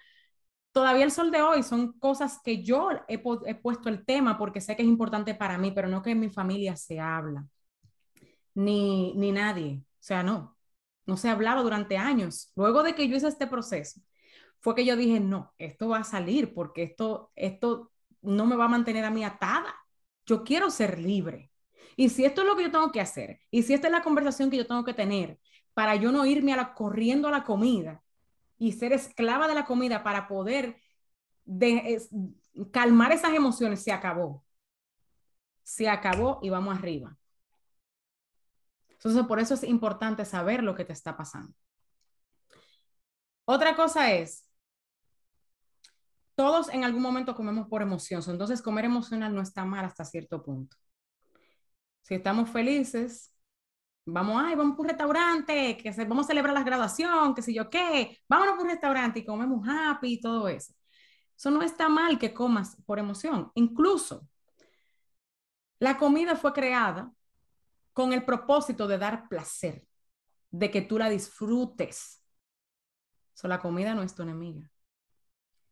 Todavía 0.71 1.05
el 1.05 1.11
sol 1.11 1.31
de 1.31 1.41
hoy 1.41 1.63
son 1.63 1.93
cosas 1.99 2.39
que 2.43 2.63
yo 2.63 2.89
he, 3.07 3.23
he 3.47 3.55
puesto 3.55 3.89
el 3.89 4.05
tema 4.05 4.37
porque 4.37 4.61
sé 4.61 4.75
que 4.75 4.83
es 4.83 4.87
importante 4.87 5.35
para 5.35 5.57
mí, 5.57 5.71
pero 5.71 5.87
no 5.87 6.01
que 6.03 6.11
en 6.11 6.19
mi 6.19 6.29
familia 6.29 6.75
se 6.75 6.99
habla 6.99 7.47
ni, 8.53 9.13
ni 9.15 9.31
nadie. 9.31 9.83
O 9.83 10.03
sea, 10.03 10.23
no, 10.23 10.57
no 11.05 11.17
se 11.17 11.29
hablaba 11.29 11.61
durante 11.61 11.97
años. 11.97 12.51
Luego 12.55 12.83
de 12.83 12.95
que 12.95 13.07
yo 13.07 13.15
hice 13.17 13.27
este 13.27 13.47
proceso, 13.47 14.01
fue 14.59 14.75
que 14.75 14.85
yo 14.85 14.95
dije, 14.95 15.19
no, 15.19 15.53
esto 15.57 15.89
va 15.89 15.99
a 15.99 16.03
salir 16.03 16.53
porque 16.53 16.83
esto, 16.83 17.31
esto 17.35 17.91
no 18.21 18.45
me 18.45 18.55
va 18.55 18.65
a 18.65 18.69
mantener 18.69 19.05
a 19.05 19.11
mí 19.11 19.23
atada. 19.23 19.75
Yo 20.25 20.43
quiero 20.43 20.69
ser 20.69 20.99
libre. 20.99 21.51
Y 21.95 22.09
si 22.09 22.25
esto 22.25 22.41
es 22.41 22.47
lo 22.47 22.55
que 22.55 22.63
yo 22.63 22.71
tengo 22.71 22.91
que 22.91 23.01
hacer, 23.01 23.39
y 23.51 23.63
si 23.63 23.73
esta 23.73 23.87
es 23.87 23.91
la 23.93 24.03
conversación 24.03 24.49
que 24.49 24.57
yo 24.57 24.67
tengo 24.67 24.83
que 24.83 24.93
tener 24.93 25.39
para 25.73 25.95
yo 25.95 26.11
no 26.11 26.25
irme 26.25 26.53
a 26.53 26.57
la, 26.57 26.73
corriendo 26.73 27.27
a 27.27 27.31
la 27.31 27.43
comida 27.43 28.03
y 28.57 28.73
ser 28.73 28.93
esclava 28.93 29.47
de 29.47 29.55
la 29.55 29.65
comida 29.65 30.03
para 30.03 30.27
poder 30.27 30.77
de, 31.45 32.01
calmar 32.71 33.11
esas 33.11 33.33
emociones, 33.33 33.83
se 33.83 33.91
acabó. 33.91 34.43
Se 35.63 35.89
acabó 35.89 36.39
y 36.41 36.49
vamos 36.49 36.77
arriba. 36.77 37.17
Entonces, 39.03 39.27
por 39.27 39.39
eso 39.39 39.53
es 39.55 39.63
importante 39.63 40.23
saber 40.23 40.63
lo 40.63 40.75
que 40.75 40.85
te 40.85 40.93
está 40.93 41.17
pasando. 41.17 41.53
Otra 43.45 43.75
cosa 43.75 44.13
es, 44.13 44.49
todos 46.35 46.69
en 46.69 46.85
algún 46.85 47.01
momento 47.01 47.35
comemos 47.35 47.67
por 47.67 47.81
emoción, 47.81 48.23
entonces 48.27 48.61
comer 48.61 48.85
emocional 48.85 49.35
no 49.35 49.41
está 49.41 49.65
mal 49.65 49.83
hasta 49.85 50.05
cierto 50.05 50.41
punto. 50.41 50.77
Si 52.01 52.15
estamos 52.15 52.49
felices, 52.49 53.33
vamos, 54.05 54.41
ay, 54.43 54.55
vamos 54.55 54.75
por 54.75 54.85
un 54.85 54.89
restaurante, 54.89 55.77
que 55.77 55.91
se, 55.93 56.05
vamos 56.05 56.25
a 56.25 56.29
celebrar 56.29 56.53
la 56.53 56.63
graduación, 56.63 57.35
que 57.35 57.41
sé 57.41 57.53
yo 57.53 57.69
qué, 57.69 58.19
vámonos 58.29 58.55
por 58.55 58.63
un 58.63 58.71
restaurante 58.71 59.19
y 59.19 59.25
comemos 59.25 59.67
happy 59.67 60.13
y 60.13 60.21
todo 60.21 60.47
eso. 60.47 60.73
Eso 61.35 61.51
no 61.51 61.61
está 61.61 61.89
mal 61.89 62.17
que 62.19 62.33
comas 62.33 62.77
por 62.85 62.99
emoción. 62.99 63.51
Incluso 63.55 64.27
la 65.79 65.97
comida 65.97 66.35
fue 66.37 66.53
creada 66.53 67.11
con 67.93 68.13
el 68.13 68.25
propósito 68.25 68.87
de 68.87 68.97
dar 68.97 69.27
placer. 69.29 69.87
de 70.51 70.71
que 70.71 70.81
tú 70.81 70.97
la 70.99 71.09
disfrutes. 71.09 72.23
So, 73.35 73.47
la 73.47 73.59
comida 73.59 73.93
no 73.93 74.01
es 74.01 74.15
tu 74.15 74.23
enemiga, 74.23 74.71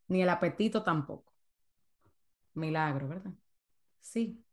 ni 0.10 0.22
el 0.22 0.30
apetito 0.30 0.84
tampoco. 0.84 1.34
Milagro, 2.54 3.08
¿verdad? 3.10 3.34
Sí. 4.02 4.44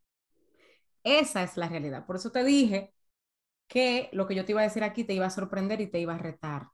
Esa 1.02 1.42
es 1.42 1.56
la 1.56 1.68
realidad. 1.68 2.06
Por 2.06 2.16
eso 2.16 2.30
te 2.30 2.44
dije 2.44 2.94
que 3.68 4.10
lo 4.12 4.26
que 4.28 4.34
yo 4.36 4.44
te 4.46 4.52
iba 4.52 4.60
a 4.62 4.64
decir 4.64 4.84
aquí 4.84 5.04
te 5.04 5.14
iba 5.14 5.26
a 5.26 5.30
sorprender 5.30 5.80
y 5.82 5.88
te 5.88 6.00
iba 6.00 6.14
a 6.14 6.18
retar. 6.18 6.68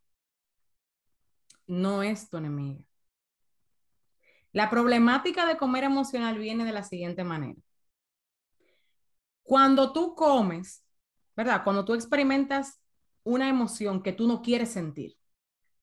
No 1.67 2.03
es 2.03 2.31
tu 2.31 2.39
enemiga. 2.39 2.83
La 4.53 4.71
problemática 4.71 5.45
de 5.45 5.59
comer 5.59 5.85
emocional 5.85 6.39
viene 6.39 6.65
de 6.65 6.73
la 6.73 6.83
siguiente 6.83 7.25
manera. 7.25 7.61
Cuando 9.43 9.93
tú 9.93 10.15
comes, 10.15 10.84
¿verdad? 11.37 11.63
Cuando 11.65 11.85
tú 11.85 11.95
experimentas 11.95 12.81
una 13.23 13.49
emoción 13.49 14.03
que 14.03 14.13
tú 14.13 14.27
no 14.27 14.43
quieres 14.43 14.71
sentir, 14.71 15.17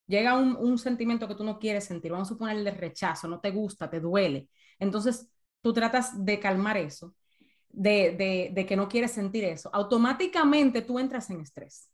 llega 0.08 0.38
un, 0.38 0.78
sentimiento 0.78 1.28
que 1.28 1.36
tú 1.36 1.44
no 1.44 1.60
quieres 1.60 1.86
sentir, 1.86 2.12
vamos 2.12 2.28
a 2.28 2.34
suponer 2.34 2.64
de 2.64 2.72
rechazo, 2.72 3.28
no 3.28 3.40
te 3.40 3.52
gusta, 3.52 3.90
te 3.90 4.00
duele. 4.00 4.50
Entonces, 4.80 5.30
tú 5.62 5.74
tratas 5.74 6.24
de 6.26 6.40
calmar 6.40 6.78
eso, 6.78 7.16
de, 7.70 8.66
que 8.68 8.76
no 8.76 8.88
quieres 8.88 9.12
sentir 9.12 9.46
eso. 9.46 9.70
Automáticamente 9.74 10.82
tú 10.82 11.00
entras 11.00 11.30
en 11.30 11.42
estrés 11.42 11.92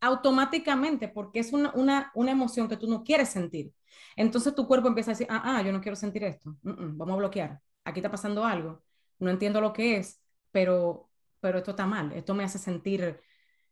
automáticamente 0.00 1.08
porque 1.08 1.40
es 1.40 1.52
una, 1.52 2.12
emoción 2.14 2.68
que 2.68 2.76
tú 2.76 2.88
no 2.88 3.02
quieres 3.02 3.28
sentir. 3.30 3.72
Entonces 4.16 4.54
tu 4.54 4.66
cuerpo 4.66 4.88
empieza 4.88 5.10
a 5.10 5.14
decir, 5.14 5.26
ah, 5.30 5.42
ah 5.44 5.62
yo 5.62 5.72
no 5.72 5.80
quiero 5.80 5.96
sentir 5.96 6.24
esto, 6.24 6.56
vamos 6.62 7.14
a 7.14 7.18
bloquear, 7.18 7.60
aquí 7.84 8.00
está 8.00 8.10
pasando 8.10 8.44
algo, 8.44 8.82
no 9.18 9.30
entiendo 9.30 9.60
lo 9.60 9.72
que 9.72 9.96
es, 9.96 10.20
pero, 10.50 11.07
pero 11.40 11.58
esto 11.58 11.72
está 11.72 11.86
mal, 11.86 12.12
esto 12.12 12.34
me 12.34 12.44
hace 12.44 12.58
sentir 12.58 13.20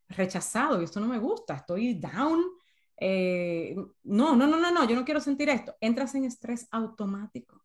rechazado 0.09 0.79
y 0.81 0.85
esto 0.85 0.99
no 0.99 1.07
me 1.07 1.19
gusta, 1.19 1.55
estoy 1.55 1.95
down. 1.95 2.43
Eh, 2.99 3.75
no, 4.03 4.35
no, 4.35 4.47
no, 4.47 4.57
no, 4.57 4.71
no, 4.71 4.87
yo 4.87 4.95
no 4.95 5.05
quiero 5.05 5.19
sentir 5.19 5.49
esto. 5.49 5.75
Entras 5.81 6.15
en 6.15 6.25
estrés 6.25 6.67
automático. 6.71 7.61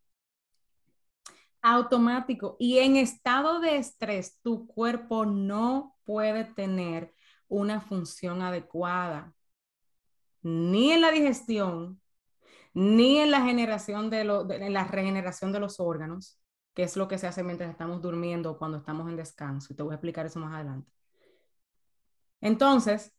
Automático. 1.63 2.57
Y 2.59 2.79
en 2.79 2.97
estado 2.97 3.61
de 3.61 3.77
estrés, 3.77 4.41
tu 4.43 4.67
cuerpo 4.67 5.25
no 5.25 5.97
puede 6.05 6.45
tener 6.45 7.15
una 7.49 7.81
función 7.81 8.43
adecuada, 8.43 9.35
ni 10.43 10.91
en 10.91 11.03
la 11.03 11.11
digestión, 11.11 12.01
ni 12.75 13.19
en 13.19 13.31
la 13.31 13.43
generación 13.43 14.11
de, 14.11 14.21
en 14.23 14.73
la 14.73 14.85
regeneración 14.85 15.53
de 15.53 15.61
los 15.61 15.79
órganos, 15.79 16.42
que 16.75 16.85
es 16.85 16.97
lo 16.97 17.09
que 17.09 17.19
se 17.19 17.27
hace 17.27 17.43
mientras 17.43 17.71
estamos 17.71 18.01
durmiendo 18.03 18.53
o 18.53 18.59
cuando 18.59 18.79
estamos 18.79 19.09
en 19.09 19.17
descanso. 19.17 19.73
Y 19.73 19.77
te 19.77 19.83
voy 19.83 19.93
a 19.93 19.97
explicar 19.97 20.27
eso 20.27 20.41
más 20.41 20.55
adelante. 20.55 20.91
Entonces, 22.41 23.13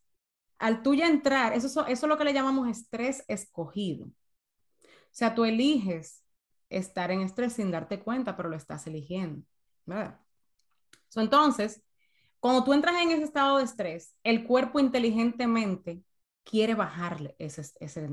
al 0.58 0.82
tú 0.82 0.94
ya 0.94 1.08
entrar, 1.08 1.52
eso, 1.52 1.68
eso 1.68 1.86
es 1.86 2.02
lo 2.02 2.18
que 2.18 2.24
le 2.24 2.32
llamamos 2.32 2.68
estrés 2.68 3.24
escogido. 3.28 4.06
O 4.06 5.16
sea, 5.16 5.34
tú 5.34 5.44
eliges 5.44 6.24
estar 6.68 7.10
en 7.10 7.20
estrés 7.20 7.54
sin 7.54 7.70
darte 7.70 8.00
cuenta, 8.00 8.36
pero 8.36 8.48
lo 8.48 8.56
estás 8.56 8.86
eligiendo, 8.86 9.44
¿verdad? 9.86 10.20
entonces, 11.16 11.80
cuando 12.40 12.64
tú 12.64 12.72
entras 12.72 13.00
en 13.00 13.12
ese 13.12 13.22
estado 13.22 13.58
de 13.58 13.64
estrés, 13.64 14.16
el 14.24 14.44
cuerpo 14.44 14.80
inteligentemente 14.80 16.02
quiere 16.42 16.74
bajarle 16.74 17.36
ese, 17.38 17.62
ese, 17.80 18.10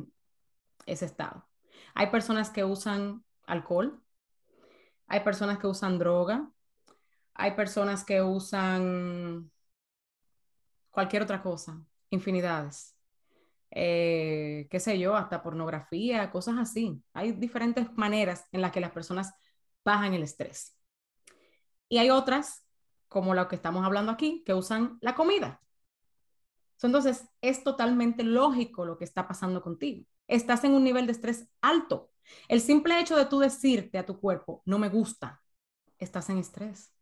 ese 0.86 1.06
estado. 1.06 1.48
Hay 1.96 2.08
personas 2.12 2.50
que 2.50 2.64
usan 2.64 3.26
alcohol, 3.46 4.02
hay 5.12 5.20
personas 5.20 5.60
que 5.60 5.68
usan 5.68 6.00
droga, 6.00 6.50
hay 7.34 7.52
personas 7.52 8.06
que 8.06 8.22
usan 8.22 9.52
cualquier 10.90 11.24
otra 11.24 11.44
cosa, 11.44 11.86
infinidades. 12.12 12.96
Eh, 13.72 14.68
qué 14.72 14.80
sé 14.80 14.98
yo, 14.98 15.18
hasta 15.18 15.44
pornografía, 15.44 16.32
cosas 16.32 16.56
así. 16.58 17.04
Hay 17.12 17.34
diferentes 17.34 17.92
maneras 17.98 18.46
en 18.54 18.62
las 18.62 18.72
que 18.72 18.80
las 18.80 18.92
personas 18.92 19.34
bajan 19.84 20.14
el 20.14 20.24
estrés. 20.24 20.78
Y 21.90 21.98
hay 21.98 22.10
otras 22.10 22.66
como 23.10 23.34
lo 23.34 23.50
que 23.50 23.58
estamos 23.58 23.86
hablando 23.86 24.14
aquí, 24.14 24.44
que 24.46 24.54
usan 24.54 24.98
la 25.02 25.14
comida. 25.14 25.62
Entonces, 26.88 27.26
es 27.42 27.64
totalmente 27.64 28.24
lógico 28.24 28.86
lo 28.86 28.98
que 28.98 29.06
está 29.06 29.28
pasando 29.28 29.62
contigo. 29.62 30.06
Estás 30.28 30.64
en 30.64 30.74
un 30.74 30.84
nivel 30.84 31.06
de 31.06 31.14
estrés 31.14 31.48
alto. 31.62 32.12
El 32.48 32.62
simple 32.62 33.00
hecho 33.00 33.16
de 33.16 33.26
tú 33.26 33.40
decirte 33.40 33.98
a 33.98 34.06
tu 34.06 34.20
cuerpo, 34.20 34.62
no 34.66 34.80
me 34.80 34.90
gusta, 34.90 35.42
estás 36.00 36.30
en 36.30 36.38
estrés. 36.38 36.94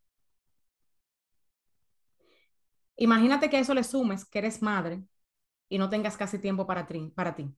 Imagínate 2.98 3.50
que 3.50 3.58
a 3.58 3.60
eso 3.62 3.74
le 3.74 3.84
sumes 3.84 4.26
que 4.26 4.40
eres 4.40 4.62
madre 4.62 5.04
y 5.70 5.78
no 5.78 5.90
tengas 5.90 6.18
casi 6.18 6.40
tiempo 6.40 6.68
para 6.68 6.86
ti, 6.88 7.12
para 7.16 7.36
ti. 7.36 7.54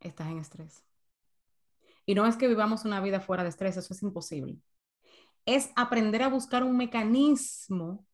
Estás 0.00 0.28
en 0.28 0.38
estrés. 0.38 0.84
Y 2.06 2.14
no 2.14 2.26
es 2.26 2.36
que 2.36 2.48
vivamos 2.48 2.84
una 2.84 3.00
vida 3.00 3.20
fuera 3.20 3.42
de 3.42 3.48
estrés, 3.48 3.76
eso 3.76 3.94
es 3.94 4.02
imposible 4.02 4.58
es 5.46 5.70
aprender 5.76 6.22
a 6.22 6.28
buscar 6.28 6.62
un 6.64 6.76
mecanismo 6.76 8.06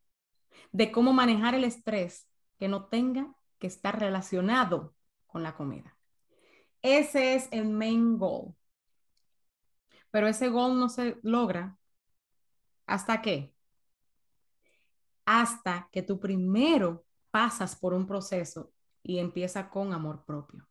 de 0.72 0.90
cómo 0.92 1.12
manejar 1.12 1.55
el 1.55 1.64
estrés 1.64 2.28
que 2.59 2.68
no 2.68 2.86
tenga 2.86 3.34
que 3.61 3.68
estar 3.68 4.00
relacionado 4.00 4.96
con 5.28 5.44
la 5.44 5.54
comida. 5.54 5.96
Ese 6.82 7.36
es 7.36 7.48
el 7.52 7.68
main 7.68 8.18
goal. 8.18 8.56
Pero 10.11 10.26
ese 10.26 10.48
goal 10.48 10.80
no 10.80 10.88
se 10.88 11.18
logra 11.22 11.78
hasta 12.86 13.22
qué? 13.22 13.54
Hasta 15.24 15.88
que 15.92 16.02
tú 16.02 16.18
primero 16.18 17.04
pasas 17.30 17.76
por 17.76 17.94
un 17.94 18.06
proceso 18.06 18.72
y 19.04 19.18
empieza 19.20 19.70
con 19.70 19.92
amor 19.92 20.24
propio. 20.24 20.68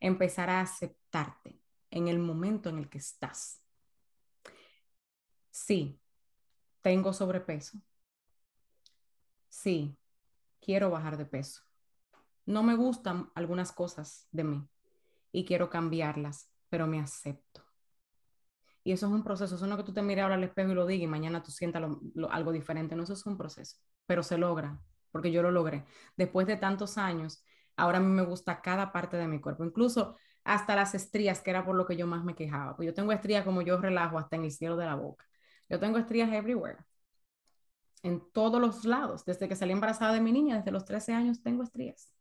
Empezar 0.00 0.50
a 0.50 0.60
aceptarte 0.60 1.58
en 1.90 2.08
el 2.08 2.18
momento 2.18 2.68
en 2.68 2.78
el 2.78 2.90
que 2.90 2.98
estás 2.98 3.60
Sí, 5.50 6.00
tengo 6.82 7.12
sobrepeso. 7.12 7.78
Sí, 9.48 9.96
quiero 10.60 10.90
bajar 10.90 11.16
de 11.16 11.26
peso. 11.26 11.62
No 12.50 12.64
me 12.64 12.74
gustan 12.74 13.30
algunas 13.36 13.70
cosas 13.70 14.26
de 14.32 14.42
mí 14.42 14.68
y 15.30 15.44
quiero 15.44 15.70
cambiarlas, 15.70 16.50
pero 16.68 16.88
me 16.88 16.98
acepto. 17.00 17.64
Y 18.82 18.90
eso 18.90 19.06
es 19.06 19.12
un 19.12 19.22
proceso, 19.22 19.54
eso 19.54 19.66
no 19.68 19.76
que 19.76 19.84
tú 19.84 19.92
te 19.92 20.02
mires 20.02 20.24
ahora 20.24 20.34
al 20.34 20.42
espejo 20.42 20.72
y 20.72 20.74
lo 20.74 20.84
digas 20.84 21.04
y 21.04 21.06
mañana 21.06 21.44
tú 21.44 21.52
sientas 21.52 21.80
algo 22.30 22.50
diferente, 22.50 22.96
no, 22.96 23.04
eso 23.04 23.12
es 23.12 23.24
un 23.24 23.36
proceso, 23.36 23.76
pero 24.04 24.24
se 24.24 24.36
logra, 24.36 24.80
porque 25.12 25.30
yo 25.30 25.42
lo 25.42 25.52
logré. 25.52 25.84
Después 26.16 26.48
de 26.48 26.56
tantos 26.56 26.98
años, 26.98 27.44
ahora 27.76 27.98
a 27.98 28.00
mí 28.00 28.08
me 28.08 28.22
gusta 28.22 28.60
cada 28.62 28.90
parte 28.90 29.16
de 29.16 29.28
mi 29.28 29.40
cuerpo, 29.40 29.64
incluso 29.64 30.16
hasta 30.42 30.74
las 30.74 30.94
estrías, 30.96 31.42
que 31.42 31.50
era 31.50 31.64
por 31.64 31.76
lo 31.76 31.86
que 31.86 31.96
yo 31.96 32.08
más 32.08 32.24
me 32.24 32.34
quejaba. 32.34 32.74
Pues 32.74 32.86
yo 32.86 32.94
tengo 32.94 33.12
estrías 33.12 33.44
como 33.44 33.62
yo 33.62 33.78
relajo 33.80 34.18
hasta 34.18 34.34
en 34.36 34.44
el 34.44 34.50
cielo 34.50 34.76
de 34.76 34.86
la 34.86 34.96
boca. 34.96 35.24
Yo 35.68 35.78
tengo 35.78 35.98
estrías 35.98 36.32
everywhere. 36.32 36.78
En 38.02 38.20
todos 38.32 38.60
los 38.60 38.84
lados. 38.84 39.24
Desde 39.24 39.48
que 39.48 39.56
salí 39.56 39.72
embarazada 39.72 40.12
de 40.12 40.20
mi 40.20 40.32
niña, 40.32 40.56
desde 40.56 40.70
los 40.70 40.84
13 40.84 41.12
años, 41.14 41.42
tengo 41.42 41.62
estrías. 41.62 42.12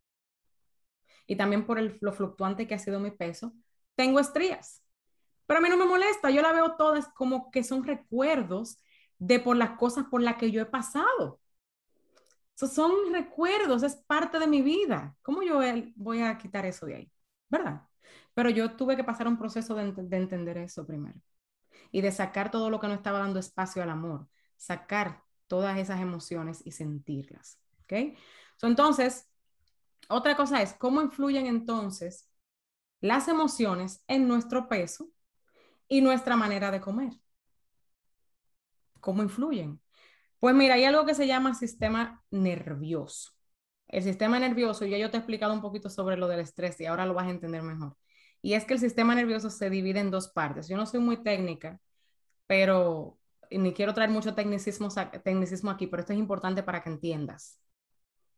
Y 1.29 1.35
también 1.35 1.67
por 1.67 1.77
el, 1.77 1.99
lo 2.01 2.11
fluctuante 2.11 2.67
que 2.67 2.73
ha 2.73 2.79
sido 2.79 2.99
mi 2.99 3.11
peso, 3.11 3.53
tengo 3.93 4.19
estrías. 4.19 4.83
Pero 5.45 5.59
a 5.59 5.61
mí 5.61 5.69
no 5.69 5.77
me 5.77 5.85
molesta. 5.85 6.31
Yo 6.31 6.41
la 6.41 6.51
veo 6.51 6.75
todas 6.75 7.07
como 7.09 7.51
que 7.51 7.63
son 7.63 7.83
recuerdos 7.83 8.79
de 9.19 9.39
por 9.39 9.55
las 9.55 9.77
cosas 9.77 10.05
por 10.09 10.21
las 10.21 10.37
que 10.37 10.49
yo 10.49 10.59
he 10.61 10.65
pasado. 10.65 11.39
son 12.55 13.13
recuerdos, 13.13 13.83
es 13.83 13.95
parte 13.95 14.39
de 14.39 14.47
mi 14.47 14.63
vida. 14.63 15.15
¿Cómo 15.21 15.43
yo 15.43 15.61
voy 15.95 16.21
a 16.21 16.37
quitar 16.39 16.65
eso 16.65 16.87
de 16.87 16.95
ahí? 16.95 17.11
¿Verdad? 17.47 17.83
Pero 18.33 18.49
yo 18.49 18.75
tuve 18.75 18.95
que 18.95 19.03
pasar 19.03 19.27
un 19.27 19.37
proceso 19.37 19.75
de 19.75 20.17
entender 20.17 20.57
eso 20.57 20.85
primero 20.87 21.21
y 21.91 22.01
de 22.01 22.11
sacar 22.11 22.49
todo 22.49 22.71
lo 22.71 22.79
que 22.79 22.87
no 22.87 22.93
estaba 22.95 23.19
dando 23.19 23.39
espacio 23.39 23.83
al 23.83 23.91
amor, 23.91 24.27
sacar 24.57 25.23
todas 25.47 25.77
esas 25.77 26.01
emociones 26.01 26.61
y 26.65 26.71
sentirlas. 26.71 27.59
¿Ok? 27.83 28.17
entonces, 28.61 29.28
otra 30.09 30.35
cosa 30.35 30.61
es, 30.61 30.73
¿cómo 30.73 31.01
influyen 31.01 31.47
entonces 31.47 32.29
las 33.01 33.27
emociones 33.27 34.03
en 34.07 34.27
nuestro 34.27 34.67
peso 34.67 35.09
y 35.87 36.01
nuestra 36.01 36.35
manera 36.35 36.71
de 36.71 36.81
comer? 36.81 37.13
¿Cómo 38.99 39.23
influyen? 39.23 39.81
Pues 40.39 40.55
mira, 40.55 40.75
hay 40.75 40.85
algo 40.85 41.05
que 41.05 41.15
se 41.15 41.27
llama 41.27 41.53
sistema 41.53 42.23
nervioso. 42.31 43.31
El 43.87 44.03
sistema 44.03 44.39
nervioso, 44.39 44.85
ya 44.85 44.97
yo 44.97 45.09
te 45.11 45.17
he 45.17 45.19
explicado 45.19 45.53
un 45.53 45.61
poquito 45.61 45.89
sobre 45.89 46.17
lo 46.17 46.27
del 46.27 46.41
estrés 46.41 46.79
y 46.81 46.85
ahora 46.85 47.05
lo 47.05 47.13
vas 47.13 47.27
a 47.27 47.31
entender 47.31 47.63
mejor. 47.63 47.97
Y 48.41 48.53
es 48.53 48.65
que 48.65 48.73
el 48.75 48.79
sistema 48.79 49.15
nervioso 49.15 49.49
se 49.49 49.69
divide 49.69 49.99
en 49.99 50.11
dos 50.11 50.29
partes. 50.29 50.67
Yo 50.67 50.77
no 50.77 50.85
soy 50.85 51.01
muy 51.01 51.23
técnica, 51.23 51.79
pero 52.47 53.19
ni 53.51 53.73
quiero 53.73 53.93
traer 53.93 54.11
mucho 54.11 54.35
tecnicismo, 54.35 54.89
tecnicismo 55.23 55.71
aquí, 55.71 55.87
pero 55.87 56.01
esto 56.01 56.13
es 56.13 56.19
importante 56.19 56.63
para 56.63 56.83
que 56.83 56.89
entiendas, 56.89 57.59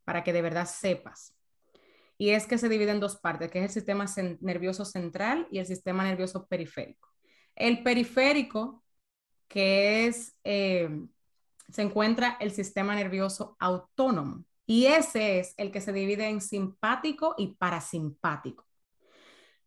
para 0.05 0.24
que 0.24 0.34
de 0.34 0.41
verdad 0.41 0.67
sepas. 0.67 1.36
Y 2.22 2.30
es 2.30 2.45
que 2.45 2.59
se 2.59 2.69
divide 2.69 2.91
en 2.91 2.99
dos 2.99 3.15
partes, 3.15 3.49
que 3.49 3.57
es 3.57 3.65
el 3.65 3.72
sistema 3.72 4.05
nervioso 4.41 4.86
central 4.86 5.47
y 5.49 5.57
el 5.57 5.65
sistema 5.65 6.03
nervioso 6.03 6.45
periférico. 6.45 7.09
El 7.55 7.82
periférico, 7.82 8.84
que 9.47 10.05
es, 10.05 10.38
eh, 10.43 10.88
se 11.67 11.82
encuentra 11.82 12.38
el 12.39 12.51
sistema 12.51 12.93
nervioso 12.93 13.57
autónomo. 13.57 14.45
Y 14.67 14.86
ese 14.86 15.39
es 15.39 15.55
el 15.57 15.72
que 15.72 15.82
se 15.82 15.93
divide 15.93 16.30
en 16.30 16.41
simpático 16.41 17.34
y 17.39 17.55
parasimpático. 17.55 18.67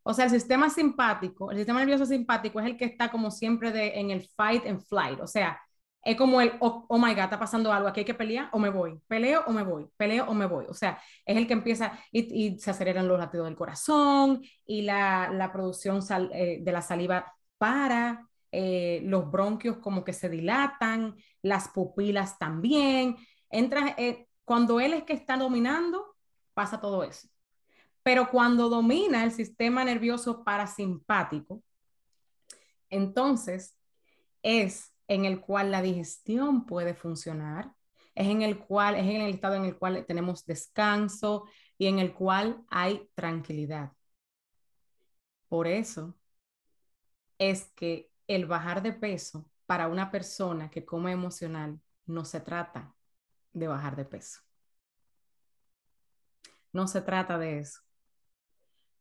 O 0.05 0.15
sea, 0.15 0.27
el 0.27 0.31
sistema 0.31 0.71
simpático, 0.71 1.51
el 1.51 1.57
sistema 1.57 1.81
nervioso 1.81 2.07
simpático 2.07 2.61
es 2.61 2.67
el 2.67 2.77
que 2.77 2.85
está 2.85 3.11
como 3.11 3.33
siempre 3.33 3.73
de, 3.73 3.99
en 3.99 4.13
el 4.13 4.29
fight 4.37 4.65
and 4.65 4.81
flight. 4.81 5.19
O 5.19 5.27
sea, 5.27 5.61
es 6.05 6.17
como 6.17 6.41
el, 6.41 6.53
oh, 6.61 6.85
oh, 6.89 6.99
my 6.99 7.15
God, 7.15 7.25
está 7.25 7.39
pasando 7.39 7.73
algo, 7.73 7.89
aquí 7.89 8.01
hay 8.01 8.07
que 8.07 8.15
pelear 8.15 8.49
o 8.53 8.59
me 8.59 8.69
voy, 8.69 9.01
peleo 9.09 9.43
o 9.47 9.53
me 9.53 9.63
voy, 9.63 9.87
peleo 9.97 10.27
o 10.27 10.35
me 10.35 10.47
voy. 10.47 10.67
O 10.69 10.75
sea, 10.75 11.01
es 11.25 11.37
el 11.37 11.47
que 11.47 11.55
empieza 11.55 11.99
y, 12.13 12.59
se 12.59 12.71
aceleran 12.71 13.09
los 13.09 13.19
latidos 13.19 13.47
del 13.47 13.57
corazón 13.57 14.43
y 14.67 14.83
la, 14.83 15.31
la 15.33 15.53
producción 15.53 16.01
eh, 16.33 16.59
de 16.63 16.73
la 16.73 16.83
saliva 16.83 17.35
para, 17.59 18.29
eh, 18.57 19.01
los 19.03 19.29
bronquios 19.33 19.79
como 19.79 20.05
que 20.05 20.13
se 20.13 20.29
dilatan, 20.29 21.17
las 21.43 21.69
pupilas 21.71 22.39
también. 22.39 23.17
Entra, 23.51 23.97
eh, 23.99 24.29
cuando 24.45 24.79
él 24.79 24.93
es 24.93 25.03
que 25.03 25.13
está 25.13 25.37
dominando, 25.37 26.15
pasa 26.55 26.81
todo 26.81 27.03
eso. 27.03 27.29
Pero 28.05 28.31
cuando 28.31 28.69
domina 28.69 29.25
el 29.25 29.33
sistema 29.33 29.83
nervioso 29.85 30.45
parasimpático, 30.45 31.65
entonces 32.91 33.77
es 34.41 34.94
en 35.09 35.25
el 35.25 35.41
cual 35.41 35.71
la 35.71 35.83
digestión 35.83 36.67
puede 36.67 36.95
funcionar, 36.95 37.73
es 38.15 38.29
en 38.29 38.43
el 38.43 38.59
cual, 38.59 38.95
es 38.95 39.07
en 39.07 39.23
el 39.23 39.35
estado 39.35 39.57
en 39.57 39.65
el 39.65 39.77
cual 39.77 40.05
tenemos 40.07 40.47
descanso 40.47 41.45
y 41.79 41.87
en 41.87 41.99
el 41.99 42.13
cual 42.15 42.65
hay 42.69 43.09
tranquilidad. 43.15 43.93
Por 45.49 45.67
eso 45.67 46.15
es 47.39 47.65
que 47.77 48.11
el 48.27 48.47
bajar 48.47 48.83
de 48.83 48.93
peso 48.93 49.51
para 49.67 49.89
una 49.89 50.11
persona 50.11 50.71
que 50.71 50.85
come 50.85 51.13
emocional 51.13 51.81
no 52.07 52.25
se 52.25 52.41
trata 52.41 52.95
de 53.53 53.69
bajar 53.69 53.97
de 53.97 54.05
peso. 54.05 54.41
No 56.73 56.89
se 56.89 57.01
trata 57.03 57.39
de 57.39 57.59
eso. 57.61 57.81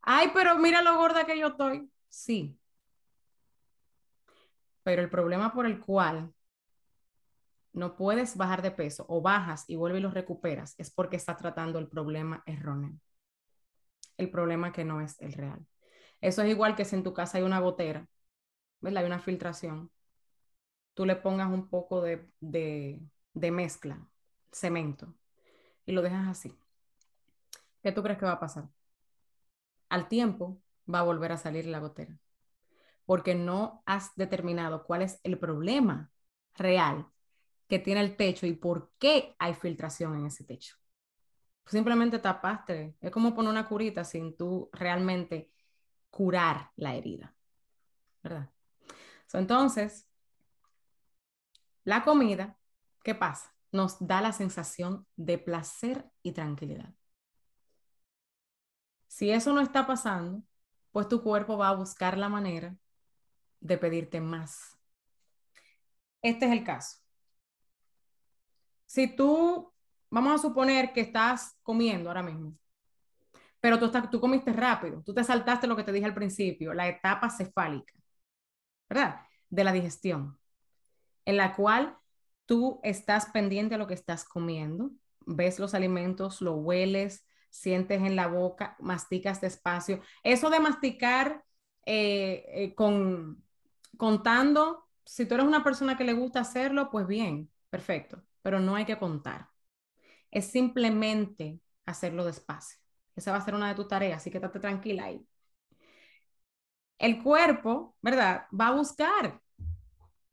Ay, 0.02 0.32
pero 0.34 0.58
mira 0.58 0.82
lo 0.82 0.98
gorda 0.98 1.26
que 1.26 1.38
yo 1.38 1.48
estoy. 1.48 1.90
Sí, 2.08 2.58
pero 4.84 5.02
el 5.02 5.10
problema 5.10 5.54
por 5.54 5.66
el 5.66 5.80
cual 5.80 6.34
no 7.74 7.96
puedes 7.96 8.38
bajar 8.38 8.62
de 8.62 8.72
peso 8.72 9.06
o 9.10 9.22
bajas 9.22 9.66
y 9.68 9.76
vuelves 9.76 10.00
y 10.00 10.04
lo 10.04 10.12
recuperas 10.12 10.76
es 10.78 10.92
porque 10.92 11.16
está 11.16 11.36
tratando 11.36 11.80
el 11.80 11.90
problema 11.90 12.44
erróneo. 12.46 12.94
El 14.18 14.30
problema 14.30 14.72
que 14.72 14.86
no 14.86 15.02
es 15.02 15.20
el 15.22 15.34
real. 15.34 15.66
Eso 16.22 16.44
es 16.44 16.50
igual 16.50 16.76
que 16.76 16.86
si 16.86 16.96
en 16.96 17.04
tu 17.04 17.14
casa 17.14 17.38
hay 17.38 17.44
una 17.44 17.60
gotera, 17.60 18.08
¿verdad? 18.80 19.02
Hay 19.02 19.08
una 19.08 19.20
filtración. 19.20 19.92
Tú 20.94 21.06
le 21.06 21.16
pongas 21.16 21.50
un 21.52 21.68
poco 21.70 22.02
de, 22.02 22.30
de 22.40 23.52
mezcla, 23.52 24.08
cemento, 24.52 25.16
y 25.86 25.94
lo 25.94 26.04
dejas 26.04 26.28
así. 26.28 26.56
¿Qué 27.82 27.92
tú 27.92 28.04
crees 28.04 28.20
que 28.20 28.26
va 28.26 28.34
a 28.34 28.40
pasar? 28.40 28.70
Al 29.90 30.08
tiempo 30.10 30.62
va 30.94 31.00
a 31.00 31.04
volver 31.04 31.32
a 31.32 31.38
salir 31.38 31.66
la 31.68 31.80
gotera 31.80 32.20
porque 33.06 33.36
no 33.36 33.84
has 33.86 34.16
determinado 34.16 34.86
cuál 34.86 35.02
es 35.02 35.20
el 35.24 35.38
problema 35.38 36.12
real 36.56 37.08
que 37.68 37.80
tiene 37.80 38.02
el 38.02 38.16
techo 38.16 38.46
y 38.46 38.54
por 38.54 38.92
qué 39.00 39.36
hay 39.40 39.54
filtración 39.54 40.18
en 40.18 40.28
ese 40.28 40.44
techo. 40.44 40.76
Simplemente 41.66 42.20
tapaste. 42.20 42.96
Es 43.02 43.12
como 43.12 43.34
poner 43.34 43.52
una 43.52 43.68
curita 43.68 44.04
sin 44.04 44.36
tú 44.36 44.70
realmente 44.74 45.52
curar 46.10 46.72
la 46.76 46.96
herida. 46.96 47.36
¿Verdad? 48.22 48.50
entonces, 49.34 50.08
la 51.84 52.04
comida, 52.04 52.58
¿qué 53.04 53.16
pasa? 53.16 53.52
Nos 53.72 53.98
da 54.06 54.22
la 54.22 54.32
sensación 54.32 55.08
de 55.16 55.40
placer 55.40 56.06
y 56.22 56.34
tranquilidad. 56.34 56.94
Si 59.08 59.32
eso 59.32 59.54
no 59.54 59.62
está 59.62 59.88
pasando, 59.88 60.44
pues 60.92 61.08
tu 61.08 61.24
cuerpo 61.24 61.58
va 61.58 61.70
a 61.70 61.76
buscar 61.76 62.18
la 62.18 62.30
manera 62.30 62.78
de 63.64 63.78
pedirte 63.78 64.20
más. 64.22 64.78
Este 66.22 66.46
es 66.46 66.52
el 66.52 66.64
caso. 66.64 67.00
Si 68.86 69.08
tú, 69.16 69.74
vamos 70.10 70.36
a 70.36 70.38
suponer 70.38 70.94
que 70.94 71.02
estás 71.02 71.58
comiendo 71.64 72.10
ahora 72.10 72.22
mismo, 72.22 72.56
pero 73.60 73.80
tú, 73.80 73.86
estás, 73.86 74.10
tú 74.12 74.20
comiste 74.20 74.52
rápido, 74.52 75.02
tú 75.04 75.14
te 75.14 75.24
saltaste 75.24 75.68
lo 75.68 75.76
que 75.76 75.84
te 75.84 75.94
dije 75.94 76.06
al 76.06 76.14
principio, 76.14 76.74
la 76.74 76.88
etapa 76.88 77.30
cefálica, 77.30 77.94
¿verdad? 78.90 79.22
De 79.50 79.64
la 79.64 79.72
digestión, 79.72 80.38
en 81.26 81.38
la 81.38 81.56
cual 81.56 81.98
tú 82.46 82.82
estás 82.84 83.28
pendiente 83.28 83.76
a 83.76 83.78
lo 83.78 83.88
que 83.88 83.94
estás 83.94 84.26
comiendo, 84.26 84.92
ves 85.26 85.58
los 85.60 85.74
alimentos, 85.74 86.42
lo 86.42 86.56
hueles, 86.56 87.26
sientes 87.50 88.02
en 88.02 88.18
la 88.18 88.28
boca, 88.28 88.76
masticas 88.80 89.40
despacio. 89.40 90.02
Eso 90.24 90.50
de 90.50 90.60
masticar 90.60 91.46
eh, 91.86 92.46
eh, 92.48 92.76
con, 92.76 93.44
contando, 93.98 94.88
si 95.06 95.26
tú 95.26 95.36
eres 95.36 95.46
una 95.46 95.64
persona 95.64 95.98
que 95.98 96.04
le 96.04 96.14
gusta 96.14 96.42
hacerlo, 96.42 96.90
pues 96.92 97.08
bien, 97.08 97.52
perfecto, 97.70 98.24
pero 98.42 98.60
no 98.60 98.76
hay 98.76 98.86
que 98.86 98.98
contar. 98.98 99.50
Es 100.32 100.48
simplemente 100.48 101.60
hacerlo 101.86 102.26
despacio. 102.26 102.80
Esa 103.16 103.32
va 103.32 103.38
a 103.38 103.42
ser 103.42 103.56
una 103.56 103.70
de 103.70 103.76
tus 103.76 103.88
tareas, 103.88 104.18
así 104.18 104.32
que 104.32 104.38
estate 104.38 104.60
tranquila 104.60 105.06
ahí. 105.06 105.26
El 106.98 107.22
cuerpo, 107.22 107.96
¿verdad? 108.02 108.48
Va 108.60 108.68
a 108.68 108.72
buscar 108.72 109.42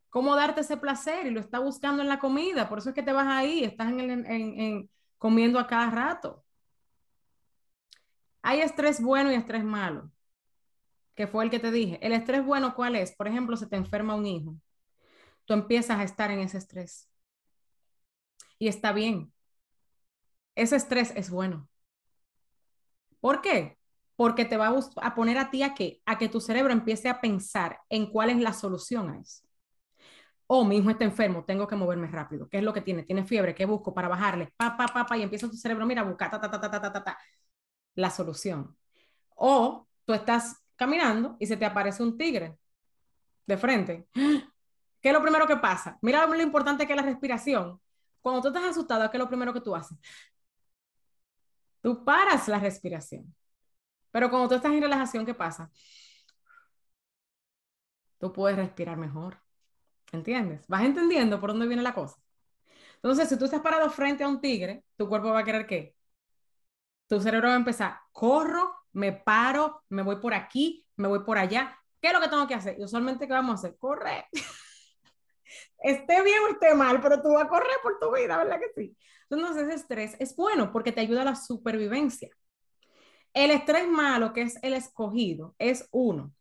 cómo 0.08 0.36
darte 0.36 0.60
ese 0.62 0.76
placer 0.76 1.26
y 1.26 1.30
lo 1.30 1.40
está 1.40 1.58
buscando 1.58 2.02
en 2.02 2.08
la 2.08 2.18
comida. 2.18 2.68
Por 2.68 2.78
eso 2.78 2.90
es 2.90 2.94
que 2.94 3.02
te 3.02 3.12
vas 3.12 3.26
ahí, 3.28 3.64
estás 3.64 3.88
en, 3.92 4.90
comiendo 5.18 5.58
a 5.58 5.66
cada 5.66 5.90
rato. 5.90 6.44
Hay 8.42 8.60
estrés 8.60 9.02
bueno 9.02 9.30
y 9.30 9.34
estrés 9.34 9.64
malo 9.64 10.10
que 11.20 11.26
fue 11.26 11.44
el 11.44 11.50
que 11.50 11.58
te 11.58 11.70
dije. 11.70 11.98
El 12.00 12.14
estrés 12.14 12.42
bueno, 12.42 12.74
¿cuál 12.74 12.96
es? 12.96 13.14
Por 13.14 13.28
ejemplo, 13.28 13.54
se 13.54 13.66
te 13.66 13.76
enferma 13.76 14.14
un 14.14 14.24
hijo. 14.24 14.56
Tú 15.44 15.52
empiezas 15.52 15.98
a 15.98 16.02
estar 16.02 16.30
en 16.30 16.38
ese 16.38 16.56
estrés. 16.56 17.10
Y 18.58 18.68
está 18.68 18.94
bien. 18.94 19.30
Ese 20.54 20.76
estrés 20.76 21.12
es 21.14 21.28
bueno. 21.28 21.68
¿Por 23.20 23.42
qué? 23.42 23.76
Porque 24.16 24.46
te 24.46 24.56
va 24.56 24.68
a, 24.68 25.14
poner 25.14 25.36
a 25.36 25.50
ti 25.50 25.62
a 25.62 25.74
que, 25.74 26.00
a 26.06 26.16
que 26.16 26.30
tu 26.30 26.40
cerebro 26.40 26.72
empiece 26.72 27.10
a 27.10 27.20
pensar 27.20 27.80
en 27.90 28.10
cuál 28.10 28.30
es 28.30 28.38
la 28.38 28.54
solución 28.54 29.10
a 29.10 29.20
eso. 29.20 29.42
Oh, 30.46 30.64
mi 30.64 30.78
hijo 30.78 30.88
está 30.88 31.04
enfermo, 31.04 31.44
tengo 31.44 31.68
que 31.68 31.76
moverme 31.76 32.06
rápido. 32.06 32.48
¿Qué 32.48 32.56
es 32.56 32.64
lo 32.64 32.72
que 32.72 32.80
tiene? 32.80 33.02
Tiene 33.02 33.26
fiebre, 33.26 33.54
¿qué 33.54 33.66
busco 33.66 33.92
para 33.92 34.08
bajarle? 34.08 34.54
Pa, 34.56 34.74
pa, 34.74 34.86
pa, 34.86 35.04
pa, 35.04 35.18
y 35.18 35.22
empieza 35.22 35.50
tu 35.50 35.56
cerebro, 35.58 35.84
mira, 35.84 36.02
busca 36.02 36.30
ta, 36.30 36.40
ta, 36.40 36.50
ta, 36.50 36.58
ta, 36.58 36.80
ta, 36.80 36.92
ta, 36.92 37.04
ta, 37.04 37.18
la 37.94 38.08
solución. 38.08 38.74
O 39.36 39.86
tú 40.06 40.14
estás 40.14 40.56
caminando 40.80 41.36
y 41.38 41.46
se 41.46 41.58
te 41.58 41.66
aparece 41.66 42.02
un 42.02 42.16
tigre 42.16 42.56
de 43.46 43.58
frente. 43.58 44.08
¿Qué 44.14 45.08
es 45.10 45.12
lo 45.12 45.20
primero 45.20 45.46
que 45.46 45.58
pasa? 45.58 45.98
Mira 46.00 46.26
lo 46.26 46.40
importante 46.40 46.86
que 46.86 46.94
es 46.94 46.96
la 46.96 47.02
respiración. 47.02 47.78
Cuando 48.22 48.40
tú 48.40 48.48
estás 48.48 48.64
asustado, 48.64 49.10
¿qué 49.10 49.18
es 49.18 49.22
lo 49.22 49.28
primero 49.28 49.52
que 49.52 49.60
tú 49.60 49.76
haces? 49.76 49.98
Tú 51.82 52.02
paras 52.02 52.48
la 52.48 52.58
respiración. 52.58 53.34
Pero 54.10 54.30
cuando 54.30 54.48
tú 54.48 54.54
estás 54.54 54.72
en 54.72 54.80
relajación, 54.80 55.26
¿qué 55.26 55.34
pasa? 55.34 55.70
Tú 58.18 58.32
puedes 58.32 58.56
respirar 58.56 58.96
mejor. 58.96 59.36
¿Entiendes? 60.12 60.66
¿Vas 60.66 60.82
entendiendo 60.84 61.38
por 61.40 61.50
dónde 61.50 61.66
viene 61.66 61.82
la 61.82 61.94
cosa? 61.94 62.16
Entonces, 62.96 63.28
si 63.28 63.38
tú 63.38 63.44
estás 63.44 63.60
parado 63.60 63.90
frente 63.90 64.24
a 64.24 64.28
un 64.28 64.40
tigre, 64.40 64.84
tu 64.96 65.08
cuerpo 65.10 65.28
va 65.30 65.40
a 65.40 65.44
querer 65.44 65.66
qué? 65.66 65.94
Tu 67.10 67.20
cerebro 67.20 67.48
va 67.48 67.54
a 67.54 67.58
empezar, 67.58 67.98
corro 68.12 68.80
me 68.92 69.12
paro, 69.12 69.82
me 69.88 70.02
voy 70.02 70.16
por 70.16 70.32
aquí, 70.32 70.86
me 70.96 71.08
voy 71.08 71.24
por 71.24 71.38
allá. 71.38 71.76
¿Qué 72.00 72.08
es 72.08 72.14
lo 72.14 72.20
que 72.20 72.28
tengo 72.28 72.46
que 72.46 72.54
hacer? 72.54 72.76
Usualmente, 72.78 73.26
¿qué 73.26 73.32
vamos 73.32 73.50
a 73.50 73.54
hacer? 73.54 73.78
Correr. 73.78 74.26
esté 75.82 76.22
bien 76.22 76.38
o 76.44 76.52
esté 76.52 76.72
mal, 76.72 77.00
pero 77.00 77.20
tú 77.20 77.32
vas 77.32 77.44
a 77.46 77.48
correr 77.48 77.76
por 77.82 77.98
tu 77.98 78.14
vida, 78.14 78.36
¿verdad 78.38 78.60
que 78.60 78.80
sí? 78.80 78.96
Entonces, 79.28 79.64
ese 79.64 79.74
estrés 79.74 80.16
es 80.20 80.36
bueno 80.36 80.70
porque 80.70 80.92
te 80.92 81.00
ayuda 81.00 81.22
a 81.22 81.26
la 81.26 81.34
supervivencia. 81.34 82.30
El 83.32 83.50
estrés 83.50 83.88
malo, 83.88 84.32
que 84.32 84.42
es 84.42 84.58
el 84.62 84.74
escogido, 84.74 85.56
es 85.58 85.88
uno. 85.90 86.32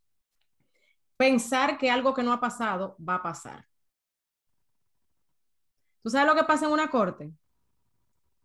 Pensar 1.16 1.78
que 1.78 1.90
algo 1.90 2.14
que 2.14 2.22
no 2.22 2.32
ha 2.32 2.40
pasado 2.40 2.96
va 2.96 3.16
a 3.16 3.22
pasar. 3.22 3.66
¿Tú 6.02 6.10
sabes 6.10 6.28
lo 6.28 6.34
que 6.34 6.44
pasa 6.44 6.66
en 6.66 6.72
una 6.72 6.90
corte? 6.90 7.32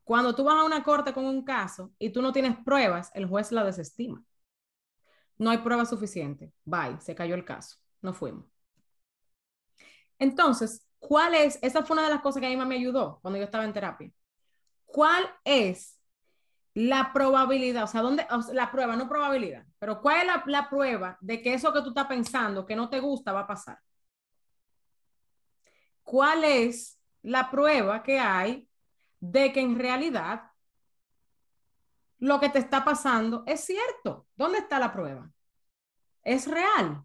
Cuando 0.06 0.34
tú 0.36 0.46
vas 0.46 0.56
a 0.58 0.64
una 0.64 0.84
corte 0.84 1.14
con 1.14 1.26
un 1.26 1.44
caso 1.44 1.92
y 2.00 2.12
tú 2.12 2.22
no 2.22 2.32
tienes 2.32 2.56
pruebas, 2.64 3.12
el 3.14 3.28
juez 3.28 3.52
la 3.52 3.66
desestima. 3.66 4.24
No 5.38 5.50
hay 5.50 5.58
prueba 5.60 5.86
suficiente. 5.86 6.54
Bye, 6.64 7.00
se 7.02 7.16
cayó 7.16 7.36
el 7.36 7.46
caso. 7.46 7.78
No 8.02 8.14
fuimos. 8.14 8.46
Entonces, 10.20 10.86
¿cuál 11.00 11.34
es? 11.36 11.60
Esa 11.62 11.84
fue 11.84 11.96
una 11.96 12.04
de 12.06 12.10
las 12.14 12.22
cosas 12.22 12.40
que 12.40 12.48
a 12.48 12.50
mí 12.50 12.56
me 12.58 12.76
ayudó 12.76 13.20
cuando 13.22 13.38
yo 13.38 13.46
estaba 13.46 13.66
en 13.66 13.74
terapia. 13.74 14.12
¿Cuál 14.86 15.26
es 15.46 16.00
la 16.76 17.12
probabilidad? 17.14 17.86
O 17.86 17.88
sea, 17.88 18.02
¿dónde? 18.02 18.28
la 18.54 18.72
prueba, 18.72 18.96
no 18.96 19.10
probabilidad, 19.10 19.66
pero 19.80 20.02
¿cuál 20.02 20.22
es 20.22 20.28
la, 20.28 20.44
la 20.48 20.70
prueba 20.70 21.18
de 21.22 21.42
que 21.42 21.54
eso 21.56 21.74
que 21.74 21.82
tú 21.82 21.90
estás 21.90 22.08
pensando 22.08 22.66
que 22.66 22.76
no 22.76 22.90
te 22.90 23.00
gusta 23.00 23.34
va 23.34 23.42
a 23.42 23.48
pasar? 23.48 23.80
¿Cuál 26.04 26.44
es 26.44 27.00
la 27.24 27.50
prueba 27.50 28.04
que 28.04 28.20
hay 28.20 28.68
de 29.32 29.52
que 29.52 29.62
en 29.62 29.78
realidad 29.78 30.52
lo 32.20 32.40
que 32.40 32.50
te 32.50 32.60
está 32.60 32.84
pasando 32.86 33.44
es 33.46 33.62
cierto. 33.62 34.28
¿Dónde 34.36 34.60
está 34.60 34.80
la 34.80 34.92
prueba? 34.92 35.32
Es 36.24 36.48
real. 36.48 37.04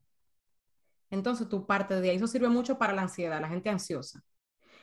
Entonces 1.11 1.49
tú 1.49 1.67
parte 1.67 2.01
de 2.01 2.11
ahí. 2.11 2.17
Eso 2.17 2.27
sirve 2.27 2.49
mucho 2.49 2.79
para 2.79 2.93
la 2.93 3.03
ansiedad, 3.03 3.41
la 3.41 3.49
gente 3.49 3.71
ansiosa. 3.71 4.23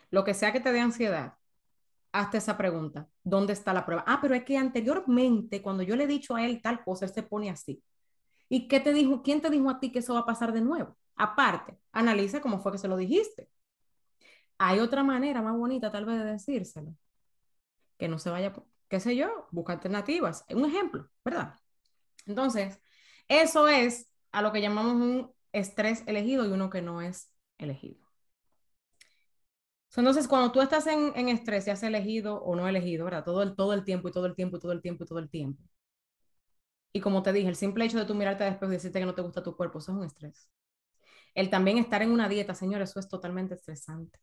Lo 0.10 0.24
que 0.24 0.34
sea 0.34 0.52
que 0.52 0.60
te 0.60 0.72
dé 0.72 0.80
ansiedad, 0.80 1.36
hazte 2.12 2.38
esa 2.38 2.58
pregunta. 2.58 3.08
¿Dónde 3.24 3.54
está 3.54 3.74
la 3.74 3.86
prueba? 3.86 4.04
Ah, 4.08 4.20
pero 4.22 4.36
es 4.36 4.44
que 4.44 4.58
anteriormente, 4.58 5.62
cuando 5.62 5.84
yo 5.84 5.96
le 5.96 6.06
he 6.06 6.08
dicho 6.08 6.36
a 6.36 6.46
él 6.46 6.62
tal 6.62 6.84
cosa, 6.84 7.06
él 7.06 7.14
se 7.14 7.24
pone 7.24 7.50
así. 7.50 7.84
¿Y 8.50 8.68
qué 8.68 8.80
te 8.80 8.94
dijo? 8.94 9.22
¿Quién 9.24 9.42
te 9.42 9.50
dijo 9.50 9.70
a 9.70 9.80
ti 9.80 9.92
que 9.92 10.00
eso 10.00 10.14
va 10.14 10.22
a 10.22 10.26
pasar 10.26 10.54
de 10.54 10.62
nuevo? 10.62 10.98
Aparte, 11.16 11.78
analiza 11.92 12.42
cómo 12.42 12.60
fue 12.60 12.72
que 12.74 12.78
se 12.78 12.88
lo 12.88 12.98
dijiste. 12.98 13.50
Hay 14.58 14.80
otra 14.80 15.04
manera 15.04 15.42
más 15.42 15.56
bonita 15.56 15.92
tal 15.92 16.06
vez 16.06 16.18
de 16.20 16.26
decírselo. 16.26 16.96
Que 17.98 18.08
no 18.08 18.20
se 18.20 18.30
vaya, 18.30 18.54
qué 18.90 19.00
sé 19.00 19.16
yo, 19.16 19.48
busca 19.52 19.74
alternativas. 19.74 20.46
Un 20.50 20.66
ejemplo, 20.66 21.10
¿verdad? 21.26 21.56
Entonces, 22.26 22.80
eso 23.28 23.68
es 23.68 24.10
a 24.32 24.42
lo 24.42 24.52
que 24.52 24.62
llamamos 24.62 24.96
un 24.96 25.34
estrés 25.54 26.04
elegido 26.08 26.46
y 26.46 26.50
uno 26.52 26.70
que 26.70 26.82
no 26.82 27.02
es 27.02 27.32
elegido. 27.58 28.00
Entonces, 29.98 30.30
cuando 30.30 30.52
tú 30.54 30.62
estás 30.62 30.88
en, 30.88 31.12
en 31.16 31.28
estrés, 31.30 31.68
has 31.68 31.84
elegido 31.84 32.42
o 32.42 32.56
no 32.56 32.68
elegido, 32.70 33.04
¿verdad? 33.06 33.24
Todo 33.26 33.42
el, 33.44 33.54
todo 33.56 33.74
el 33.74 33.84
tiempo 33.84 34.08
y 34.08 34.12
todo 34.14 34.26
el 34.26 34.34
tiempo 34.36 34.56
y 34.58 34.60
todo 34.62 34.72
el 34.72 34.82
tiempo 34.82 35.04
y 35.04 35.08
todo 35.08 35.20
el 35.20 35.30
tiempo. 35.30 35.62
Y 36.94 37.00
como 37.02 37.24
te 37.24 37.32
dije, 37.34 37.48
el 37.50 37.56
simple 37.56 37.86
hecho 37.86 37.98
de 38.00 38.06
tú 38.06 38.14
mirarte 38.16 38.44
después 38.44 38.70
y 38.70 38.74
decirte 38.74 39.00
que 39.00 39.06
no 39.06 39.16
te 39.16 39.22
gusta 39.22 39.44
tu 39.44 39.56
cuerpo, 39.56 39.80
eso 39.80 39.92
es 39.92 39.98
un 39.98 40.04
estrés. 40.06 40.50
El 41.36 41.50
también 41.52 41.78
estar 41.80 42.02
en 42.04 42.12
una 42.12 42.30
dieta, 42.30 42.56
señores, 42.56 42.92
eso 42.92 43.00
es 43.02 43.10
totalmente 43.10 43.56
estresante. 43.56 44.20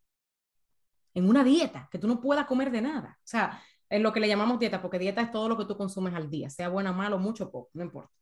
En 1.14 1.28
una 1.28 1.44
dieta, 1.44 1.88
que 1.90 1.98
tú 1.98 2.08
no 2.08 2.20
puedas 2.20 2.46
comer 2.46 2.70
de 2.70 2.82
nada. 2.82 3.18
O 3.18 3.26
sea, 3.26 3.62
es 3.88 4.00
lo 4.00 4.12
que 4.12 4.20
le 4.20 4.28
llamamos 4.28 4.58
dieta, 4.58 4.82
porque 4.82 4.98
dieta 4.98 5.22
es 5.22 5.30
todo 5.30 5.48
lo 5.48 5.56
que 5.56 5.64
tú 5.64 5.76
consumes 5.76 6.14
al 6.14 6.28
día, 6.28 6.50
sea 6.50 6.68
buena, 6.68 6.92
malo, 6.92 7.18
mucho 7.18 7.50
poco, 7.50 7.70
no 7.74 7.84
importa. 7.84 8.12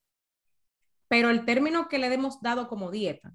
Pero 1.09 1.31
el 1.31 1.45
término 1.45 1.89
que 1.89 1.99
le 1.99 2.13
hemos 2.13 2.41
dado 2.41 2.69
como 2.69 2.91
dieta, 2.91 3.35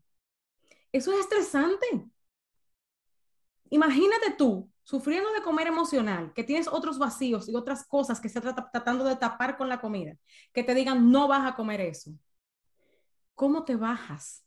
eso 0.91 1.11
es 1.13 1.19
estresante. 1.19 1.85
Imagínate 3.69 4.31
tú 4.37 4.69
sufriendo 4.83 5.31
de 5.33 5.41
comer 5.41 5.67
emocional, 5.67 6.31
que 6.33 6.43
tienes 6.43 6.67
otros 6.67 6.97
vacíos 6.97 7.49
y 7.49 7.55
otras 7.55 7.85
cosas 7.85 8.21
que 8.21 8.29
se 8.29 8.39
está 8.39 8.55
tratando 8.71 9.03
de 9.03 9.17
tapar 9.17 9.57
con 9.57 9.67
la 9.67 9.81
comida, 9.81 10.15
que 10.53 10.63
te 10.63 10.73
digan 10.73 11.11
no 11.11 11.27
vas 11.27 11.45
a 11.45 11.55
comer 11.55 11.81
eso. 11.81 12.11
¿Cómo 13.35 13.65
te 13.65 13.75
bajas 13.75 14.45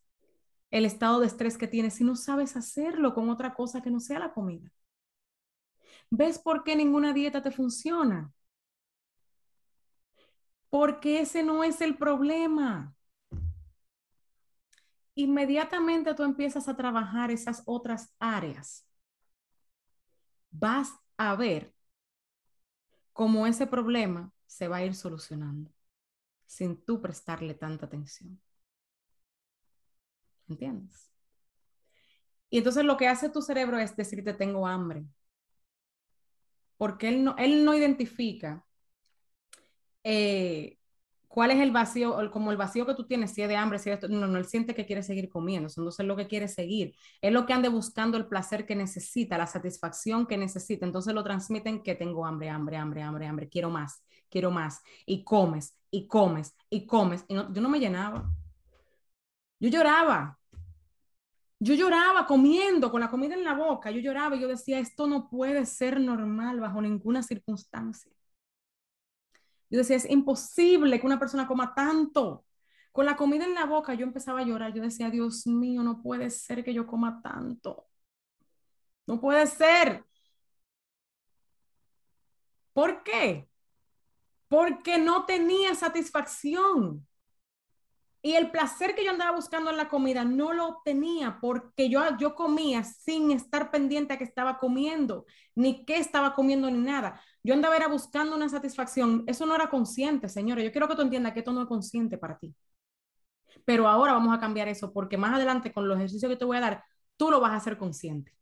el 0.70 0.84
estado 0.84 1.20
de 1.20 1.26
estrés 1.26 1.58
que 1.58 1.68
tienes 1.68 1.94
si 1.94 2.04
no 2.04 2.16
sabes 2.16 2.56
hacerlo 2.56 3.14
con 3.14 3.28
otra 3.28 3.54
cosa 3.54 3.82
que 3.82 3.90
no 3.90 4.00
sea 4.00 4.18
la 4.18 4.32
comida? 4.32 4.72
¿Ves 6.10 6.38
por 6.38 6.64
qué 6.64 6.74
ninguna 6.74 7.12
dieta 7.12 7.40
te 7.40 7.52
funciona? 7.52 8.32
Porque 10.68 11.20
ese 11.20 11.42
no 11.42 11.62
es 11.64 11.80
el 11.80 11.96
problema. 11.96 12.94
Inmediatamente 15.14 16.14
tú 16.14 16.24
empiezas 16.24 16.68
a 16.68 16.76
trabajar 16.76 17.30
esas 17.30 17.62
otras 17.64 18.14
áreas. 18.18 18.86
Vas 20.50 20.92
a 21.16 21.36
ver 21.36 21.72
cómo 23.12 23.46
ese 23.46 23.66
problema 23.66 24.32
se 24.46 24.66
va 24.66 24.78
a 24.78 24.84
ir 24.84 24.94
solucionando 24.94 25.70
sin 26.46 26.84
tú 26.84 27.00
prestarle 27.00 27.54
tanta 27.54 27.86
atención. 27.86 28.40
¿Entiendes? 30.48 31.08
Y 32.48 32.58
entonces 32.58 32.84
lo 32.84 32.96
que 32.96 33.06
hace 33.06 33.28
tu 33.28 33.42
cerebro 33.42 33.78
es 33.78 33.94
decirte 33.94 34.34
tengo 34.34 34.66
hambre 34.66 35.06
porque 36.80 37.08
él 37.08 37.22
no, 37.22 37.34
él 37.36 37.62
no 37.66 37.74
identifica 37.74 38.64
eh, 40.02 40.78
cuál 41.28 41.50
es 41.50 41.58
el 41.58 41.72
vacío, 41.72 42.16
como 42.32 42.52
el 42.52 42.56
vacío 42.56 42.86
que 42.86 42.94
tú 42.94 43.06
tienes, 43.06 43.32
si 43.34 43.42
es 43.42 43.48
de 43.48 43.56
hambre, 43.56 43.78
si 43.78 43.90
es 43.90 44.08
no, 44.08 44.26
no, 44.26 44.38
él 44.38 44.46
siente 44.46 44.74
que 44.74 44.86
quiere 44.86 45.02
seguir 45.02 45.28
comiendo, 45.28 45.68
entonces 45.68 46.00
es 46.00 46.06
lo 46.06 46.16
que 46.16 46.26
quiere 46.26 46.48
seguir, 46.48 46.94
es 47.20 47.32
lo 47.34 47.44
que 47.44 47.52
ande 47.52 47.68
buscando 47.68 48.16
el 48.16 48.28
placer 48.28 48.64
que 48.64 48.74
necesita, 48.74 49.36
la 49.36 49.46
satisfacción 49.46 50.26
que 50.26 50.38
necesita, 50.38 50.86
entonces 50.86 51.12
lo 51.12 51.22
transmiten 51.22 51.82
que 51.82 51.96
tengo 51.96 52.24
hambre, 52.24 52.48
hambre, 52.48 52.78
hambre, 52.78 53.02
hambre, 53.02 53.26
hambre, 53.26 53.48
quiero 53.50 53.68
más, 53.68 54.02
quiero 54.30 54.50
más, 54.50 54.80
y 55.04 55.22
comes, 55.22 55.76
y 55.90 56.06
comes, 56.06 56.54
y 56.70 56.86
comes, 56.86 57.26
y 57.28 57.34
yo 57.34 57.60
no 57.60 57.68
me 57.68 57.78
llenaba, 57.78 58.32
yo 59.58 59.68
lloraba, 59.68 60.39
yo 61.60 61.74
lloraba 61.74 62.26
comiendo, 62.26 62.90
con 62.90 63.00
la 63.00 63.10
comida 63.10 63.34
en 63.34 63.44
la 63.44 63.54
boca, 63.54 63.90
yo 63.90 64.00
lloraba 64.00 64.34
y 64.36 64.40
yo 64.40 64.48
decía, 64.48 64.78
esto 64.78 65.06
no 65.06 65.28
puede 65.28 65.66
ser 65.66 66.00
normal 66.00 66.58
bajo 66.58 66.80
ninguna 66.80 67.22
circunstancia. 67.22 68.10
Yo 69.68 69.78
decía, 69.78 69.96
es 69.96 70.08
imposible 70.10 70.98
que 70.98 71.06
una 71.06 71.18
persona 71.18 71.46
coma 71.46 71.74
tanto. 71.74 72.44
Con 72.92 73.06
la 73.06 73.16
comida 73.16 73.44
en 73.44 73.54
la 73.54 73.66
boca 73.66 73.94
yo 73.94 74.04
empezaba 74.04 74.40
a 74.40 74.44
llorar, 74.44 74.74
yo 74.74 74.82
decía, 74.82 75.10
Dios 75.10 75.46
mío, 75.46 75.82
no 75.82 76.02
puede 76.02 76.30
ser 76.30 76.64
que 76.64 76.74
yo 76.74 76.86
coma 76.86 77.20
tanto. 77.22 77.86
No 79.06 79.20
puede 79.20 79.46
ser. 79.46 80.04
¿Por 82.72 83.02
qué? 83.04 83.48
Porque 84.48 84.98
no 84.98 85.26
tenía 85.26 85.74
satisfacción. 85.74 87.06
Y 88.22 88.34
el 88.34 88.50
placer 88.50 88.94
que 88.94 89.04
yo 89.04 89.10
andaba 89.10 89.34
buscando 89.34 89.70
en 89.70 89.78
la 89.78 89.88
comida 89.88 90.24
no 90.24 90.52
lo 90.52 90.66
obtenía 90.68 91.38
porque 91.40 91.88
yo, 91.88 92.02
yo 92.18 92.34
comía 92.34 92.84
sin 92.84 93.30
estar 93.30 93.70
pendiente 93.70 94.12
a 94.12 94.18
que 94.18 94.24
estaba 94.24 94.58
comiendo, 94.58 95.24
ni 95.54 95.86
qué 95.86 95.96
estaba 95.96 96.34
comiendo, 96.34 96.70
ni 96.70 96.78
nada. 96.78 97.20
Yo 97.42 97.54
andaba 97.54 97.76
era 97.76 97.88
buscando 97.88 98.36
una 98.36 98.48
satisfacción. 98.50 99.24
Eso 99.26 99.46
no 99.46 99.54
era 99.54 99.70
consciente, 99.70 100.28
señora. 100.28 100.62
Yo 100.62 100.70
quiero 100.70 100.86
que 100.86 100.96
tú 100.96 101.02
entiendas 101.02 101.32
que 101.32 101.38
esto 101.38 101.52
no 101.52 101.62
es 101.62 101.68
consciente 101.68 102.18
para 102.18 102.38
ti. 102.38 102.54
Pero 103.64 103.88
ahora 103.88 104.12
vamos 104.12 104.36
a 104.36 104.40
cambiar 104.40 104.68
eso 104.68 104.92
porque 104.92 105.16
más 105.16 105.34
adelante 105.34 105.72
con 105.72 105.88
los 105.88 105.96
ejercicios 105.96 106.30
que 106.30 106.36
te 106.36 106.44
voy 106.44 106.58
a 106.58 106.60
dar, 106.60 106.84
tú 107.16 107.30
lo 107.30 107.40
vas 107.40 107.52
a 107.52 107.56
hacer 107.56 107.78
consciente. 107.78 108.34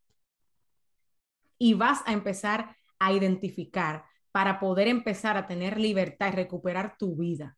Y 1.57 1.75
vas 1.75 2.03
a 2.07 2.13
empezar 2.13 2.77
a 2.99 3.13
identificar 3.13 4.05
para 4.33 4.59
poder 4.59 4.89
empezar 4.89 5.37
a 5.37 5.47
tener 5.47 5.79
libertad 5.79 6.29
y 6.33 6.37
recuperar 6.37 6.97
tu 6.99 7.17
vida. 7.17 7.57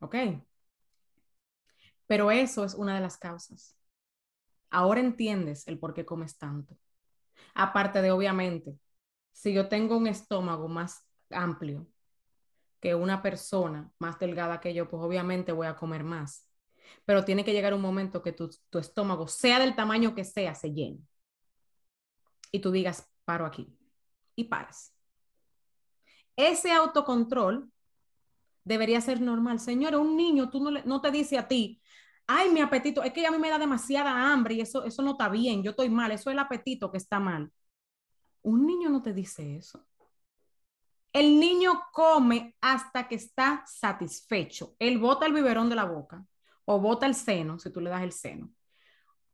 ¿Ok? 0.00 0.16
Pero 2.12 2.30
eso 2.30 2.62
es 2.62 2.74
una 2.74 2.94
de 2.94 3.00
las 3.00 3.16
causas. 3.16 3.74
Ahora 4.68 5.00
entiendes 5.00 5.66
el 5.66 5.78
por 5.78 5.94
qué 5.94 6.04
comes 6.04 6.36
tanto. 6.36 6.76
Aparte 7.54 8.02
de, 8.02 8.10
obviamente, 8.10 8.78
si 9.32 9.54
yo 9.54 9.66
tengo 9.66 9.96
un 9.96 10.06
estómago 10.06 10.68
más 10.68 11.08
amplio 11.30 11.86
que 12.80 12.94
una 12.94 13.22
persona 13.22 13.90
más 13.98 14.18
delgada 14.18 14.60
que 14.60 14.74
yo, 14.74 14.90
pues 14.90 15.02
obviamente 15.02 15.52
voy 15.52 15.66
a 15.66 15.74
comer 15.74 16.04
más. 16.04 16.46
Pero 17.06 17.24
tiene 17.24 17.46
que 17.46 17.54
llegar 17.54 17.72
un 17.72 17.80
momento 17.80 18.20
que 18.20 18.32
tu, 18.32 18.50
estómago, 18.78 19.26
sea 19.26 19.58
del 19.58 19.74
tamaño 19.74 20.14
que 20.14 20.24
sea, 20.24 20.54
se 20.54 20.70
llene. 20.70 20.98
Y 22.50 22.58
tú 22.58 22.72
digas, 22.72 23.10
paro 23.24 23.46
aquí. 23.46 23.74
Y 24.36 24.44
paras. 24.44 24.94
Ese 26.36 26.72
autocontrol 26.72 27.72
debería 28.64 29.00
ser 29.00 29.22
normal. 29.22 29.60
Señora, 29.60 29.96
un 29.96 30.14
niño, 30.14 30.50
tú 30.50 30.62
no, 30.62 30.70
no 30.70 31.00
te 31.00 31.10
dice 31.10 31.38
a 31.38 31.48
ti, 31.48 31.78
ay, 32.26 32.50
mi 32.50 32.60
apetito, 32.60 33.02
es 33.02 33.12
que 33.12 33.26
a 33.26 33.30
mí 33.30 33.38
me 33.38 33.50
da 33.50 33.58
demasiada 33.58 34.32
hambre 34.32 34.54
y 34.54 34.60
eso, 34.60 34.84
eso 34.84 35.02
no 35.02 35.12
está 35.12 35.28
bien, 35.28 35.62
yo 35.62 35.70
estoy 35.70 35.88
mal, 35.88 36.10
eso 36.12 36.30
es 36.30 36.34
el 36.34 36.38
apetito 36.38 36.90
que 36.90 36.98
está 36.98 37.20
mal. 37.20 37.52
Un 38.42 38.66
niño 38.66 38.88
no 38.88 39.02
te 39.02 39.12
dice 39.12 39.56
eso. 39.56 39.86
El 41.12 41.38
niño 41.38 41.82
come 41.92 42.56
hasta 42.60 43.06
que 43.06 43.16
está 43.16 43.64
satisfecho. 43.66 44.74
Él 44.78 44.98
bota 44.98 45.26
el 45.26 45.34
biberón 45.34 45.68
de 45.68 45.76
la 45.76 45.84
boca 45.84 46.24
o 46.64 46.80
bota 46.80 47.06
el 47.06 47.14
seno, 47.14 47.58
si 47.58 47.70
tú 47.70 47.80
le 47.80 47.90
das 47.90 48.02
el 48.02 48.12
seno. 48.12 48.50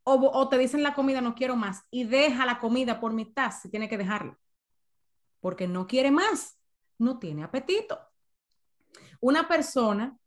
O, 0.03 0.14
o 0.14 0.49
te 0.49 0.59
dicen 0.59 0.82
la 0.82 0.95
comida 0.95 1.20
no 1.20 1.34
quiero 1.34 1.55
más 1.55 1.84
y 1.91 2.05
deja 2.05 2.47
la 2.47 2.59
comida 2.59 2.99
por 2.99 3.12
mitad 3.12 3.53
si 3.53 3.70
tiene 3.70 3.89
que 3.89 3.99
dejarla. 3.99 4.39
Porque 5.41 5.68
no 5.68 5.86
quiere 5.86 6.11
más, 6.11 6.59
no 6.99 7.18
tiene 7.18 7.45
apetito. 7.45 7.99
Una 9.20 9.47
persona 9.47 10.18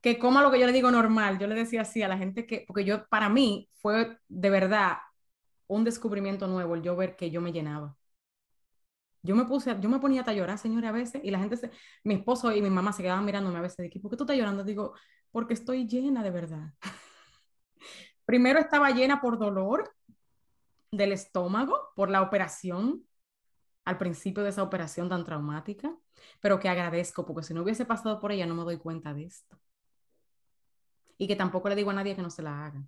que 0.00 0.18
coma 0.18 0.42
lo 0.42 0.50
que 0.50 0.60
yo 0.60 0.66
le 0.66 0.72
digo 0.72 0.90
normal. 0.90 1.38
Yo 1.38 1.46
le 1.46 1.54
decía 1.54 1.82
así 1.82 2.02
a 2.02 2.08
la 2.08 2.18
gente 2.18 2.46
que, 2.46 2.64
porque 2.66 2.84
yo, 2.84 3.06
para 3.08 3.28
mí, 3.28 3.68
fue 3.80 4.18
de 4.28 4.50
verdad 4.50 4.98
un 5.66 5.84
descubrimiento 5.84 6.46
nuevo 6.48 6.74
el 6.74 6.82
yo 6.82 6.96
ver 6.96 7.16
que 7.16 7.30
yo 7.30 7.40
me 7.40 7.52
llenaba. 7.52 7.96
Yo 9.22 9.34
me 9.34 9.44
puse, 9.44 9.76
yo 9.80 9.88
me 9.88 9.98
ponía 9.98 10.22
a 10.22 10.32
llorar, 10.32 10.58
señora, 10.58 10.90
a 10.90 10.92
veces, 10.92 11.20
y 11.24 11.30
la 11.30 11.38
gente, 11.40 11.56
se, 11.56 11.70
mi 12.04 12.14
esposo 12.14 12.52
y 12.52 12.62
mi 12.62 12.70
mamá 12.70 12.92
se 12.92 13.02
quedaban 13.02 13.24
mirándome 13.24 13.58
a 13.58 13.62
veces, 13.62 13.76
de 13.78 14.00
¿por 14.00 14.10
qué 14.10 14.16
tú 14.16 14.24
estás 14.24 14.36
llorando? 14.36 14.64
Digo, 14.64 14.94
porque 15.30 15.54
estoy 15.54 15.86
llena 15.86 16.22
de 16.22 16.30
verdad. 16.30 16.72
Primero 18.24 18.58
estaba 18.60 18.90
llena 18.90 19.20
por 19.20 19.38
dolor 19.38 19.92
del 20.92 21.12
estómago, 21.12 21.90
por 21.96 22.10
la 22.10 22.22
operación, 22.22 23.04
al 23.84 23.98
principio 23.98 24.42
de 24.42 24.50
esa 24.50 24.62
operación 24.62 25.08
tan 25.08 25.24
traumática, 25.24 25.94
pero 26.40 26.60
que 26.60 26.68
agradezco, 26.68 27.26
porque 27.26 27.42
si 27.42 27.54
no 27.54 27.62
hubiese 27.62 27.84
pasado 27.84 28.20
por 28.20 28.32
ella 28.32 28.46
no 28.46 28.54
me 28.54 28.64
doy 28.64 28.78
cuenta 28.78 29.14
de 29.14 29.24
esto 29.24 29.58
y 31.18 31.26
que 31.26 31.36
tampoco 31.36 31.68
le 31.68 31.74
digo 31.74 31.90
a 31.90 31.94
nadie 31.94 32.16
que 32.16 32.22
no 32.22 32.30
se 32.30 32.42
la 32.42 32.64
haga. 32.64 32.82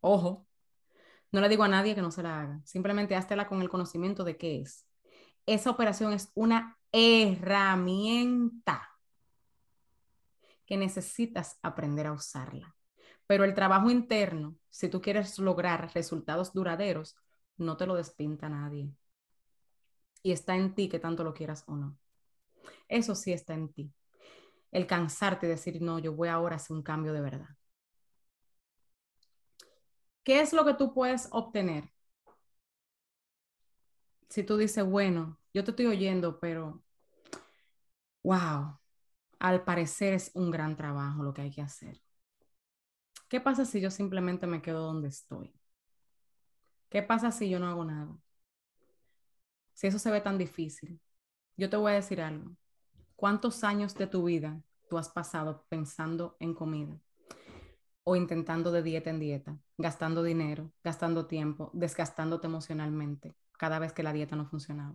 Ojo, 0.00 0.46
no 1.32 1.40
le 1.40 1.48
digo 1.48 1.62
a 1.64 1.68
nadie 1.68 1.94
que 1.94 2.02
no 2.02 2.10
se 2.10 2.22
la 2.22 2.42
haga. 2.42 2.60
Simplemente 2.64 3.16
háztela 3.16 3.48
con 3.48 3.62
el 3.62 3.68
conocimiento 3.68 4.24
de 4.24 4.36
qué 4.36 4.60
es. 4.60 4.86
Esa 5.46 5.70
operación 5.70 6.12
es 6.12 6.30
una 6.34 6.78
herramienta 6.92 8.90
que 10.66 10.76
necesitas 10.76 11.58
aprender 11.62 12.06
a 12.06 12.12
usarla. 12.12 12.74
Pero 13.26 13.44
el 13.44 13.54
trabajo 13.54 13.90
interno, 13.90 14.56
si 14.70 14.88
tú 14.88 15.00
quieres 15.00 15.38
lograr 15.38 15.92
resultados 15.94 16.52
duraderos, 16.52 17.16
no 17.56 17.76
te 17.76 17.86
lo 17.86 17.94
despinta 17.94 18.48
nadie. 18.48 18.90
Y 20.22 20.32
está 20.32 20.56
en 20.56 20.74
ti 20.74 20.88
que 20.88 20.98
tanto 20.98 21.24
lo 21.24 21.34
quieras 21.34 21.64
o 21.66 21.76
no. 21.76 21.98
Eso 22.88 23.14
sí 23.14 23.32
está 23.32 23.54
en 23.54 23.72
ti. 23.72 23.92
El 24.74 24.86
cansarte 24.86 25.46
y 25.46 25.50
decir, 25.50 25.80
no, 25.80 25.98
yo 26.00 26.12
voy 26.12 26.28
ahora 26.28 26.56
a 26.56 26.58
hacer 26.58 26.76
un 26.76 26.82
cambio 26.82 27.14
de 27.14 27.22
verdad. 27.22 27.48
¿Qué 30.24 30.40
es 30.40 30.52
lo 30.52 30.64
que 30.64 30.74
tú 30.74 30.92
puedes 30.92 31.28
obtener? 31.30 31.92
Si 34.28 34.42
tú 34.42 34.56
dices, 34.56 34.84
bueno, 34.84 35.38
yo 35.52 35.62
te 35.62 35.70
estoy 35.70 35.86
oyendo, 35.86 36.40
pero, 36.40 36.82
wow, 38.24 38.80
al 39.38 39.64
parecer 39.64 40.14
es 40.14 40.32
un 40.34 40.50
gran 40.50 40.76
trabajo 40.76 41.22
lo 41.22 41.32
que 41.32 41.42
hay 41.42 41.50
que 41.52 41.62
hacer. 41.62 42.02
¿Qué 43.28 43.40
pasa 43.40 43.64
si 43.64 43.80
yo 43.80 43.90
simplemente 43.92 44.48
me 44.48 44.60
quedo 44.60 44.86
donde 44.86 45.08
estoy? 45.08 45.54
¿Qué 46.88 47.02
pasa 47.02 47.30
si 47.30 47.48
yo 47.48 47.60
no 47.60 47.68
hago 47.68 47.84
nada? 47.84 48.16
Si 49.74 49.86
eso 49.86 49.98
se 50.00 50.10
ve 50.10 50.20
tan 50.20 50.38
difícil. 50.38 51.00
Yo 51.56 51.70
te 51.70 51.76
voy 51.76 51.92
a 51.92 51.96
decir 51.96 52.20
algo. 52.20 52.56
¿Cuántos 53.24 53.64
años 53.64 53.94
de 53.94 54.06
tu 54.06 54.24
vida 54.24 54.60
tú 54.90 54.98
has 54.98 55.08
pasado 55.08 55.64
pensando 55.70 56.36
en 56.40 56.52
comida? 56.52 57.00
O 58.02 58.16
intentando 58.16 58.70
de 58.70 58.82
dieta 58.82 59.08
en 59.08 59.18
dieta, 59.18 59.58
gastando 59.78 60.22
dinero, 60.22 60.70
gastando 60.82 61.26
tiempo, 61.26 61.70
desgastándote 61.72 62.48
emocionalmente 62.48 63.34
cada 63.56 63.78
vez 63.78 63.94
que 63.94 64.02
la 64.02 64.12
dieta 64.12 64.36
no 64.36 64.44
funcionaba. 64.44 64.94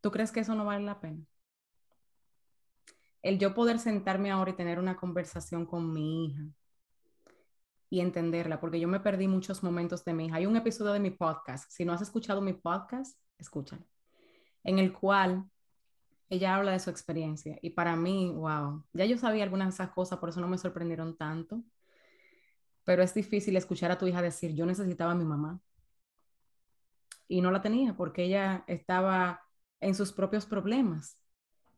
¿Tú 0.00 0.10
crees 0.10 0.32
que 0.32 0.40
eso 0.40 0.54
no 0.54 0.64
vale 0.64 0.86
la 0.86 1.00
pena? 1.00 1.22
El 3.20 3.38
yo 3.38 3.52
poder 3.52 3.78
sentarme 3.78 4.30
ahora 4.30 4.52
y 4.52 4.56
tener 4.56 4.78
una 4.78 4.96
conversación 4.96 5.66
con 5.66 5.92
mi 5.92 6.24
hija 6.24 6.44
y 7.90 8.00
entenderla, 8.00 8.58
porque 8.58 8.80
yo 8.80 8.88
me 8.88 9.00
perdí 9.00 9.28
muchos 9.28 9.62
momentos 9.62 10.02
de 10.02 10.14
mi 10.14 10.28
hija. 10.28 10.36
Hay 10.36 10.46
un 10.46 10.56
episodio 10.56 10.94
de 10.94 11.00
mi 11.00 11.10
podcast, 11.10 11.70
si 11.70 11.84
no 11.84 11.92
has 11.92 12.00
escuchado 12.00 12.40
mi 12.40 12.54
podcast, 12.54 13.20
escúchalo, 13.36 13.84
en 14.62 14.78
el 14.78 14.90
cual 14.90 15.50
ella 16.34 16.56
habla 16.56 16.72
de 16.72 16.80
su 16.80 16.90
experiencia 16.90 17.58
y 17.62 17.70
para 17.70 17.96
mí, 17.96 18.32
wow, 18.34 18.84
ya 18.92 19.04
yo 19.06 19.18
sabía 19.18 19.44
algunas 19.44 19.68
de 19.68 19.74
esas 19.74 19.94
cosas, 19.94 20.18
por 20.18 20.30
eso 20.30 20.40
no 20.40 20.48
me 20.48 20.58
sorprendieron 20.58 21.16
tanto, 21.16 21.62
pero 22.84 23.02
es 23.02 23.14
difícil 23.14 23.56
escuchar 23.56 23.90
a 23.90 23.98
tu 23.98 24.06
hija 24.06 24.22
decir, 24.22 24.54
yo 24.54 24.66
necesitaba 24.66 25.12
a 25.12 25.14
mi 25.14 25.24
mamá 25.24 25.60
y 27.28 27.40
no 27.40 27.50
la 27.50 27.62
tenía 27.62 27.96
porque 27.96 28.24
ella 28.24 28.64
estaba 28.66 29.42
en 29.80 29.94
sus 29.94 30.12
propios 30.12 30.46
problemas. 30.46 31.18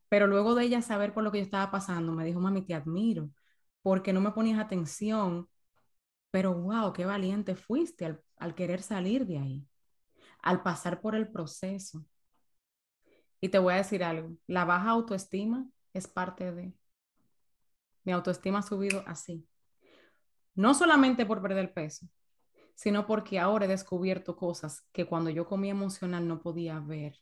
Pero 0.09 0.27
luego 0.27 0.55
de 0.55 0.65
ella 0.65 0.83
saber 0.83 1.15
por 1.15 1.25
lo 1.25 1.33
que 1.33 1.39
yo 1.39 1.45
estaba 1.45 1.71
pasando, 1.71 2.13
me 2.13 2.25
dijo, 2.25 2.41
mami, 2.41 2.63
te 2.63 2.75
admiro, 2.75 3.31
porque 3.83 4.13
no 4.13 4.21
me 4.21 4.33
ponías 4.33 4.61
atención, 4.61 5.49
pero 6.31 6.55
wow, 6.55 6.93
qué 6.93 7.07
valiente 7.07 7.57
fuiste 7.57 8.07
al, 8.07 8.23
al 8.39 8.55
querer 8.55 8.83
salir 8.83 9.27
de 9.27 9.39
ahí, 9.39 9.69
al 10.43 10.63
pasar 10.63 11.01
por 11.01 11.15
el 11.17 11.29
proceso. 11.31 12.05
Y 13.41 13.49
te 13.49 13.59
voy 13.59 13.75
a 13.75 13.79
decir 13.79 14.03
algo, 14.03 14.37
la 14.47 14.65
baja 14.65 14.91
autoestima 14.91 15.67
es 15.93 16.07
parte 16.07 16.53
de... 16.53 16.75
Mi 18.05 18.13
autoestima 18.13 18.61
ha 18.61 18.63
subido 18.63 19.03
así. 19.07 19.47
No 20.55 20.75
solamente 20.75 21.27
por 21.27 21.43
perder 21.43 21.75
peso, 21.75 22.09
sino 22.75 23.07
porque 23.07 23.39
ahora 23.39 23.65
he 23.65 23.69
descubierto 23.69 24.37
cosas 24.37 24.87
que 24.93 25.07
cuando 25.07 25.31
yo 25.31 25.47
comía 25.47 25.73
emocional 25.73 26.29
no 26.29 26.41
podía 26.41 26.79
ver, 26.79 27.19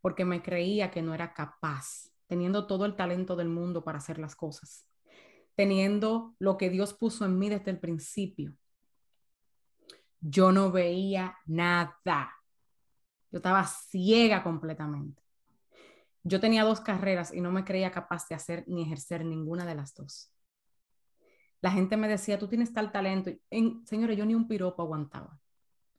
porque 0.00 0.24
me 0.24 0.42
creía 0.42 0.90
que 0.90 1.02
no 1.02 1.14
era 1.14 1.34
capaz, 1.34 2.10
teniendo 2.26 2.66
todo 2.66 2.86
el 2.86 2.96
talento 2.96 3.36
del 3.36 3.48
mundo 3.48 3.84
para 3.84 3.98
hacer 3.98 4.18
las 4.18 4.34
cosas, 4.34 4.86
teniendo 5.54 6.34
lo 6.38 6.56
que 6.56 6.70
Dios 6.70 6.94
puso 6.94 7.24
en 7.24 7.38
mí 7.38 7.48
desde 7.48 7.72
el 7.72 7.78
principio. 7.78 8.54
Yo 10.20 10.52
no 10.52 10.70
veía 10.70 11.36
nada. 11.46 12.32
Yo 13.32 13.38
estaba 13.38 13.64
ciega 13.64 14.42
completamente. 14.42 15.22
Yo 16.22 16.38
tenía 16.38 16.64
dos 16.64 16.80
carreras 16.80 17.32
y 17.34 17.40
no 17.40 17.50
me 17.50 17.64
creía 17.64 17.90
capaz 17.90 18.28
de 18.28 18.34
hacer 18.34 18.64
ni 18.68 18.82
ejercer 18.82 19.24
ninguna 19.24 19.64
de 19.64 19.74
las 19.74 19.94
dos. 19.94 20.32
La 21.62 21.70
gente 21.70 21.96
me 21.96 22.08
decía, 22.08 22.38
tú 22.38 22.46
tienes 22.46 22.72
tal 22.72 22.92
talento. 22.92 23.30
En, 23.50 23.84
señores, 23.86 24.18
yo 24.18 24.26
ni 24.26 24.34
un 24.34 24.46
piropo 24.46 24.82
aguantaba. 24.82 25.40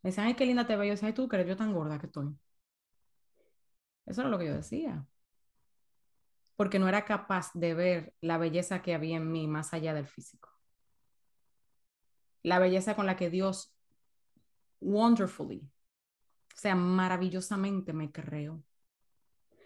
Me 0.02 0.10
decían, 0.10 0.28
ay, 0.28 0.36
qué 0.36 0.46
linda 0.46 0.68
te 0.68 0.76
veo. 0.76 0.86
Yo 0.86 0.92
decía, 0.92 1.08
ay, 1.08 1.14
tú 1.14 1.28
crees, 1.28 1.48
yo 1.48 1.58
tan 1.58 1.74
gorda 1.74 2.00
que 2.00 2.06
estoy. 2.06 2.38
Eso 4.06 4.22
era 4.22 4.30
lo 4.30 4.38
que 4.38 4.46
yo 4.46 4.54
decía. 4.54 5.06
Porque 6.56 6.80
no 6.80 6.88
era 6.88 7.06
capaz 7.06 7.52
de 7.54 7.74
ver 7.74 8.14
la 8.22 8.38
belleza 8.38 8.82
que 8.82 8.94
había 8.94 9.18
en 9.18 9.32
mí 9.32 9.48
más 9.48 9.74
allá 9.74 9.94
del 9.94 10.06
físico. 10.06 10.50
La 12.44 12.60
belleza 12.60 12.96
con 12.96 13.06
la 13.06 13.16
que 13.16 13.30
Dios 13.30 13.74
wonderfully, 14.82 15.68
o 16.54 16.58
sea, 16.58 16.76
maravillosamente 16.76 17.94
me 17.94 18.12
creó. 18.12 18.64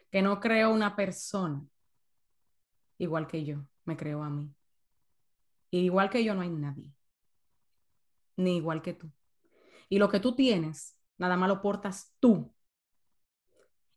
Que 0.10 0.22
no 0.22 0.40
creó 0.40 0.72
una 0.72 0.96
persona 0.96 1.66
igual 2.98 3.28
que 3.28 3.44
yo, 3.44 3.68
me 3.86 3.98
creó 3.98 4.24
a 4.24 4.30
mí. 4.30 4.54
Y 5.70 5.80
igual 5.80 6.10
que 6.10 6.24
yo 6.24 6.34
no 6.34 6.42
hay 6.42 6.50
nadie. 6.50 6.92
Ni 8.38 8.58
igual 8.58 8.82
que 8.82 8.94
tú. 8.94 9.12
Y 9.90 10.00
lo 10.00 10.10
que 10.10 10.20
tú 10.20 10.34
tienes, 10.36 10.98
nada 11.18 11.36
más 11.38 11.50
lo 11.50 11.62
portas 11.62 12.16
tú 12.20 12.54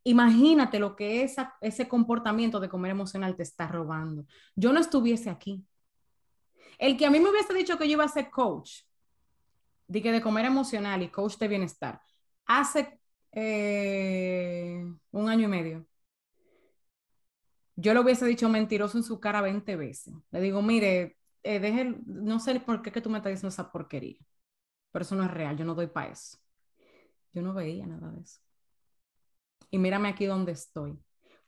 Imagínate 0.02 0.78
lo 0.78 0.96
que 0.96 1.22
esa, 1.22 1.56
ese 1.60 1.86
comportamiento 1.86 2.58
de 2.58 2.68
comer 2.68 2.92
emocional 2.92 3.36
te 3.36 3.42
está 3.42 3.68
robando. 3.68 4.24
Yo 4.56 4.72
no 4.72 4.80
estuviese 4.80 5.28
aquí. 5.28 5.64
El 6.78 6.96
que 6.96 7.04
a 7.04 7.10
mí 7.10 7.20
me 7.20 7.28
hubiese 7.28 7.52
dicho 7.52 7.76
que 7.76 7.86
yo 7.86 7.92
iba 7.92 8.04
a 8.04 8.08
ser 8.08 8.30
coach, 8.30 8.80
de 9.86 10.22
comer 10.22 10.46
emocional 10.46 11.02
y 11.02 11.10
coach 11.10 11.36
de 11.36 11.48
bienestar, 11.48 12.00
hace 12.58 13.00
eh, 13.32 14.84
un 15.12 15.28
año 15.28 15.44
y 15.44 15.48
medio, 15.48 15.86
yo 17.76 17.94
le 17.94 18.00
hubiese 18.00 18.26
dicho 18.26 18.48
mentiroso 18.48 18.98
en 18.98 19.04
su 19.04 19.20
cara 19.20 19.40
20 19.40 19.76
veces. 19.76 20.14
Le 20.30 20.40
digo, 20.40 20.62
mire, 20.62 21.16
eh, 21.42 21.60
deje, 21.60 21.96
no 22.06 22.38
sé 22.40 22.60
por 22.60 22.82
qué 22.82 22.92
que 22.92 23.00
tú 23.00 23.10
me 23.10 23.18
estás 23.18 23.30
diciendo 23.32 23.48
esa 23.48 23.70
porquería, 23.72 24.18
pero 24.92 25.04
eso 25.04 25.16
no 25.16 25.24
es 25.24 25.30
real, 25.30 25.56
yo 25.56 25.64
no 25.64 25.74
doy 25.74 25.88
para 25.88 26.12
eso. 26.12 26.38
Yo 27.32 27.42
no 27.42 27.54
veía 27.54 27.86
nada 27.86 28.10
de 28.12 28.22
eso 28.22 28.40
y 29.70 29.78
mírame 29.78 30.08
aquí 30.08 30.26
donde 30.26 30.52
estoy, 30.52 30.98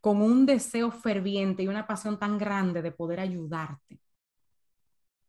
con 0.01 0.23
un 0.23 0.47
deseo 0.47 0.91
ferviente 0.91 1.63
y 1.63 1.69
una 1.69 1.87
pasión 1.87 2.19
tan 2.19 2.39
grande 2.39 2.83
de 2.83 2.93
poder 2.93 3.21
ayudarte 3.21 4.01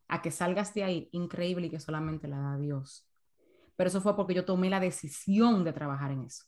a 0.07 0.21
que 0.21 0.31
salgas 0.31 0.73
de 0.73 0.83
ahí, 0.83 1.09
increíble 1.11 1.67
y 1.67 1.69
que 1.69 1.79
solamente 1.79 2.27
la 2.27 2.37
da 2.37 2.57
Dios. 2.57 3.05
Pero 3.75 3.87
eso 3.89 4.01
fue 4.01 4.15
porque 4.15 4.33
yo 4.33 4.45
tomé 4.45 4.69
la 4.69 4.79
decisión 4.79 5.63
de 5.63 5.73
trabajar 5.73 6.11
en 6.11 6.23
eso 6.23 6.43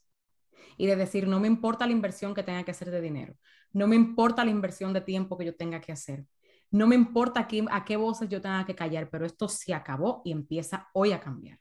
y 0.78 0.88
de 0.88 0.96
decir, 0.96 1.28
no 1.28 1.40
me 1.40 1.48
importa 1.48 1.86
la 1.86 1.92
inversión 1.92 2.34
que 2.34 2.44
tenga 2.44 2.64
que 2.64 2.72
hacer 2.72 2.92
de 2.92 3.02
dinero, 3.02 3.36
no 3.72 3.88
me 3.88 3.96
importa 3.96 4.44
la 4.44 4.52
inversión 4.52 4.94
de 4.94 5.02
tiempo 5.02 5.38
que 5.38 5.46
yo 5.46 5.56
tenga 5.56 5.80
que 5.82 5.92
hacer, 5.92 6.26
no 6.72 6.88
me 6.88 6.96
importa 6.96 7.42
a 7.42 7.48
qué, 7.48 7.66
a 7.70 7.86
qué 7.86 7.98
voces 7.98 8.30
yo 8.30 8.42
tenga 8.42 8.66
que 8.66 8.76
callar, 8.76 9.10
pero 9.10 9.26
esto 9.26 9.48
se 9.48 9.74
acabó 9.74 10.22
y 10.26 10.32
empieza 10.32 10.90
hoy 10.94 11.12
a 11.12 11.20
cambiar. 11.20 11.60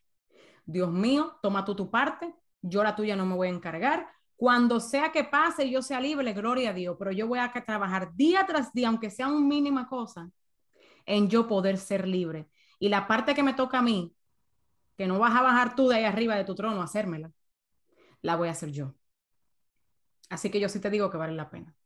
Dios 0.65 0.91
mío, 0.91 1.39
toma 1.43 1.65
tú 1.65 1.75
tu 1.75 1.91
parte, 1.91 2.35
yo 2.63 2.83
la 2.83 2.97
tuya 2.97 3.15
no 3.15 3.27
me 3.27 3.35
voy 3.37 3.49
a 3.49 3.53
encargar, 3.53 4.09
cuando 4.37 4.81
sea 4.81 5.13
que 5.13 5.25
pase 5.25 5.71
yo 5.71 5.83
sea 5.83 6.01
libre, 6.01 6.33
gloria 6.33 6.71
a 6.71 6.73
Dios, 6.73 6.97
pero 6.99 7.13
yo 7.13 7.29
voy 7.29 7.39
a 7.39 7.53
trabajar 7.53 8.15
día 8.15 8.45
tras 8.47 8.73
día, 8.73 8.89
aunque 8.89 9.11
sea 9.11 9.29
una 9.29 9.41
mínima 9.41 9.87
cosa, 9.89 10.31
en 11.07 11.29
yo 11.29 11.47
poder 11.47 11.79
ser 11.79 12.09
libre. 12.09 12.49
Y 12.79 12.89
la 12.89 13.07
parte 13.07 13.35
que 13.35 13.43
me 13.43 13.55
toca 13.55 13.79
a 13.79 13.83
mí, 13.83 14.15
que 14.97 15.07
no 15.07 15.19
vas 15.19 15.35
a 15.35 15.43
bajar 15.43 15.75
tú 15.75 15.89
de 15.89 15.97
ahí 15.97 16.05
arriba 16.05 16.37
de 16.37 16.45
tu 16.45 16.55
trono 16.55 16.81
a 16.81 16.85
hacérmela, 16.85 17.33
la 18.23 18.37
voy 18.37 18.49
a 18.49 18.53
hacer 18.53 18.71
yo. 18.71 18.95
Así 20.31 20.51
que 20.51 20.61
yo 20.61 20.69
sí 20.69 20.81
te 20.81 20.91
digo 20.91 21.11
que 21.11 21.17
vale 21.17 21.35
la 21.35 21.51
pena. 21.51 21.77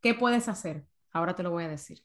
¿Qué 0.00 0.14
puedes 0.14 0.48
hacer? 0.48 0.86
Ahora 1.10 1.34
te 1.34 1.42
lo 1.42 1.50
voy 1.50 1.64
a 1.64 1.68
decir. 1.68 2.04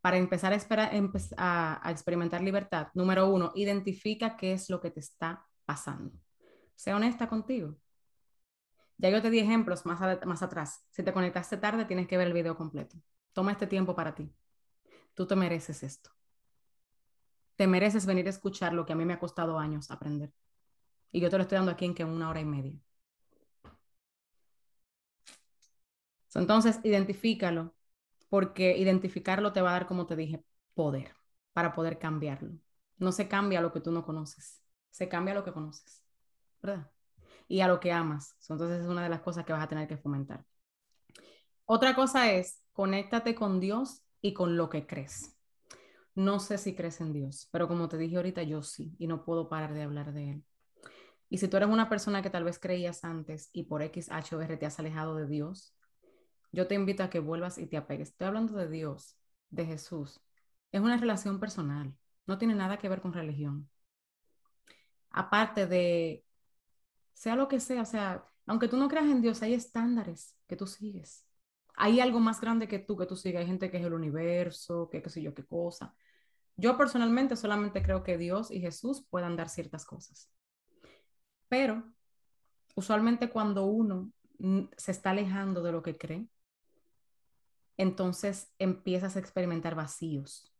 Para 0.00 0.18
empezar 0.18 0.52
a, 0.52 1.88
a 1.88 1.90
experimentar 1.90 2.42
libertad, 2.42 2.88
número 2.94 3.28
uno, 3.28 3.52
identifica 3.54 4.36
qué 4.36 4.52
es 4.52 4.68
lo 4.68 4.80
que 4.80 4.90
te 4.90 5.00
está 5.00 5.46
pasando. 5.64 6.12
Sé 6.74 6.92
honesta 6.92 7.28
contigo. 7.28 7.76
Ya 8.98 9.10
yo 9.10 9.22
te 9.22 9.30
di 9.30 9.38
ejemplos 9.38 9.86
más, 9.86 10.00
más 10.26 10.42
atrás. 10.42 10.86
Si 10.90 11.02
te 11.02 11.12
conectaste 11.12 11.56
tarde, 11.56 11.84
tienes 11.84 12.06
que 12.06 12.16
ver 12.16 12.28
el 12.28 12.32
video 12.32 12.56
completo. 12.56 12.96
Toma 13.32 13.52
este 13.52 13.66
tiempo 13.66 13.94
para 13.94 14.14
ti. 14.14 14.30
Tú 15.14 15.26
te 15.26 15.36
mereces 15.36 15.82
esto. 15.82 16.10
Te 17.56 17.66
mereces 17.66 18.06
venir 18.06 18.26
a 18.26 18.30
escuchar 18.30 18.72
lo 18.72 18.84
que 18.86 18.92
a 18.92 18.96
mí 18.96 19.04
me 19.04 19.14
ha 19.14 19.20
costado 19.20 19.58
años 19.58 19.90
aprender. 19.90 20.32
Y 21.12 21.20
yo 21.20 21.30
te 21.30 21.36
lo 21.36 21.42
estoy 21.42 21.56
dando 21.56 21.72
aquí 21.72 21.84
en 21.84 21.94
que 21.94 22.04
una 22.04 22.28
hora 22.28 22.40
y 22.40 22.44
media. 22.44 22.78
Entonces, 26.34 26.80
identifícalo, 26.82 27.74
porque 28.28 28.76
identificarlo 28.76 29.52
te 29.52 29.62
va 29.62 29.70
a 29.70 29.72
dar, 29.74 29.86
como 29.86 30.06
te 30.06 30.16
dije, 30.16 30.44
poder 30.74 31.14
para 31.52 31.72
poder 31.72 31.98
cambiarlo. 31.98 32.52
No 32.98 33.12
se 33.12 33.28
cambia 33.28 33.60
lo 33.60 33.72
que 33.72 33.80
tú 33.80 33.92
no 33.92 34.04
conoces, 34.04 34.60
se 34.90 35.08
cambia 35.08 35.34
lo 35.34 35.44
que 35.44 35.52
conoces. 35.52 36.04
¿verdad? 36.64 36.90
Y 37.46 37.60
a 37.60 37.68
lo 37.68 37.78
que 37.78 37.92
amas. 37.92 38.34
Entonces 38.48 38.80
es 38.82 38.88
una 38.88 39.02
de 39.02 39.10
las 39.10 39.20
cosas 39.20 39.44
que 39.44 39.52
vas 39.52 39.62
a 39.62 39.68
tener 39.68 39.86
que 39.86 39.98
fomentar. 39.98 40.44
Otra 41.66 41.94
cosa 41.94 42.32
es, 42.32 42.62
conéctate 42.72 43.34
con 43.34 43.60
Dios 43.60 44.02
y 44.20 44.32
con 44.32 44.56
lo 44.56 44.68
que 44.70 44.86
crees. 44.86 45.33
No 46.14 46.38
sé 46.40 46.58
si 46.58 46.74
crees 46.74 47.00
en 47.00 47.12
Dios, 47.12 47.48
pero 47.50 47.66
como 47.68 47.88
te 47.88 47.98
dije 47.98 48.16
ahorita, 48.16 48.42
yo 48.42 48.62
sí, 48.62 48.94
y 48.98 49.06
no 49.06 49.24
puedo 49.24 49.48
parar 49.48 49.74
de 49.74 49.82
hablar 49.82 50.12
de 50.12 50.30
Él. 50.30 50.44
Y 51.28 51.38
si 51.38 51.48
tú 51.48 51.56
eres 51.56 51.68
una 51.68 51.88
persona 51.88 52.22
que 52.22 52.30
tal 52.30 52.44
vez 52.44 52.58
creías 52.58 53.04
antes 53.04 53.50
y 53.52 53.64
por 53.64 53.82
X, 53.82 54.08
H 54.10 54.36
o 54.36 54.38
te 54.38 54.66
has 54.66 54.78
alejado 54.78 55.16
de 55.16 55.26
Dios, 55.26 55.74
yo 56.52 56.68
te 56.68 56.76
invito 56.76 57.02
a 57.02 57.10
que 57.10 57.18
vuelvas 57.18 57.58
y 57.58 57.66
te 57.66 57.76
apegues. 57.76 58.10
Estoy 58.10 58.28
hablando 58.28 58.54
de 58.56 58.68
Dios, 58.68 59.16
de 59.50 59.66
Jesús. 59.66 60.20
Es 60.70 60.80
una 60.80 60.96
relación 60.96 61.40
personal, 61.40 61.94
no 62.26 62.38
tiene 62.38 62.54
nada 62.54 62.78
que 62.78 62.88
ver 62.88 63.00
con 63.00 63.12
religión. 63.12 63.68
Aparte 65.10 65.66
de, 65.66 66.24
sea 67.14 67.36
lo 67.36 67.48
que 67.48 67.60
sea, 67.60 67.82
o 67.82 67.84
sea, 67.86 68.24
aunque 68.46 68.68
tú 68.68 68.76
no 68.76 68.88
creas 68.88 69.06
en 69.06 69.22
Dios, 69.22 69.42
hay 69.42 69.54
estándares 69.54 70.36
que 70.46 70.56
tú 70.56 70.66
sigues. 70.66 71.26
Hay 71.76 72.00
algo 72.00 72.20
más 72.20 72.40
grande 72.40 72.68
que 72.68 72.78
tú, 72.78 72.96
que 72.96 73.06
tú 73.06 73.16
sigues. 73.16 73.40
Hay 73.40 73.46
gente 73.46 73.70
que 73.70 73.78
es 73.78 73.84
el 73.84 73.94
universo, 73.94 74.88
que 74.90 75.02
qué 75.02 75.10
sé 75.10 75.22
yo, 75.22 75.34
qué 75.34 75.44
cosa. 75.44 75.94
Yo 76.56 76.76
personalmente 76.76 77.36
solamente 77.36 77.82
creo 77.82 78.02
que 78.02 78.18
Dios 78.18 78.50
y 78.50 78.60
Jesús 78.60 79.04
puedan 79.10 79.36
dar 79.36 79.48
ciertas 79.48 79.84
cosas. 79.84 80.30
Pero 81.48 81.84
usualmente 82.74 83.30
cuando 83.30 83.66
uno 83.66 84.12
se 84.76 84.90
está 84.92 85.10
alejando 85.10 85.62
de 85.62 85.72
lo 85.72 85.82
que 85.82 85.96
cree, 85.96 86.28
entonces 87.76 88.52
empiezas 88.58 89.16
a 89.16 89.18
experimentar 89.18 89.74
vacíos. 89.74 90.52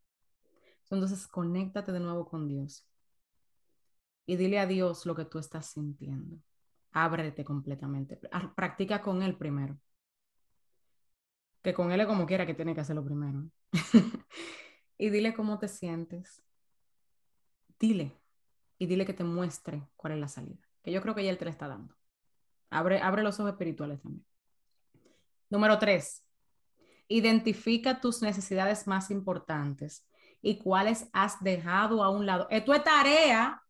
Entonces, 0.90 1.26
conéctate 1.26 1.92
de 1.92 2.00
nuevo 2.00 2.26
con 2.26 2.46
Dios 2.48 2.86
y 4.26 4.36
dile 4.36 4.58
a 4.58 4.66
Dios 4.66 5.06
lo 5.06 5.14
que 5.14 5.24
tú 5.24 5.38
estás 5.38 5.66
sintiendo. 5.66 6.38
Ábrete 6.92 7.44
completamente. 7.44 8.20
Practica 8.54 9.02
con 9.02 9.22
Él 9.22 9.36
primero. 9.36 9.78
Que 11.62 11.74
con 11.74 11.90
Él 11.90 12.00
es 12.00 12.06
como 12.06 12.26
quiera 12.26 12.46
que 12.46 12.54
tiene 12.54 12.74
que 12.74 12.80
hacerlo 12.80 13.04
primero. 13.04 13.44
y 14.98 15.10
dile 15.10 15.34
cómo 15.34 15.58
te 15.58 15.68
sientes. 15.68 16.42
Dile. 17.78 18.12
Y 18.78 18.86
dile 18.86 19.06
que 19.06 19.14
te 19.14 19.24
muestre 19.24 19.88
cuál 19.96 20.14
es 20.14 20.18
la 20.20 20.28
salida. 20.28 20.68
Que 20.82 20.92
yo 20.92 21.00
creo 21.00 21.14
que 21.14 21.24
ya 21.24 21.30
Él 21.30 21.38
te 21.38 21.44
la 21.44 21.50
está 21.50 21.68
dando. 21.68 21.94
Abre, 22.70 23.00
abre 23.00 23.22
los 23.22 23.38
ojos 23.38 23.52
espirituales 23.52 24.00
también. 24.02 24.26
Número 25.48 25.78
tres, 25.78 26.24
Identifica 27.08 28.00
tus 28.00 28.22
necesidades 28.22 28.86
más 28.86 29.10
importantes 29.10 30.06
y 30.40 30.58
cuáles 30.58 31.08
has 31.12 31.42
dejado 31.42 32.02
a 32.02 32.08
un 32.08 32.24
lado. 32.24 32.46
Esto 32.50 32.72
es 32.72 32.82
tarea. 32.82 33.62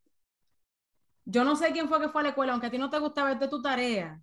Yo 1.25 1.43
no 1.43 1.57
sé 1.57 1.72
quién 1.72 1.89
fue 1.89 2.01
que 2.01 2.09
fue 2.09 2.20
a 2.20 2.25
la 2.25 2.29
escuela, 2.31 2.53
aunque 2.53 2.68
a 2.68 2.70
ti 2.70 2.79
no 2.79 2.91
te 2.91 2.99
gusta 2.99 3.25
verte 3.25 3.49
tu 3.49 3.61
tarea. 3.61 4.20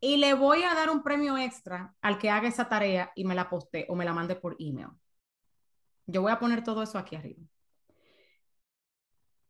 Y 0.00 0.16
le 0.16 0.32
voy 0.34 0.62
a 0.62 0.74
dar 0.74 0.90
un 0.90 1.02
premio 1.02 1.36
extra 1.36 1.94
al 2.00 2.18
que 2.18 2.30
haga 2.30 2.48
esa 2.48 2.68
tarea 2.68 3.12
y 3.14 3.24
me 3.24 3.34
la 3.34 3.50
poste 3.50 3.84
o 3.88 3.94
me 3.94 4.04
la 4.04 4.14
mande 4.14 4.36
por 4.36 4.56
email. 4.58 4.88
Yo 6.08 6.22
voy 6.22 6.32
a 6.32 6.38
poner 6.38 6.64
todo 6.64 6.82
eso 6.82 6.98
aquí 6.98 7.16
arriba. 7.16 7.42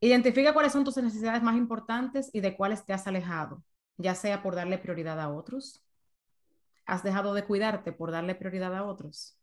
Identifica 0.01 0.53
cuáles 0.53 0.73
son 0.73 0.85
tus 0.85 0.97
necesidades 0.97 1.43
más 1.43 1.57
importantes 1.57 2.31
y 2.33 2.41
de 2.41 2.57
cuáles 2.57 2.85
te 2.85 2.93
has 2.93 3.07
alejado, 3.07 3.63
ya 3.97 4.17
sea 4.17 4.43
por 4.43 4.57
darle 4.57 4.79
prioridad 4.79 5.21
a 5.21 5.31
otros, 5.31 5.85
has 6.85 7.05
dejado 7.05 7.33
de 7.33 7.45
cuidarte 7.45 7.93
por 7.93 8.11
darle 8.11 8.35
prioridad 8.35 8.75
a 8.75 8.85
otros. 8.85 9.39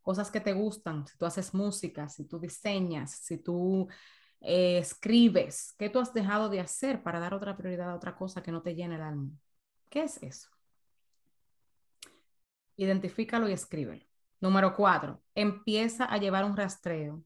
Cosas 0.00 0.30
que 0.30 0.40
te 0.40 0.52
gustan, 0.52 1.06
si 1.08 1.18
tú 1.18 1.26
haces 1.26 1.52
música, 1.52 2.08
si 2.08 2.24
tú 2.24 2.38
diseñas, 2.38 3.10
si 3.10 3.38
tú 3.38 3.88
eh, 4.40 4.78
escribes, 4.78 5.74
¿qué 5.76 5.90
tú 5.90 5.98
has 5.98 6.14
dejado 6.14 6.48
de 6.48 6.60
hacer 6.60 7.02
para 7.02 7.18
dar 7.18 7.34
otra 7.34 7.56
prioridad 7.56 7.90
a 7.90 7.96
otra 7.96 8.14
cosa 8.14 8.44
que 8.44 8.52
no 8.52 8.62
te 8.62 8.76
llene 8.76 8.94
el 8.94 9.02
alma? 9.02 9.30
¿Qué 9.88 10.04
es 10.04 10.22
eso? 10.22 10.50
Identifícalo 12.76 13.48
y 13.48 13.52
escríbelo. 13.52 14.05
Número 14.40 14.74
cuatro, 14.74 15.22
empieza 15.34 16.04
a 16.04 16.18
llevar 16.18 16.44
un 16.44 16.56
rastreo 16.56 17.22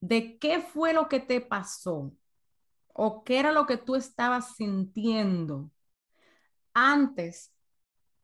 de 0.00 0.38
qué 0.38 0.60
fue 0.60 0.92
lo 0.92 1.08
que 1.08 1.20
te 1.20 1.40
pasó 1.40 2.12
o 2.94 3.24
qué 3.24 3.40
era 3.40 3.52
lo 3.52 3.66
que 3.66 3.76
tú 3.78 3.96
estabas 3.96 4.56
sintiendo 4.56 5.70
antes 6.74 7.52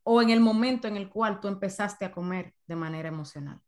o 0.05 0.23
en 0.23 0.31
el 0.31 0.41
momento 0.41 0.89
en 0.89 0.97
el 0.97 1.11
cual 1.11 1.41
tú 1.41 1.49
empezaste 1.49 2.05
a 2.05 2.13
comer 2.13 2.55
de 2.67 2.77
manera 2.77 3.09
emocional, 3.09 3.61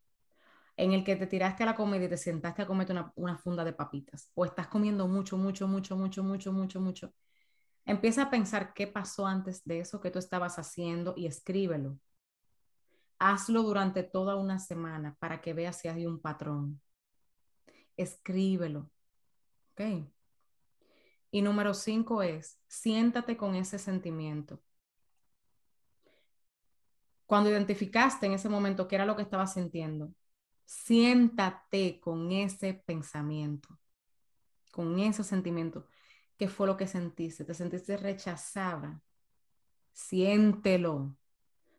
en 0.77 0.93
el 0.93 1.05
que 1.05 1.17
te 1.17 1.27
tiraste 1.27 1.65
a 1.65 1.67
la 1.67 1.77
comida 1.77 2.05
y 2.05 2.09
te 2.09 2.17
sentaste 2.19 2.63
a 2.63 2.67
comerte 2.67 2.93
una, 2.93 3.13
una 3.17 3.39
funda 3.39 3.65
de 3.65 3.75
papitas, 3.75 4.31
o 4.35 4.45
estás 4.45 4.69
comiendo 4.69 5.09
mucho, 5.09 5.39
mucho, 5.39 5.69
mucho, 5.69 5.97
mucho, 5.97 6.25
mucho, 6.25 6.53
mucho, 6.53 6.81
mucho. 6.81 7.15
Empieza 7.87 8.25
a 8.25 8.31
pensar 8.31 8.75
qué 8.75 8.87
pasó 8.87 9.27
antes 9.27 9.65
de 9.65 9.81
eso 9.81 10.01
que 10.01 10.11
tú 10.11 10.19
estabas 10.21 10.59
haciendo 10.59 11.15
y 11.17 11.27
escríbelo. 11.27 11.99
Hazlo 13.19 13.63
durante 13.63 14.03
toda 14.03 14.37
una 14.37 14.59
semana 14.59 15.17
para 15.19 15.41
que 15.41 15.55
veas 15.55 15.79
si 15.79 15.89
hay 15.89 16.07
un 16.07 16.21
patrón. 16.21 16.81
Escríbelo. 17.97 18.91
¿Ok? 19.73 20.09
Y 21.31 21.43
número 21.43 21.75
cinco 21.75 22.23
es, 22.23 22.59
siéntate 22.69 23.37
con 23.37 23.55
ese 23.55 23.79
sentimiento 23.79 24.63
cuando 27.27 27.51
identificaste 27.51 28.27
en 28.27 28.33
ese 28.33 28.49
momento 28.49 28.89
qué 28.89 28.95
era 28.95 29.05
lo 29.05 29.17
que 29.17 29.23
estabas 29.23 29.55
sintiendo, 29.55 30.15
siéntate 30.65 32.01
con 32.01 32.33
ese 32.33 32.75
pensamiento, 32.75 33.79
con 34.73 34.99
ese 35.01 35.25
sentimiento. 35.25 35.87
¿Qué 36.39 36.49
fue 36.49 36.67
lo 36.67 36.77
que 36.77 36.87
sentiste? 36.87 37.45
¿Te 37.45 37.55
sentiste 37.55 37.97
rechazada? 37.97 39.03
Siéntelo. 39.93 41.17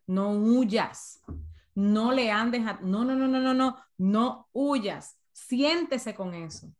No 0.07 0.31
huyas. 0.31 1.21
No 1.75 2.11
le 2.11 2.31
andes 2.31 2.65
a... 2.65 2.79
No, 2.81 3.05
no, 3.05 3.15
no, 3.15 3.27
no, 3.27 3.39
no, 3.39 3.53
no. 3.53 3.77
No 3.97 4.49
huyas. 4.51 5.19
Siéntese 5.31 6.15
con 6.15 6.33
eso. 6.33 6.73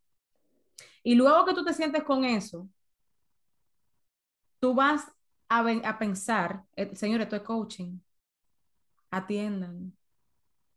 Y 1.04 1.14
luego 1.14 1.44
que 1.44 1.54
tú 1.54 1.64
te 1.64 1.72
sientes 1.72 2.02
con 2.02 2.24
eso, 2.24 2.68
tú 4.58 4.74
vas 4.74 5.10
a, 5.48 5.98
pensar, 5.98 6.64
eh, 6.76 6.94
señor, 6.94 7.20
esto 7.20 7.36
es 7.36 7.42
coaching 7.42 8.00
atiendan. 9.10 9.96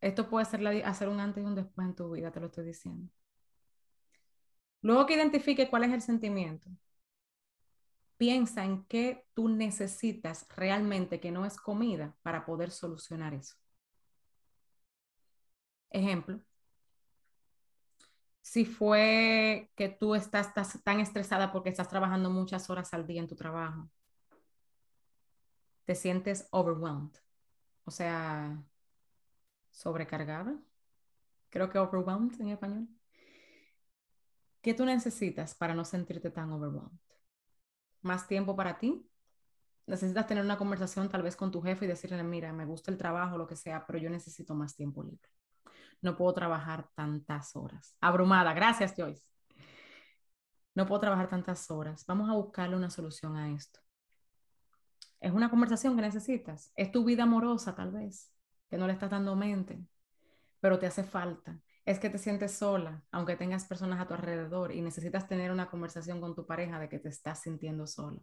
Esto 0.00 0.28
puede 0.28 0.46
ser 0.46 0.66
hacer 0.84 1.08
un 1.08 1.20
antes 1.20 1.42
y 1.42 1.46
un 1.46 1.54
después 1.54 1.86
en 1.86 1.94
tu 1.94 2.10
vida, 2.10 2.32
te 2.32 2.40
lo 2.40 2.46
estoy 2.46 2.64
diciendo. 2.64 3.10
Luego 4.80 5.06
que 5.06 5.14
identifique 5.14 5.70
cuál 5.70 5.84
es 5.84 5.92
el 5.92 6.02
sentimiento, 6.02 6.68
piensa 8.16 8.64
en 8.64 8.84
qué 8.86 9.26
tú 9.34 9.48
necesitas 9.48 10.46
realmente 10.56 11.20
que 11.20 11.32
no 11.32 11.44
es 11.44 11.56
comida 11.56 12.16
para 12.22 12.44
poder 12.44 12.70
solucionar 12.70 13.34
eso. 13.34 13.56
Ejemplo, 15.90 16.40
si 18.40 18.64
fue 18.64 19.70
que 19.76 19.88
tú 19.88 20.14
estás, 20.14 20.52
tan 20.82 21.00
estresada 21.00 21.52
porque 21.52 21.70
estás 21.70 21.88
trabajando 21.88 22.30
muchas 22.30 22.68
horas 22.70 22.92
al 22.94 23.06
día 23.06 23.20
en 23.20 23.28
tu 23.28 23.36
trabajo, 23.36 23.90
te 25.84 25.94
sientes 25.94 26.48
overwhelmed 26.50 27.12
o 27.84 27.90
sea, 27.90 28.62
sobrecargada. 29.70 30.56
Creo 31.50 31.68
que 31.70 31.78
overwhelmed 31.78 32.40
en 32.40 32.48
español. 32.48 32.88
¿Qué 34.60 34.74
tú 34.74 34.84
necesitas 34.84 35.54
para 35.54 35.74
no 35.74 35.84
sentirte 35.84 36.30
tan 36.30 36.52
overwhelmed? 36.52 36.98
¿Más 38.02 38.26
tiempo 38.26 38.54
para 38.56 38.78
ti? 38.78 39.08
Necesitas 39.86 40.26
tener 40.26 40.44
una 40.44 40.58
conversación 40.58 41.08
tal 41.08 41.22
vez 41.22 41.36
con 41.36 41.50
tu 41.50 41.60
jefe 41.62 41.84
y 41.84 41.88
decirle, 41.88 42.22
mira, 42.22 42.52
me 42.52 42.64
gusta 42.64 42.90
el 42.90 42.98
trabajo, 42.98 43.36
lo 43.36 43.46
que 43.46 43.56
sea, 43.56 43.84
pero 43.86 43.98
yo 43.98 44.10
necesito 44.10 44.54
más 44.54 44.76
tiempo 44.76 45.02
libre. 45.02 45.28
No 46.00 46.16
puedo 46.16 46.32
trabajar 46.34 46.88
tantas 46.94 47.54
horas. 47.56 47.96
Abrumada, 48.00 48.52
gracias 48.54 48.94
Joyce. 48.96 49.24
No 50.74 50.86
puedo 50.86 51.00
trabajar 51.00 51.28
tantas 51.28 51.70
horas. 51.70 52.04
Vamos 52.06 52.30
a 52.30 52.34
buscarle 52.34 52.76
una 52.76 52.90
solución 52.90 53.36
a 53.36 53.52
esto. 53.52 53.80
Es 55.20 55.32
una 55.32 55.50
conversación 55.50 55.94
que 55.94 56.02
necesitas. 56.02 56.72
Es 56.74 56.90
tu 56.90 57.04
vida 57.04 57.24
amorosa 57.24 57.74
tal 57.74 57.92
vez, 57.92 58.32
que 58.68 58.78
no 58.78 58.86
le 58.86 58.92
estás 58.92 59.10
dando 59.10 59.36
mente, 59.36 59.84
pero 60.60 60.78
te 60.78 60.86
hace 60.86 61.04
falta. 61.04 61.60
Es 61.84 61.98
que 61.98 62.10
te 62.10 62.18
sientes 62.18 62.52
sola, 62.52 63.02
aunque 63.10 63.36
tengas 63.36 63.64
personas 63.64 64.00
a 64.00 64.06
tu 64.06 64.14
alrededor 64.14 64.72
y 64.72 64.80
necesitas 64.80 65.26
tener 65.26 65.50
una 65.50 65.68
conversación 65.68 66.20
con 66.20 66.34
tu 66.34 66.46
pareja 66.46 66.78
de 66.78 66.88
que 66.88 67.00
te 67.00 67.08
estás 67.08 67.42
sintiendo 67.42 67.86
sola. 67.86 68.20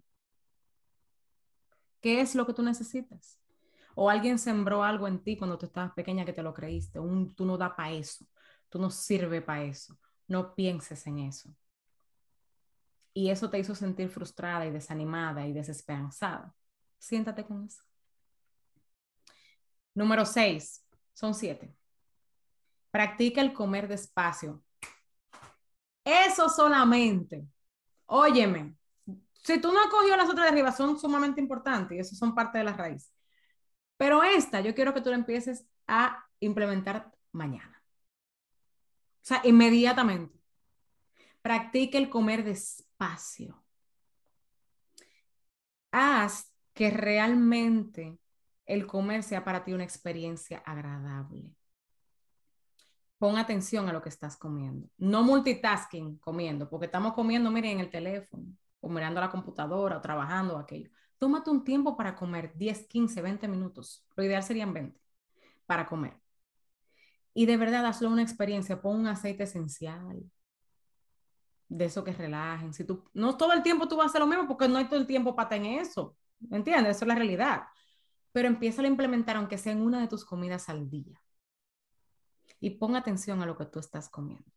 ¿Qué 2.01 2.22
es 2.22 2.36
lo 2.36 2.45
que 2.45 2.53
tú 2.53 2.64
necesitas? 2.64 3.39
O 3.95 4.10
alguien 4.10 4.39
sembró 4.39 4.84
algo 4.84 5.07
en 5.07 5.22
ti 5.22 5.36
cuando 5.38 5.57
tú 5.57 5.66
estabas 5.66 5.91
pequeña 5.93 6.24
que 6.24 6.32
te 6.32 6.41
lo 6.43 6.53
creíste. 6.53 6.99
Un, 6.99 7.36
tú 7.36 7.45
no 7.45 7.57
da 7.57 7.76
para 7.76 7.91
eso. 7.91 8.26
Tú 8.70 8.80
no 8.80 8.89
sirve 8.89 9.41
para 9.41 9.64
eso. 9.64 9.99
No 10.28 10.55
pienses 10.55 11.05
en 11.07 11.20
eso. 11.20 11.53
Y 13.14 13.30
eso 13.30 13.49
te 13.49 13.60
hizo 13.60 13.76
sentir 13.76 14.10
frustrada 14.10 14.66
y 14.66 14.72
desanimada 14.72 15.45
y 15.45 15.51
desesperanzada. 15.51 16.55
Siéntate 16.97 17.43
con 17.45 17.66
eso. 17.66 17.82
Número 19.93 20.26
seis, 20.26 20.86
son 21.14 21.34
siete. 21.34 21.76
Practica 22.92 23.42
el 23.42 23.54
comer 23.54 23.88
despacio. 23.88 24.64
Eso 26.04 26.50
solamente. 26.50 27.46
Óyeme, 28.08 28.76
si 29.44 29.62
tú 29.62 29.72
no 29.72 29.80
has 29.80 29.88
cogido 29.88 30.18
las 30.18 30.30
otras 30.30 30.46
de 30.46 30.50
arriba, 30.50 30.72
son 30.72 31.00
sumamente 31.00 31.42
importantes 31.42 31.98
y 31.98 32.00
eso 32.00 32.16
son 32.16 32.34
parte 32.34 32.58
de 32.58 32.64
la 32.64 32.74
raíz. 32.74 33.12
Pero 33.98 34.24
esta 34.24 34.62
yo 34.62 34.74
quiero 34.74 34.94
que 34.94 35.02
tú 35.02 35.10
la 35.10 35.16
empieces 35.16 35.68
a 35.88 36.26
implementar 36.40 37.12
mañana. 37.32 37.84
O 39.22 39.26
sea, 39.26 39.42
inmediatamente. 39.44 40.40
Practique 41.42 41.98
el 41.98 42.10
comer 42.10 42.44
despacio. 42.44 43.64
Haz 45.92 46.54
que 46.74 46.90
realmente 46.92 48.20
el 48.66 48.86
comer 48.86 49.24
sea 49.24 49.44
para 49.44 49.64
ti 49.64 49.74
una 49.74 49.84
experiencia 49.84 50.60
agradable. 50.60 51.52
Pon 53.20 53.38
atención 53.38 53.89
a 53.89 53.93
lo 53.93 54.01
que 54.01 54.09
estás 54.09 54.38
comiendo. 54.38 54.89
No 54.97 55.24
multitasking 55.24 56.17
comiendo, 56.20 56.70
porque 56.70 56.86
estamos 56.86 57.13
comiendo, 57.13 57.51
miren, 57.51 57.74
en 57.74 57.80
el 57.82 57.89
teléfono, 57.89 58.45
o 58.80 58.89
mirando 58.89 59.20
la 59.20 59.30
computadora, 59.30 59.97
o 59.97 60.01
trabajando, 60.01 60.55
o 60.55 60.57
aquello. 60.57 60.89
Tómate 61.17 61.49
un 61.49 61.65
tiempo 61.65 61.97
para 61.97 62.15
comer, 62.15 62.53
10, 62.55 62.88
15, 62.88 63.22
20 63.22 63.47
minutos. 63.49 64.07
Lo 64.15 64.24
ideal 64.24 64.41
serían 64.41 64.74
20 64.74 64.97
para 65.65 65.86
comer. 65.86 66.17
Y 67.34 67.45
de 67.45 67.57
verdad, 67.57 67.86
hazlo 67.86 68.09
una 68.09 68.22
experiencia. 68.22 68.82
Pon 68.82 69.01
un 69.01 69.07
aceite 69.07 69.43
esencial. 69.43 70.24
De 71.67 71.86
eso 71.86 72.03
que 72.05 72.13
relajen. 72.13 72.74
Si 72.74 72.86
tú, 72.86 73.03
no 73.13 73.38
todo 73.38 73.51
el 73.53 73.61
tiempo 73.61 73.88
tú 73.88 73.97
vas 73.97 74.05
a 74.05 74.09
hacer 74.09 74.22
lo 74.22 74.28
mismo 74.28 74.47
porque 74.47 74.67
no 74.67 74.78
hay 74.78 74.86
todo 74.86 74.99
el 74.99 75.05
tiempo 75.05 75.36
para 75.36 75.55
en 75.57 75.65
eso. 75.65 76.17
¿Me 76.39 76.57
entiendes? 76.57 76.95
Eso 76.95 77.05
es 77.05 77.09
la 77.09 77.15
realidad. 77.15 77.63
Pero 78.32 78.47
empieza 78.47 78.82
a 78.82 78.88
implementar, 78.88 79.36
aunque 79.36 79.57
sea 79.57 79.74
en 79.74 79.82
una 79.82 79.99
de 79.99 80.07
tus 80.07 80.24
comidas 80.26 80.70
al 80.70 80.89
día. 80.89 81.22
Y 82.60 82.72
pon 82.72 82.95
atención 82.95 83.41
a 83.41 83.45
lo 83.45 83.57
que 83.57 83.66
tú 83.66 83.80
estás 83.80 84.10
comiendo. 84.10 84.51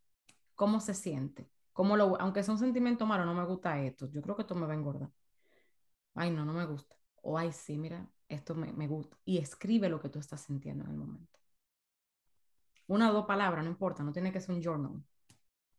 ¿Cómo 0.54 0.80
se 0.80 0.94
siente? 0.94 1.48
¿Cómo 1.72 1.96
lo, 1.96 2.20
aunque 2.20 2.42
sea 2.42 2.54
un 2.54 2.60
sentimiento 2.60 3.06
malo, 3.06 3.24
no 3.24 3.34
me 3.34 3.44
gusta 3.44 3.80
esto. 3.80 4.08
Yo 4.10 4.22
creo 4.22 4.36
que 4.36 4.42
esto 4.42 4.54
me 4.54 4.66
va 4.66 4.72
a 4.72 4.76
engordar. 4.76 5.10
Ay, 6.14 6.30
no, 6.30 6.44
no 6.44 6.52
me 6.52 6.64
gusta. 6.66 6.96
O 7.22 7.38
ay, 7.38 7.52
sí, 7.52 7.78
mira, 7.78 8.08
esto 8.28 8.54
me, 8.54 8.72
me 8.72 8.86
gusta. 8.88 9.16
Y 9.24 9.38
escribe 9.38 9.88
lo 9.88 10.00
que 10.00 10.08
tú 10.08 10.18
estás 10.18 10.40
sintiendo 10.42 10.84
en 10.84 10.90
el 10.90 10.96
momento. 10.96 11.38
Una 12.86 13.10
o 13.10 13.12
dos 13.12 13.26
palabras, 13.26 13.64
no 13.64 13.70
importa, 13.70 14.02
no 14.04 14.12
tiene 14.12 14.32
que 14.32 14.40
ser 14.40 14.54
un 14.54 14.62
journal, 14.62 15.02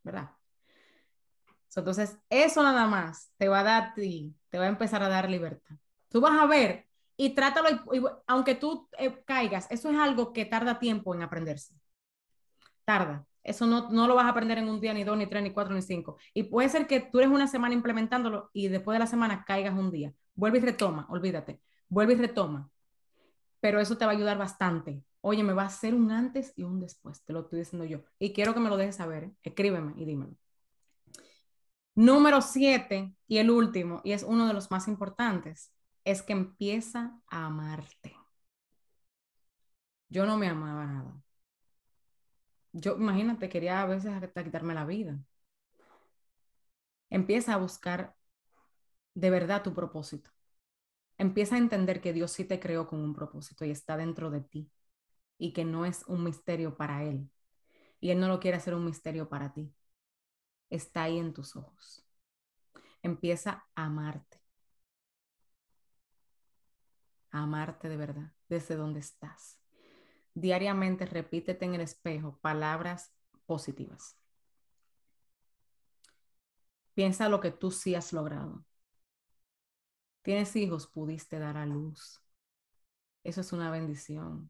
¿verdad? 0.03 0.31
Entonces, 1.75 2.17
eso 2.29 2.61
nada 2.63 2.85
más 2.87 3.31
te 3.37 3.47
va 3.47 3.61
a 3.61 3.63
dar 3.63 3.83
a 3.83 3.93
ti, 3.93 4.35
te 4.49 4.59
va 4.59 4.65
a 4.65 4.67
empezar 4.67 5.01
a 5.03 5.09
dar 5.09 5.29
libertad. 5.29 5.75
Tú 6.09 6.21
vas 6.21 6.39
a 6.39 6.45
ver 6.45 6.87
y 7.17 7.33
trátalo, 7.33 7.69
aunque 8.27 8.55
tú 8.55 8.87
eh, 8.97 9.23
caigas, 9.25 9.67
eso 9.71 9.89
es 9.89 9.97
algo 9.97 10.33
que 10.33 10.45
tarda 10.45 10.79
tiempo 10.79 11.15
en 11.15 11.23
aprenderse. 11.23 11.73
Tarda. 12.85 13.25
Eso 13.43 13.65
no, 13.67 13.89
no 13.89 14.07
lo 14.07 14.15
vas 14.15 14.25
a 14.25 14.29
aprender 14.29 14.57
en 14.57 14.69
un 14.69 14.79
día, 14.79 14.93
ni 14.93 15.03
dos, 15.03 15.17
ni 15.17 15.27
tres, 15.27 15.43
ni 15.43 15.51
cuatro, 15.51 15.75
ni 15.75 15.81
cinco. 15.81 16.17
Y 16.33 16.43
puede 16.43 16.69
ser 16.69 16.87
que 16.87 17.01
tú 17.01 17.19
eres 17.19 17.31
una 17.31 17.47
semana 17.47 17.73
implementándolo 17.73 18.49
y 18.53 18.69
después 18.69 18.95
de 18.95 18.99
la 18.99 19.07
semana 19.07 19.43
caigas 19.45 19.77
un 19.77 19.91
día. 19.91 20.13
Vuelve 20.35 20.59
y 20.59 20.61
retoma, 20.61 21.05
olvídate. 21.09 21.61
Vuelve 21.89 22.13
y 22.13 22.17
retoma. 22.17 22.69
Pero 23.59 23.79
eso 23.79 23.97
te 23.97 24.05
va 24.05 24.11
a 24.11 24.15
ayudar 24.15 24.37
bastante. 24.37 25.03
Oye, 25.21 25.43
me 25.43 25.53
va 25.53 25.63
a 25.63 25.67
hacer 25.67 25.93
un 25.93 26.11
antes 26.11 26.53
y 26.55 26.63
un 26.63 26.79
después, 26.79 27.23
te 27.23 27.33
lo 27.33 27.41
estoy 27.41 27.59
diciendo 27.59 27.85
yo. 27.85 27.99
Y 28.19 28.33
quiero 28.33 28.53
que 28.53 28.59
me 28.59 28.69
lo 28.69 28.77
dejes 28.77 28.97
saber. 28.97 29.25
¿eh? 29.25 29.33
Escríbeme 29.43 29.93
y 29.97 30.05
dímelo. 30.05 30.35
Número 31.95 32.41
siete 32.41 33.15
y 33.27 33.37
el 33.37 33.49
último, 33.51 34.01
y 34.03 34.13
es 34.13 34.23
uno 34.23 34.47
de 34.47 34.53
los 34.53 34.71
más 34.71 34.87
importantes, 34.87 35.71
es 36.03 36.21
que 36.23 36.33
empieza 36.33 37.19
a 37.27 37.45
amarte. 37.45 38.15
Yo 40.09 40.25
no 40.25 40.37
me 40.37 40.47
amaba 40.47 40.85
nada. 40.85 41.22
Yo, 42.73 42.95
imagínate, 42.97 43.49
quería 43.49 43.81
a 43.81 43.85
veces 43.85 44.11
quitarme 44.43 44.73
la 44.73 44.85
vida. 44.85 45.17
Empieza 47.09 47.53
a 47.53 47.57
buscar 47.57 48.15
de 49.15 49.29
verdad 49.29 49.63
tu 49.63 49.73
propósito. 49.73 50.31
Empieza 51.17 51.55
a 51.55 51.59
entender 51.59 52.01
que 52.01 52.13
Dios 52.13 52.31
sí 52.31 52.45
te 52.45 52.59
creó 52.59 52.87
con 52.87 52.99
un 53.01 53.13
propósito 53.13 53.65
y 53.65 53.71
está 53.71 53.97
dentro 53.97 54.31
de 54.31 54.41
ti 54.41 54.71
y 55.37 55.53
que 55.53 55.65
no 55.65 55.85
es 55.85 56.03
un 56.07 56.23
misterio 56.23 56.77
para 56.77 57.03
Él. 57.03 57.29
Y 58.01 58.11
Él 58.11 58.19
no 58.19 58.27
lo 58.29 58.39
quiere 58.39 58.57
hacer 58.57 58.75
un 58.75 58.85
misterio 58.85 59.29
para 59.29 59.53
ti 59.53 59.73
está 60.75 61.03
ahí 61.03 61.19
en 61.19 61.33
tus 61.33 61.55
ojos. 61.55 62.05
Empieza 63.03 63.65
a 63.75 63.85
amarte. 63.85 64.41
A 67.31 67.39
amarte 67.43 67.89
de 67.89 67.97
verdad, 67.97 68.31
desde 68.47 68.77
donde 68.77 69.01
estás. 69.01 69.59
Diariamente 70.35 71.05
repítete 71.07 71.65
en 71.65 71.73
el 71.75 71.81
espejo 71.81 72.37
palabras 72.41 73.11
positivas. 73.47 74.15
Piensa 76.95 77.29
lo 77.29 77.39
que 77.39 77.51
tú 77.51 77.69
sí 77.71 77.93
has 77.95 78.13
logrado. 78.13 78.65
Tienes 80.21 80.55
hijos, 80.57 80.87
pudiste 80.87 81.39
dar 81.39 81.55
a 81.57 81.65
luz. 81.65 82.21
Eso 83.25 83.41
es 83.41 83.51
una 83.53 83.69
bendición. 83.71 84.49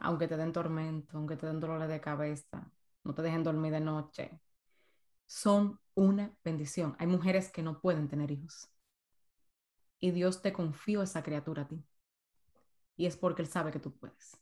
Aunque 0.00 0.26
te 0.28 0.36
den 0.38 0.52
tormento, 0.52 1.16
aunque 1.18 1.36
te 1.36 1.46
den 1.46 1.60
dolores 1.60 1.88
de 1.88 2.00
cabeza, 2.00 2.70
no 3.04 3.14
te 3.14 3.22
dejen 3.22 3.42
dormir 3.44 3.72
de 3.72 3.80
noche, 3.80 4.40
son 5.26 5.80
una 5.94 6.36
bendición. 6.44 6.96
Hay 7.00 7.06
mujeres 7.08 7.50
que 7.50 7.62
no 7.62 7.80
pueden 7.80 8.08
tener 8.08 8.30
hijos. 8.32 8.70
Y 10.00 10.10
Dios 10.12 10.40
te 10.40 10.54
confió 10.54 11.02
esa 11.02 11.22
criatura 11.22 11.64
a 11.64 11.68
ti. 11.68 11.84
Y 12.96 13.06
es 13.06 13.16
porque 13.16 13.42
Él 13.42 13.48
sabe 13.48 13.70
que 13.72 13.80
tú 13.80 13.94
puedes. 13.96 14.38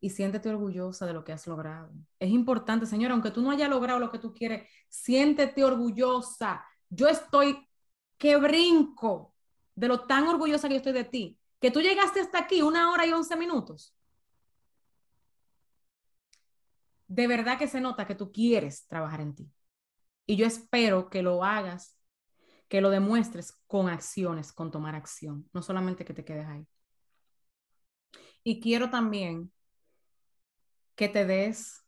Y 0.00 0.10
siéntete 0.10 0.50
orgullosa 0.50 1.06
de 1.06 1.14
lo 1.14 1.24
que 1.24 1.32
has 1.32 1.46
logrado. 1.46 1.90
Es 2.18 2.30
importante, 2.30 2.86
Señora, 2.86 3.14
aunque 3.14 3.30
tú 3.30 3.40
no 3.40 3.50
hayas 3.50 3.70
logrado 3.70 3.98
lo 3.98 4.10
que 4.10 4.18
tú 4.18 4.34
quieres, 4.34 4.68
siéntete 4.88 5.64
orgullosa. 5.64 6.64
Yo 6.90 7.08
estoy 7.08 7.66
que 8.18 8.36
brinco 8.36 9.34
de 9.74 9.88
lo 9.88 10.06
tan 10.06 10.28
orgullosa 10.28 10.68
que 10.68 10.74
yo 10.74 10.78
estoy 10.78 10.92
de 10.92 11.04
ti, 11.04 11.38
que 11.60 11.70
tú 11.70 11.80
llegaste 11.80 12.20
hasta 12.20 12.38
aquí 12.38 12.62
una 12.62 12.90
hora 12.92 13.06
y 13.06 13.12
once 13.12 13.34
minutos. 13.36 13.94
de 17.14 17.26
verdad 17.26 17.58
que 17.58 17.68
se 17.68 17.80
nota 17.80 18.06
que 18.06 18.14
tú 18.14 18.32
quieres 18.32 18.86
trabajar 18.86 19.20
en 19.20 19.34
ti. 19.34 19.50
Y 20.26 20.36
yo 20.36 20.46
espero 20.46 21.10
que 21.10 21.22
lo 21.22 21.44
hagas, 21.44 21.96
que 22.68 22.80
lo 22.80 22.90
demuestres 22.90 23.52
con 23.66 23.88
acciones, 23.88 24.52
con 24.52 24.70
tomar 24.70 24.94
acción, 24.94 25.48
no 25.52 25.62
solamente 25.62 26.04
que 26.04 26.14
te 26.14 26.24
quedes 26.24 26.46
ahí. 26.46 26.66
Y 28.42 28.60
quiero 28.60 28.90
también 28.90 29.52
que 30.94 31.08
te 31.08 31.24
des 31.24 31.84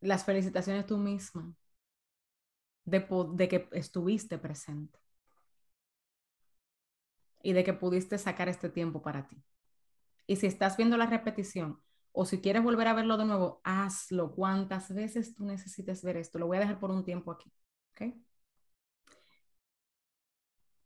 las 0.00 0.24
felicitaciones 0.24 0.86
tú 0.86 0.98
misma 0.98 1.54
de, 2.84 3.48
que 3.48 3.68
estuviste 3.72 4.38
presente 4.38 4.98
y 7.42 7.52
de 7.52 7.64
que 7.64 7.72
pudiste 7.72 8.18
sacar 8.18 8.48
este 8.48 8.68
tiempo 8.68 9.02
para 9.02 9.26
ti. 9.26 9.42
Y 10.26 10.36
si 10.36 10.46
estás 10.46 10.76
viendo 10.76 10.96
la 10.96 11.06
repetición, 11.06 11.80
o 12.12 12.24
si 12.24 12.40
quieres 12.40 12.62
volver 12.62 12.88
a 12.88 12.94
verlo 12.94 13.16
de 13.16 13.24
nuevo, 13.24 13.60
hazlo 13.64 14.34
cuantas 14.34 14.94
veces 14.94 15.34
tú 15.34 15.44
necesites 15.44 16.02
ver 16.02 16.16
esto. 16.16 16.38
Lo 16.38 16.46
voy 16.46 16.58
a 16.58 16.60
dejar 16.60 16.78
por 16.78 16.90
un 16.90 17.04
tiempo 17.04 17.32
aquí. 17.32 17.52
¿ok? 17.92 18.14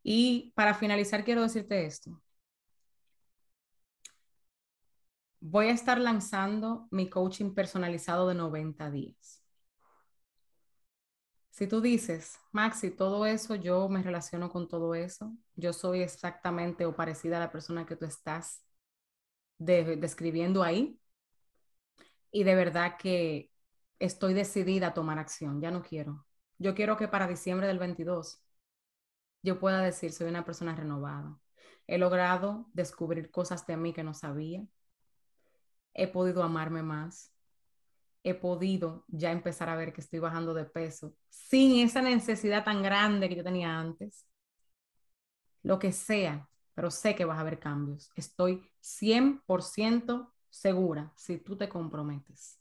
Y 0.02 0.52
para 0.54 0.74
finalizar, 0.74 1.24
quiero 1.24 1.42
decirte 1.42 1.84
esto. 1.86 2.20
Voy 5.40 5.68
a 5.68 5.72
estar 5.72 5.98
lanzando 5.98 6.88
mi 6.90 7.08
coaching 7.08 7.54
personalizado 7.54 8.28
de 8.28 8.34
90 8.34 8.90
días. 8.90 9.42
Si 11.50 11.66
tú 11.66 11.80
dices, 11.80 12.38
Maxi, 12.52 12.90
todo 12.90 13.26
eso, 13.26 13.56
yo 13.56 13.88
me 13.88 14.02
relaciono 14.02 14.48
con 14.48 14.68
todo 14.68 14.94
eso, 14.94 15.32
yo 15.56 15.72
soy 15.72 16.02
exactamente 16.02 16.86
o 16.86 16.94
parecida 16.94 17.36
a 17.36 17.40
la 17.40 17.50
persona 17.50 17.84
que 17.84 17.96
tú 17.96 18.04
estás 18.04 18.64
describiendo 19.58 20.62
ahí, 20.62 21.00
y 22.30 22.44
de 22.44 22.54
verdad 22.54 22.96
que 22.98 23.50
estoy 23.98 24.34
decidida 24.34 24.88
a 24.88 24.94
tomar 24.94 25.18
acción, 25.18 25.60
ya 25.60 25.70
no 25.70 25.82
quiero. 25.82 26.26
Yo 26.58 26.74
quiero 26.74 26.96
que 26.96 27.08
para 27.08 27.26
diciembre 27.26 27.66
del 27.66 27.78
22 27.78 28.40
yo 29.48 29.58
pueda 29.58 29.82
decir, 29.82 30.12
soy 30.12 30.28
una 30.28 30.44
persona 30.44 30.74
renovada. 30.74 31.38
He 31.86 31.98
logrado 31.98 32.66
descubrir 32.74 33.30
cosas 33.30 33.66
de 33.66 33.76
mí 33.76 33.92
que 33.92 34.04
no 34.04 34.14
sabía. 34.14 34.64
He 35.94 36.06
podido 36.06 36.42
amarme 36.42 36.82
más. 36.82 37.32
He 38.22 38.34
podido 38.34 39.04
ya 39.08 39.32
empezar 39.32 39.70
a 39.70 39.76
ver 39.76 39.92
que 39.92 40.02
estoy 40.02 40.18
bajando 40.18 40.52
de 40.52 40.64
peso 40.64 41.16
sin 41.30 41.86
esa 41.86 42.02
necesidad 42.02 42.64
tan 42.64 42.82
grande 42.82 43.28
que 43.28 43.36
yo 43.36 43.44
tenía 43.44 43.78
antes. 43.78 44.26
Lo 45.62 45.78
que 45.78 45.92
sea, 45.92 46.48
pero 46.74 46.90
sé 46.90 47.14
que 47.14 47.24
vas 47.24 47.38
a 47.38 47.40
haber 47.40 47.58
cambios. 47.58 48.10
Estoy 48.16 48.70
100% 48.82 50.34
segura 50.50 51.12
si 51.16 51.38
tú 51.38 51.56
te 51.56 51.68
comprometes. 51.68 52.60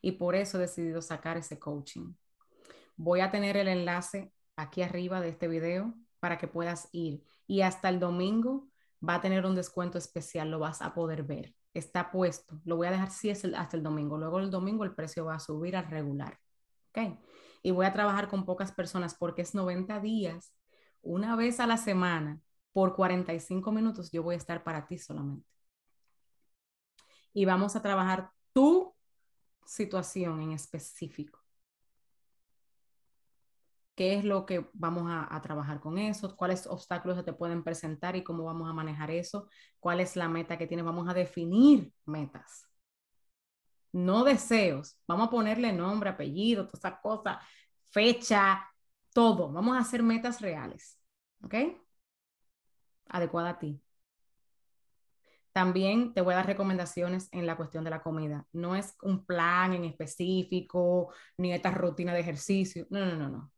Y 0.00 0.12
por 0.12 0.36
eso 0.36 0.58
he 0.58 0.60
decidido 0.60 1.02
sacar 1.02 1.36
ese 1.36 1.58
coaching. 1.58 2.14
Voy 2.96 3.20
a 3.20 3.30
tener 3.30 3.56
el 3.56 3.68
enlace 3.68 4.32
aquí 4.54 4.82
arriba 4.82 5.20
de 5.20 5.30
este 5.30 5.48
video 5.48 5.94
para 6.20 6.38
que 6.38 6.48
puedas 6.48 6.88
ir. 6.92 7.24
Y 7.46 7.62
hasta 7.62 7.88
el 7.88 7.98
domingo 7.98 8.68
va 9.06 9.16
a 9.16 9.20
tener 9.20 9.46
un 9.46 9.54
descuento 9.54 9.98
especial, 9.98 10.50
lo 10.50 10.58
vas 10.58 10.82
a 10.82 10.94
poder 10.94 11.24
ver. 11.24 11.54
Está 11.74 12.10
puesto. 12.10 12.60
Lo 12.64 12.76
voy 12.76 12.88
a 12.88 12.90
dejar 12.90 13.10
si 13.10 13.30
es 13.30 13.44
hasta 13.44 13.76
el 13.76 13.82
domingo. 13.82 14.18
Luego 14.18 14.38
el 14.40 14.50
domingo 14.50 14.84
el 14.84 14.94
precio 14.94 15.24
va 15.24 15.34
a 15.36 15.40
subir 15.40 15.76
al 15.76 15.88
regular. 15.88 16.38
¿Ok? 16.90 17.18
Y 17.62 17.70
voy 17.72 17.86
a 17.86 17.92
trabajar 17.92 18.28
con 18.28 18.44
pocas 18.44 18.72
personas 18.72 19.14
porque 19.14 19.42
es 19.42 19.54
90 19.54 20.00
días, 20.00 20.54
una 21.02 21.36
vez 21.36 21.60
a 21.60 21.66
la 21.66 21.76
semana, 21.76 22.40
por 22.72 22.94
45 22.94 23.72
minutos 23.72 24.10
yo 24.10 24.22
voy 24.22 24.34
a 24.34 24.38
estar 24.38 24.62
para 24.62 24.86
ti 24.86 24.98
solamente. 24.98 25.46
Y 27.32 27.44
vamos 27.44 27.76
a 27.76 27.82
trabajar 27.82 28.30
tu 28.52 28.94
situación 29.64 30.40
en 30.42 30.52
específico. 30.52 31.39
¿Qué 34.00 34.14
es 34.14 34.24
lo 34.24 34.46
que 34.46 34.66
vamos 34.72 35.10
a, 35.12 35.42
trabajar 35.42 35.78
con 35.78 35.98
eso? 35.98 36.34
¿Cuáles 36.34 36.66
obstáculos 36.66 37.18
se 37.18 37.22
te 37.22 37.34
pueden 37.34 37.62
presentar 37.62 38.16
y 38.16 38.24
cómo 38.24 38.44
vamos 38.44 38.66
a 38.66 38.72
manejar 38.72 39.10
eso? 39.10 39.46
¿Cuál 39.78 40.00
es 40.00 40.16
la 40.16 40.26
meta 40.26 40.56
que 40.56 40.66
tienes? 40.66 40.86
Vamos 40.86 41.06
a 41.06 41.12
definir 41.12 41.92
metas. 42.06 42.66
No 43.92 44.24
deseos. 44.24 44.98
Vamos 45.06 45.28
a 45.28 45.30
ponerle 45.30 45.70
nombre, 45.74 46.08
apellido, 46.08 46.64
todas 46.66 46.80
esas 46.80 47.00
cosas, 47.02 47.44
fecha, 47.90 48.66
todo. 49.12 49.52
Vamos 49.52 49.76
a 49.76 49.80
hacer 49.80 50.02
metas 50.02 50.40
reales. 50.40 50.98
¿Ok? 51.42 51.56
Adecuada 53.10 53.50
a 53.50 53.58
ti. 53.58 53.82
También 55.52 56.14
te 56.14 56.22
voy 56.22 56.32
a 56.32 56.36
dar 56.38 56.46
recomendaciones 56.46 57.28
en 57.32 57.46
la 57.46 57.58
cuestión 57.58 57.84
de 57.84 57.90
la 57.90 58.02
comida. 58.02 58.46
No 58.52 58.74
es 58.76 58.96
un 59.02 59.26
plan 59.26 59.74
en 59.74 59.84
específico, 59.84 61.12
ni 61.36 61.52
esta 61.52 61.70
rutina 61.70 62.14
de 62.14 62.20
ejercicio. 62.20 62.86
No, 62.88 63.04
no, 63.04 63.16
no, 63.16 63.28
no. 63.28 63.52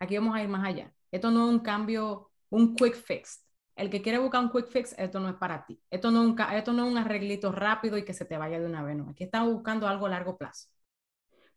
Aquí 0.00 0.16
vamos 0.18 0.34
a 0.34 0.42
ir 0.42 0.48
más 0.48 0.66
allá. 0.66 0.92
Esto 1.12 1.30
no 1.30 1.46
es 1.46 1.50
un 1.50 1.60
cambio, 1.60 2.30
un 2.48 2.74
quick 2.74 2.96
fix. 2.96 3.46
El 3.76 3.90
que 3.90 4.02
quiere 4.02 4.18
buscar 4.18 4.42
un 4.42 4.50
quick 4.50 4.68
fix, 4.68 4.94
esto 4.98 5.20
no 5.20 5.28
es 5.28 5.36
para 5.36 5.64
ti. 5.64 5.80
Esto 5.90 6.10
no 6.10 6.22
es 6.22 6.28
un, 6.30 6.40
esto 6.54 6.98
arreglito 6.98 7.52
rápido 7.52 7.96
y 7.98 8.04
que 8.04 8.14
se 8.14 8.24
te 8.24 8.36
vaya 8.36 8.58
de 8.58 8.66
una 8.66 8.82
vez. 8.82 8.98
Aquí 9.08 9.24
estamos 9.24 9.52
buscando 9.52 9.86
algo 9.86 10.06
a 10.06 10.10
largo 10.10 10.36
plazo. 10.36 10.68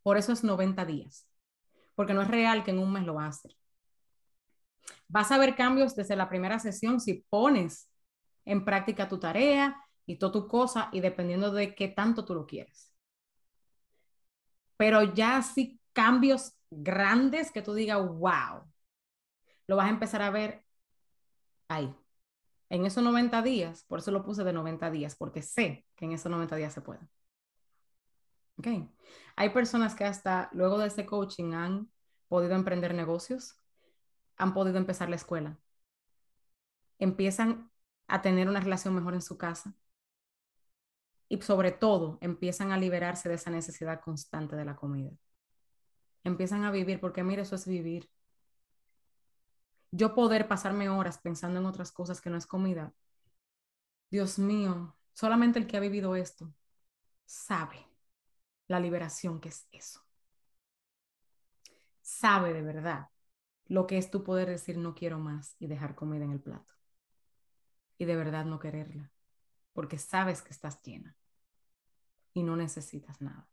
Por 0.03 0.17
eso 0.17 0.33
es 0.33 0.43
90 0.43 0.85
días. 0.85 1.27
Porque 1.95 2.13
no 2.13 2.21
es 2.21 2.27
real 2.27 2.63
que 2.63 2.71
en 2.71 2.79
un 2.79 2.91
mes 2.91 3.03
lo 3.03 3.15
vas 3.15 3.25
a 3.25 3.29
hacer. 3.29 3.51
Vas 5.07 5.31
a 5.31 5.37
ver 5.37 5.55
cambios 5.55 5.95
desde 5.95 6.15
la 6.15 6.29
primera 6.29 6.59
sesión 6.59 6.99
si 6.99 7.25
pones 7.29 7.89
en 8.45 8.65
práctica 8.65 9.07
tu 9.07 9.19
tarea 9.19 9.77
y 10.05 10.17
toda 10.17 10.33
tu 10.33 10.47
cosa 10.47 10.89
y 10.91 10.99
dependiendo 10.99 11.51
de 11.51 11.75
qué 11.75 11.87
tanto 11.87 12.25
tú 12.25 12.35
lo 12.35 12.45
quieres. 12.45 12.91
Pero 14.75 15.13
ya 15.13 15.41
si 15.41 15.79
cambios 15.93 16.53
grandes 16.77 17.51
que 17.51 17.61
tú 17.61 17.73
digas, 17.73 17.99
wow, 17.99 18.63
lo 19.67 19.75
vas 19.75 19.87
a 19.87 19.89
empezar 19.89 20.21
a 20.21 20.29
ver 20.29 20.65
ahí. 21.67 21.95
En 22.69 22.85
esos 22.85 23.03
90 23.03 23.41
días, 23.41 23.83
por 23.87 23.99
eso 23.99 24.11
lo 24.11 24.23
puse 24.23 24.43
de 24.43 24.53
90 24.53 24.89
días, 24.91 25.15
porque 25.15 25.41
sé 25.41 25.85
que 25.95 26.05
en 26.05 26.13
esos 26.13 26.31
90 26.31 26.55
días 26.55 26.73
se 26.73 26.81
puede. 26.81 27.01
Ok. 28.57 28.67
Hay 29.35 29.49
personas 29.49 29.95
que 29.95 30.05
hasta 30.05 30.49
luego 30.53 30.77
de 30.77 30.87
ese 30.87 31.05
coaching 31.05 31.53
han 31.53 31.91
podido 32.27 32.55
emprender 32.55 32.93
negocios, 32.93 33.59
han 34.37 34.53
podido 34.53 34.77
empezar 34.77 35.09
la 35.09 35.15
escuela, 35.15 35.59
empiezan 36.99 37.71
a 38.07 38.21
tener 38.21 38.49
una 38.49 38.59
relación 38.59 38.95
mejor 38.95 39.13
en 39.13 39.21
su 39.21 39.37
casa 39.37 39.75
y 41.29 41.41
sobre 41.41 41.71
todo 41.71 42.17
empiezan 42.21 42.71
a 42.71 42.77
liberarse 42.77 43.29
de 43.29 43.35
esa 43.35 43.49
necesidad 43.49 44.01
constante 44.01 44.55
de 44.55 44.65
la 44.65 44.75
comida. 44.75 45.11
Empiezan 46.23 46.63
a 46.63 46.71
vivir, 46.71 46.99
porque 46.99 47.23
mire, 47.23 47.41
eso 47.43 47.55
es 47.55 47.67
vivir. 47.67 48.09
Yo 49.91 50.15
poder 50.15 50.47
pasarme 50.47 50.89
horas 50.89 51.19
pensando 51.19 51.59
en 51.59 51.65
otras 51.65 51.91
cosas 51.91 52.19
que 52.21 52.29
no 52.29 52.37
es 52.37 52.47
comida. 52.47 52.93
Dios 54.09 54.39
mío, 54.39 54.95
solamente 55.13 55.59
el 55.59 55.67
que 55.67 55.77
ha 55.77 55.79
vivido 55.79 56.15
esto 56.15 56.53
sabe 57.25 57.87
la 58.67 58.79
liberación 58.79 59.39
que 59.39 59.49
es 59.49 59.67
eso. 59.71 60.01
Sabe 62.01 62.53
de 62.53 62.61
verdad 62.61 63.09
lo 63.65 63.87
que 63.87 63.97
es 63.97 64.11
tu 64.11 64.23
poder 64.23 64.49
decir 64.49 64.77
no 64.77 64.93
quiero 64.95 65.19
más 65.19 65.55
y 65.59 65.67
dejar 65.67 65.95
comida 65.95 66.25
en 66.25 66.31
el 66.31 66.41
plato 66.41 66.73
y 67.97 68.05
de 68.05 68.15
verdad 68.15 68.45
no 68.45 68.59
quererla, 68.59 69.11
porque 69.73 69.97
sabes 69.97 70.41
que 70.41 70.51
estás 70.51 70.81
llena 70.83 71.15
y 72.33 72.43
no 72.43 72.55
necesitas 72.55 73.21
nada. 73.21 73.47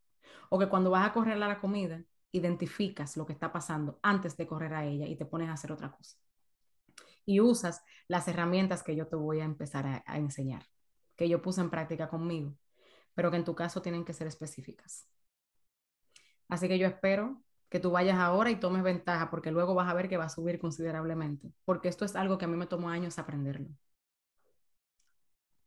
O 0.49 0.59
que 0.59 0.69
cuando 0.69 0.91
vas 0.91 1.09
a 1.09 1.13
correr 1.13 1.35
a 1.43 1.49
la 1.49 1.61
comida, 1.61 2.03
identificas 2.33 3.17
lo 3.17 3.27
que 3.27 3.33
está 3.33 3.53
pasando 3.53 3.99
antes 4.03 4.37
de 4.37 4.47
correr 4.47 4.75
a 4.75 4.85
ella 4.85 5.07
y 5.07 5.17
te 5.17 5.27
pones 5.27 5.49
a 5.49 5.55
hacer 5.55 5.73
otra 5.73 5.91
cosa. 5.91 6.17
Y 7.25 7.41
usas 7.41 7.83
las 8.09 8.29
herramientas 8.29 8.83
que 8.83 8.97
yo 8.97 9.07
te 9.07 9.17
voy 9.17 9.41
a 9.41 9.45
empezar 9.45 10.03
a, 10.07 10.17
enseñar, 10.17 10.67
que 11.17 11.29
yo 11.29 11.43
puse 11.43 11.61
en 11.61 11.71
práctica 11.71 12.09
conmigo, 12.09 12.57
pero 13.15 13.31
que 13.31 13.37
en 13.37 13.45
tu 13.45 13.55
caso 13.55 13.83
tienen 13.83 14.05
que 14.05 14.13
ser 14.13 14.27
específicas. 14.27 15.07
Así 16.49 16.69
que 16.69 16.79
yo 16.79 16.87
espero 16.87 17.43
que 17.69 17.79
tú 17.79 17.93
vayas 17.93 18.19
ahora 18.19 18.51
y 18.51 18.57
tomes 18.59 18.83
ventaja, 18.83 19.31
porque 19.31 19.53
luego 19.53 19.75
vas 19.75 19.89
a 19.89 19.95
ver 19.95 20.09
que 20.09 20.17
va 20.17 20.25
a 20.25 20.29
subir 20.29 20.59
considerablemente, 20.59 21.53
porque 21.65 21.89
esto 21.89 22.05
es 22.05 22.17
algo 22.17 22.39
que 22.39 22.47
a 22.47 22.49
mí 22.49 22.57
me 22.57 22.67
tomó 22.67 22.89
años 22.89 23.19
aprenderlo 23.19 23.69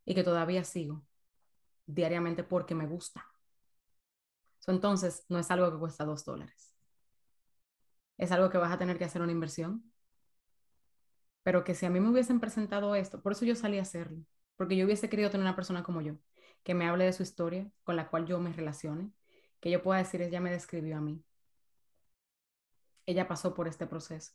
y 0.05 0.15
que 0.15 0.23
todavía 0.23 0.63
sigo 0.63 1.03
diariamente 1.85 2.43
porque 2.43 2.75
me 2.75 2.87
gusta. 2.87 3.32
Entonces, 4.71 5.25
no 5.29 5.39
es 5.39 5.51
algo 5.51 5.71
que 5.71 5.79
cuesta 5.79 6.05
dos 6.05 6.23
dólares. 6.25 6.73
Es 8.17 8.31
algo 8.31 8.49
que 8.49 8.57
vas 8.57 8.71
a 8.71 8.77
tener 8.77 8.97
que 8.97 9.05
hacer 9.05 9.21
una 9.21 9.31
inversión. 9.31 9.91
Pero 11.43 11.63
que 11.63 11.75
si 11.75 11.85
a 11.85 11.89
mí 11.89 11.99
me 11.99 12.09
hubiesen 12.09 12.39
presentado 12.39 12.95
esto, 12.95 13.21
por 13.21 13.33
eso 13.33 13.45
yo 13.45 13.55
salí 13.55 13.77
a 13.79 13.81
hacerlo, 13.81 14.23
porque 14.55 14.77
yo 14.77 14.85
hubiese 14.85 15.09
querido 15.09 15.29
tener 15.29 15.45
una 15.45 15.55
persona 15.55 15.83
como 15.83 16.01
yo, 16.01 16.15
que 16.63 16.73
me 16.73 16.87
hable 16.87 17.05
de 17.05 17.13
su 17.13 17.23
historia, 17.23 17.69
con 17.83 17.95
la 17.97 18.09
cual 18.09 18.25
yo 18.25 18.39
me 18.39 18.53
relacione, 18.53 19.11
que 19.59 19.69
yo 19.71 19.83
pueda 19.83 19.99
decir, 19.99 20.21
ella 20.21 20.39
me 20.41 20.51
describió 20.51 20.97
a 20.97 21.01
mí. 21.01 21.23
Ella 23.05 23.27
pasó 23.27 23.53
por 23.53 23.67
este 23.69 23.87
proceso. 23.87 24.33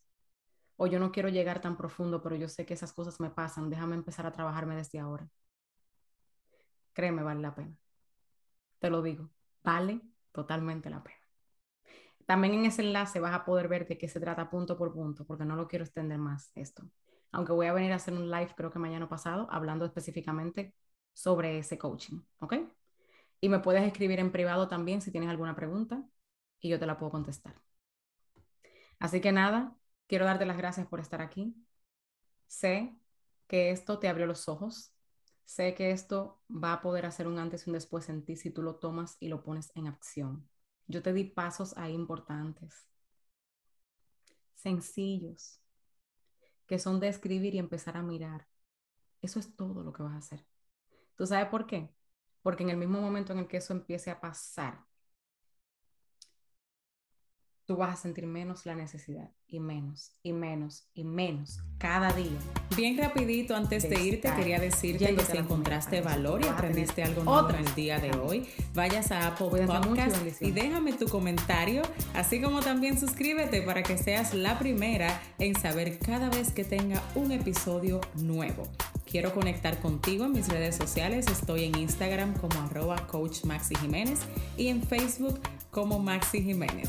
O 0.77 0.87
yo 0.87 1.01
no 1.01 1.13
quiero 1.13 1.29
llegar 1.31 1.61
tan 1.61 1.77
profundo, 1.77 2.23
pero 2.23 2.37
yo 2.37 2.49
sé 2.49 2.67
que 2.67 2.75
esas 2.75 2.93
cosas 2.93 3.21
me 3.21 3.31
pasan, 3.31 3.71
déjame 3.71 3.97
empezar 3.97 4.27
a 4.27 4.33
trabajarme 4.33 4.77
desde 4.77 4.99
ahora. 5.01 5.29
Créeme, 6.93 7.23
vale 7.23 7.41
la 7.41 7.55
pena. 7.55 7.75
Te 8.81 8.91
lo 8.91 9.03
digo, 9.03 9.31
vale 9.63 10.01
totalmente 10.33 10.91
la 10.91 11.03
pena. 11.03 11.19
También 12.27 12.55
en 12.55 12.67
ese 12.67 12.83
enlace 12.83 13.21
vas 13.21 13.35
a 13.35 13.45
poder 13.45 13.69
ver 13.69 13.87
de 13.89 13.97
qué 13.97 14.09
se 14.09 14.21
trata 14.21 14.51
punto 14.51 14.77
por 14.77 14.93
punto, 14.93 15.25
porque 15.27 15.45
no 15.45 15.57
lo 15.57 15.67
quiero 15.67 15.85
extender 15.85 16.19
más 16.19 16.53
esto. 16.55 16.85
Aunque 17.33 17.53
voy 17.53 17.67
a 17.67 17.73
venir 17.73 17.93
a 17.93 17.97
hacer 17.97 18.15
un 18.15 18.31
live, 18.31 18.53
creo 18.57 18.71
que 18.71 18.79
mañana 18.79 19.09
pasado, 19.09 19.49
hablando 19.51 19.85
específicamente 19.87 20.75
sobre 21.15 21.59
ese 21.59 21.79
coaching, 21.79 22.21
¿ok? 22.41 22.55
Y 23.41 23.49
me 23.49 23.61
puedes 23.61 23.83
escribir 23.83 24.21
en 24.21 24.33
privado 24.33 24.69
también 24.69 25.01
si 25.01 25.11
tienes 25.11 25.31
alguna 25.31 25.57
pregunta 25.57 26.05
y 26.61 26.69
yo 26.69 26.79
te 26.79 26.87
la 26.87 26.99
puedo 26.99 27.13
contestar. 27.13 27.55
Así 28.99 29.21
que 29.21 29.33
nada, 29.33 29.77
quiero 30.07 30.25
darte 30.25 30.47
las 30.47 30.57
gracias 30.57 30.87
por 30.87 31.01
estar 31.01 31.23
aquí. 31.23 31.55
Sé 32.47 32.95
que 33.47 33.71
esto 33.71 33.99
te 33.99 34.09
abrió 34.09 34.27
los 34.27 34.49
ojos 34.49 34.93
Sé 35.53 35.65
que 35.75 35.91
esto 35.91 36.19
va 36.49 36.75
a 36.75 36.81
poder 36.81 37.05
hacer 37.05 37.27
un 37.27 37.41
antes 37.41 37.67
y 37.67 37.71
un 37.71 37.75
después 37.75 38.09
en 38.09 38.25
ti 38.25 38.37
si 38.37 38.51
tú 38.53 38.63
lo 38.63 38.77
tomas 38.77 39.17
y 39.19 39.27
lo 39.29 39.43
pones 39.43 39.73
en 39.75 39.89
acción. 39.89 40.49
Yo 40.87 41.03
te 41.03 41.13
di 41.13 41.25
pasos 41.25 41.77
ahí 41.77 41.93
importantes, 41.93 42.87
sencillos, 44.55 45.59
que 46.67 46.79
son 46.79 47.01
de 47.01 47.09
escribir 47.09 47.55
y 47.55 47.59
empezar 47.59 47.97
a 47.97 48.03
mirar. 48.03 48.47
Eso 49.23 49.41
es 49.41 49.57
todo 49.57 49.85
lo 49.85 49.93
que 49.95 50.05
vas 50.05 50.15
a 50.15 50.19
hacer. 50.19 50.47
¿Tú 51.17 51.27
sabes 51.27 51.49
por 51.51 51.67
qué? 51.67 51.95
Porque 52.43 52.65
en 52.65 52.71
el 52.71 52.79
mismo 52.79 53.01
momento 53.03 53.35
en 53.35 53.41
el 53.41 53.49
que 53.49 53.59
eso 53.59 53.75
empiece 53.75 54.11
a 54.13 54.21
pasar, 54.21 54.87
tú 57.69 57.77
vas 57.77 57.93
a 57.93 57.97
sentir 57.97 58.27
menos 58.27 58.65
la 58.65 58.75
necesidad 58.75 59.29
y 59.47 59.61
menos 59.61 60.13
y 60.23 60.33
menos 60.33 60.89
y 60.95 61.05
menos 61.05 61.61
cada 61.77 62.11
día. 62.15 62.39
Bien 62.75 62.97
rapidito, 62.97 63.55
antes 63.55 63.91
de, 63.91 64.03
irte, 64.03 64.33
quería 64.35 64.59
decirte 64.59 65.15
que 65.15 65.23
si 65.23 65.37
encontraste 65.37 66.01
valor 66.01 66.43
y 66.43 66.49
aprendiste 66.49 67.03
algo 67.03 67.25
nuevo 67.25 67.51
en 67.51 67.57
el 67.57 67.75
día 67.75 67.99
de 67.99 68.17
hoy, 68.17 68.49
vayas 68.73 69.13
a 69.13 69.27
Apple 69.27 69.67
Podcast 69.67 70.17
y 70.41 70.51
déjame 70.51 70.95
tu 70.95 71.09
comentario, 71.09 71.83
así 72.15 72.41
como 72.41 72.61
también 72.61 72.99
suscríbete 72.99 73.61
para 73.61 73.83
que 73.83 73.99
seas 73.99 74.33
la 74.33 74.59
primera 74.59 75.21
en 75.39 75.55
saber 75.55 75.99
cada 75.99 76.31
vez 76.31 76.53
que 76.53 76.65
tenga 76.65 77.03
un 77.15 77.33
episodio 77.33 78.01
nuevo. 78.15 78.63
Quiero 79.05 79.35
conectar 79.35 79.79
contigo 79.81 80.25
en 80.25 80.33
mis 80.33 80.49
redes 80.49 80.77
sociales. 80.77 81.27
Estoy 81.27 81.65
en 81.65 81.77
Instagram 81.77 82.33
como 82.35 82.59
arroba 82.61 83.07
coach 83.07 83.45
Maxi 83.45 83.75
Jiménez 83.75 84.21
y 84.57 84.69
en 84.69 84.83
Facebook 84.83 85.39
como 85.71 85.99
Maxi 85.99 86.43
Jiménez. 86.43 86.89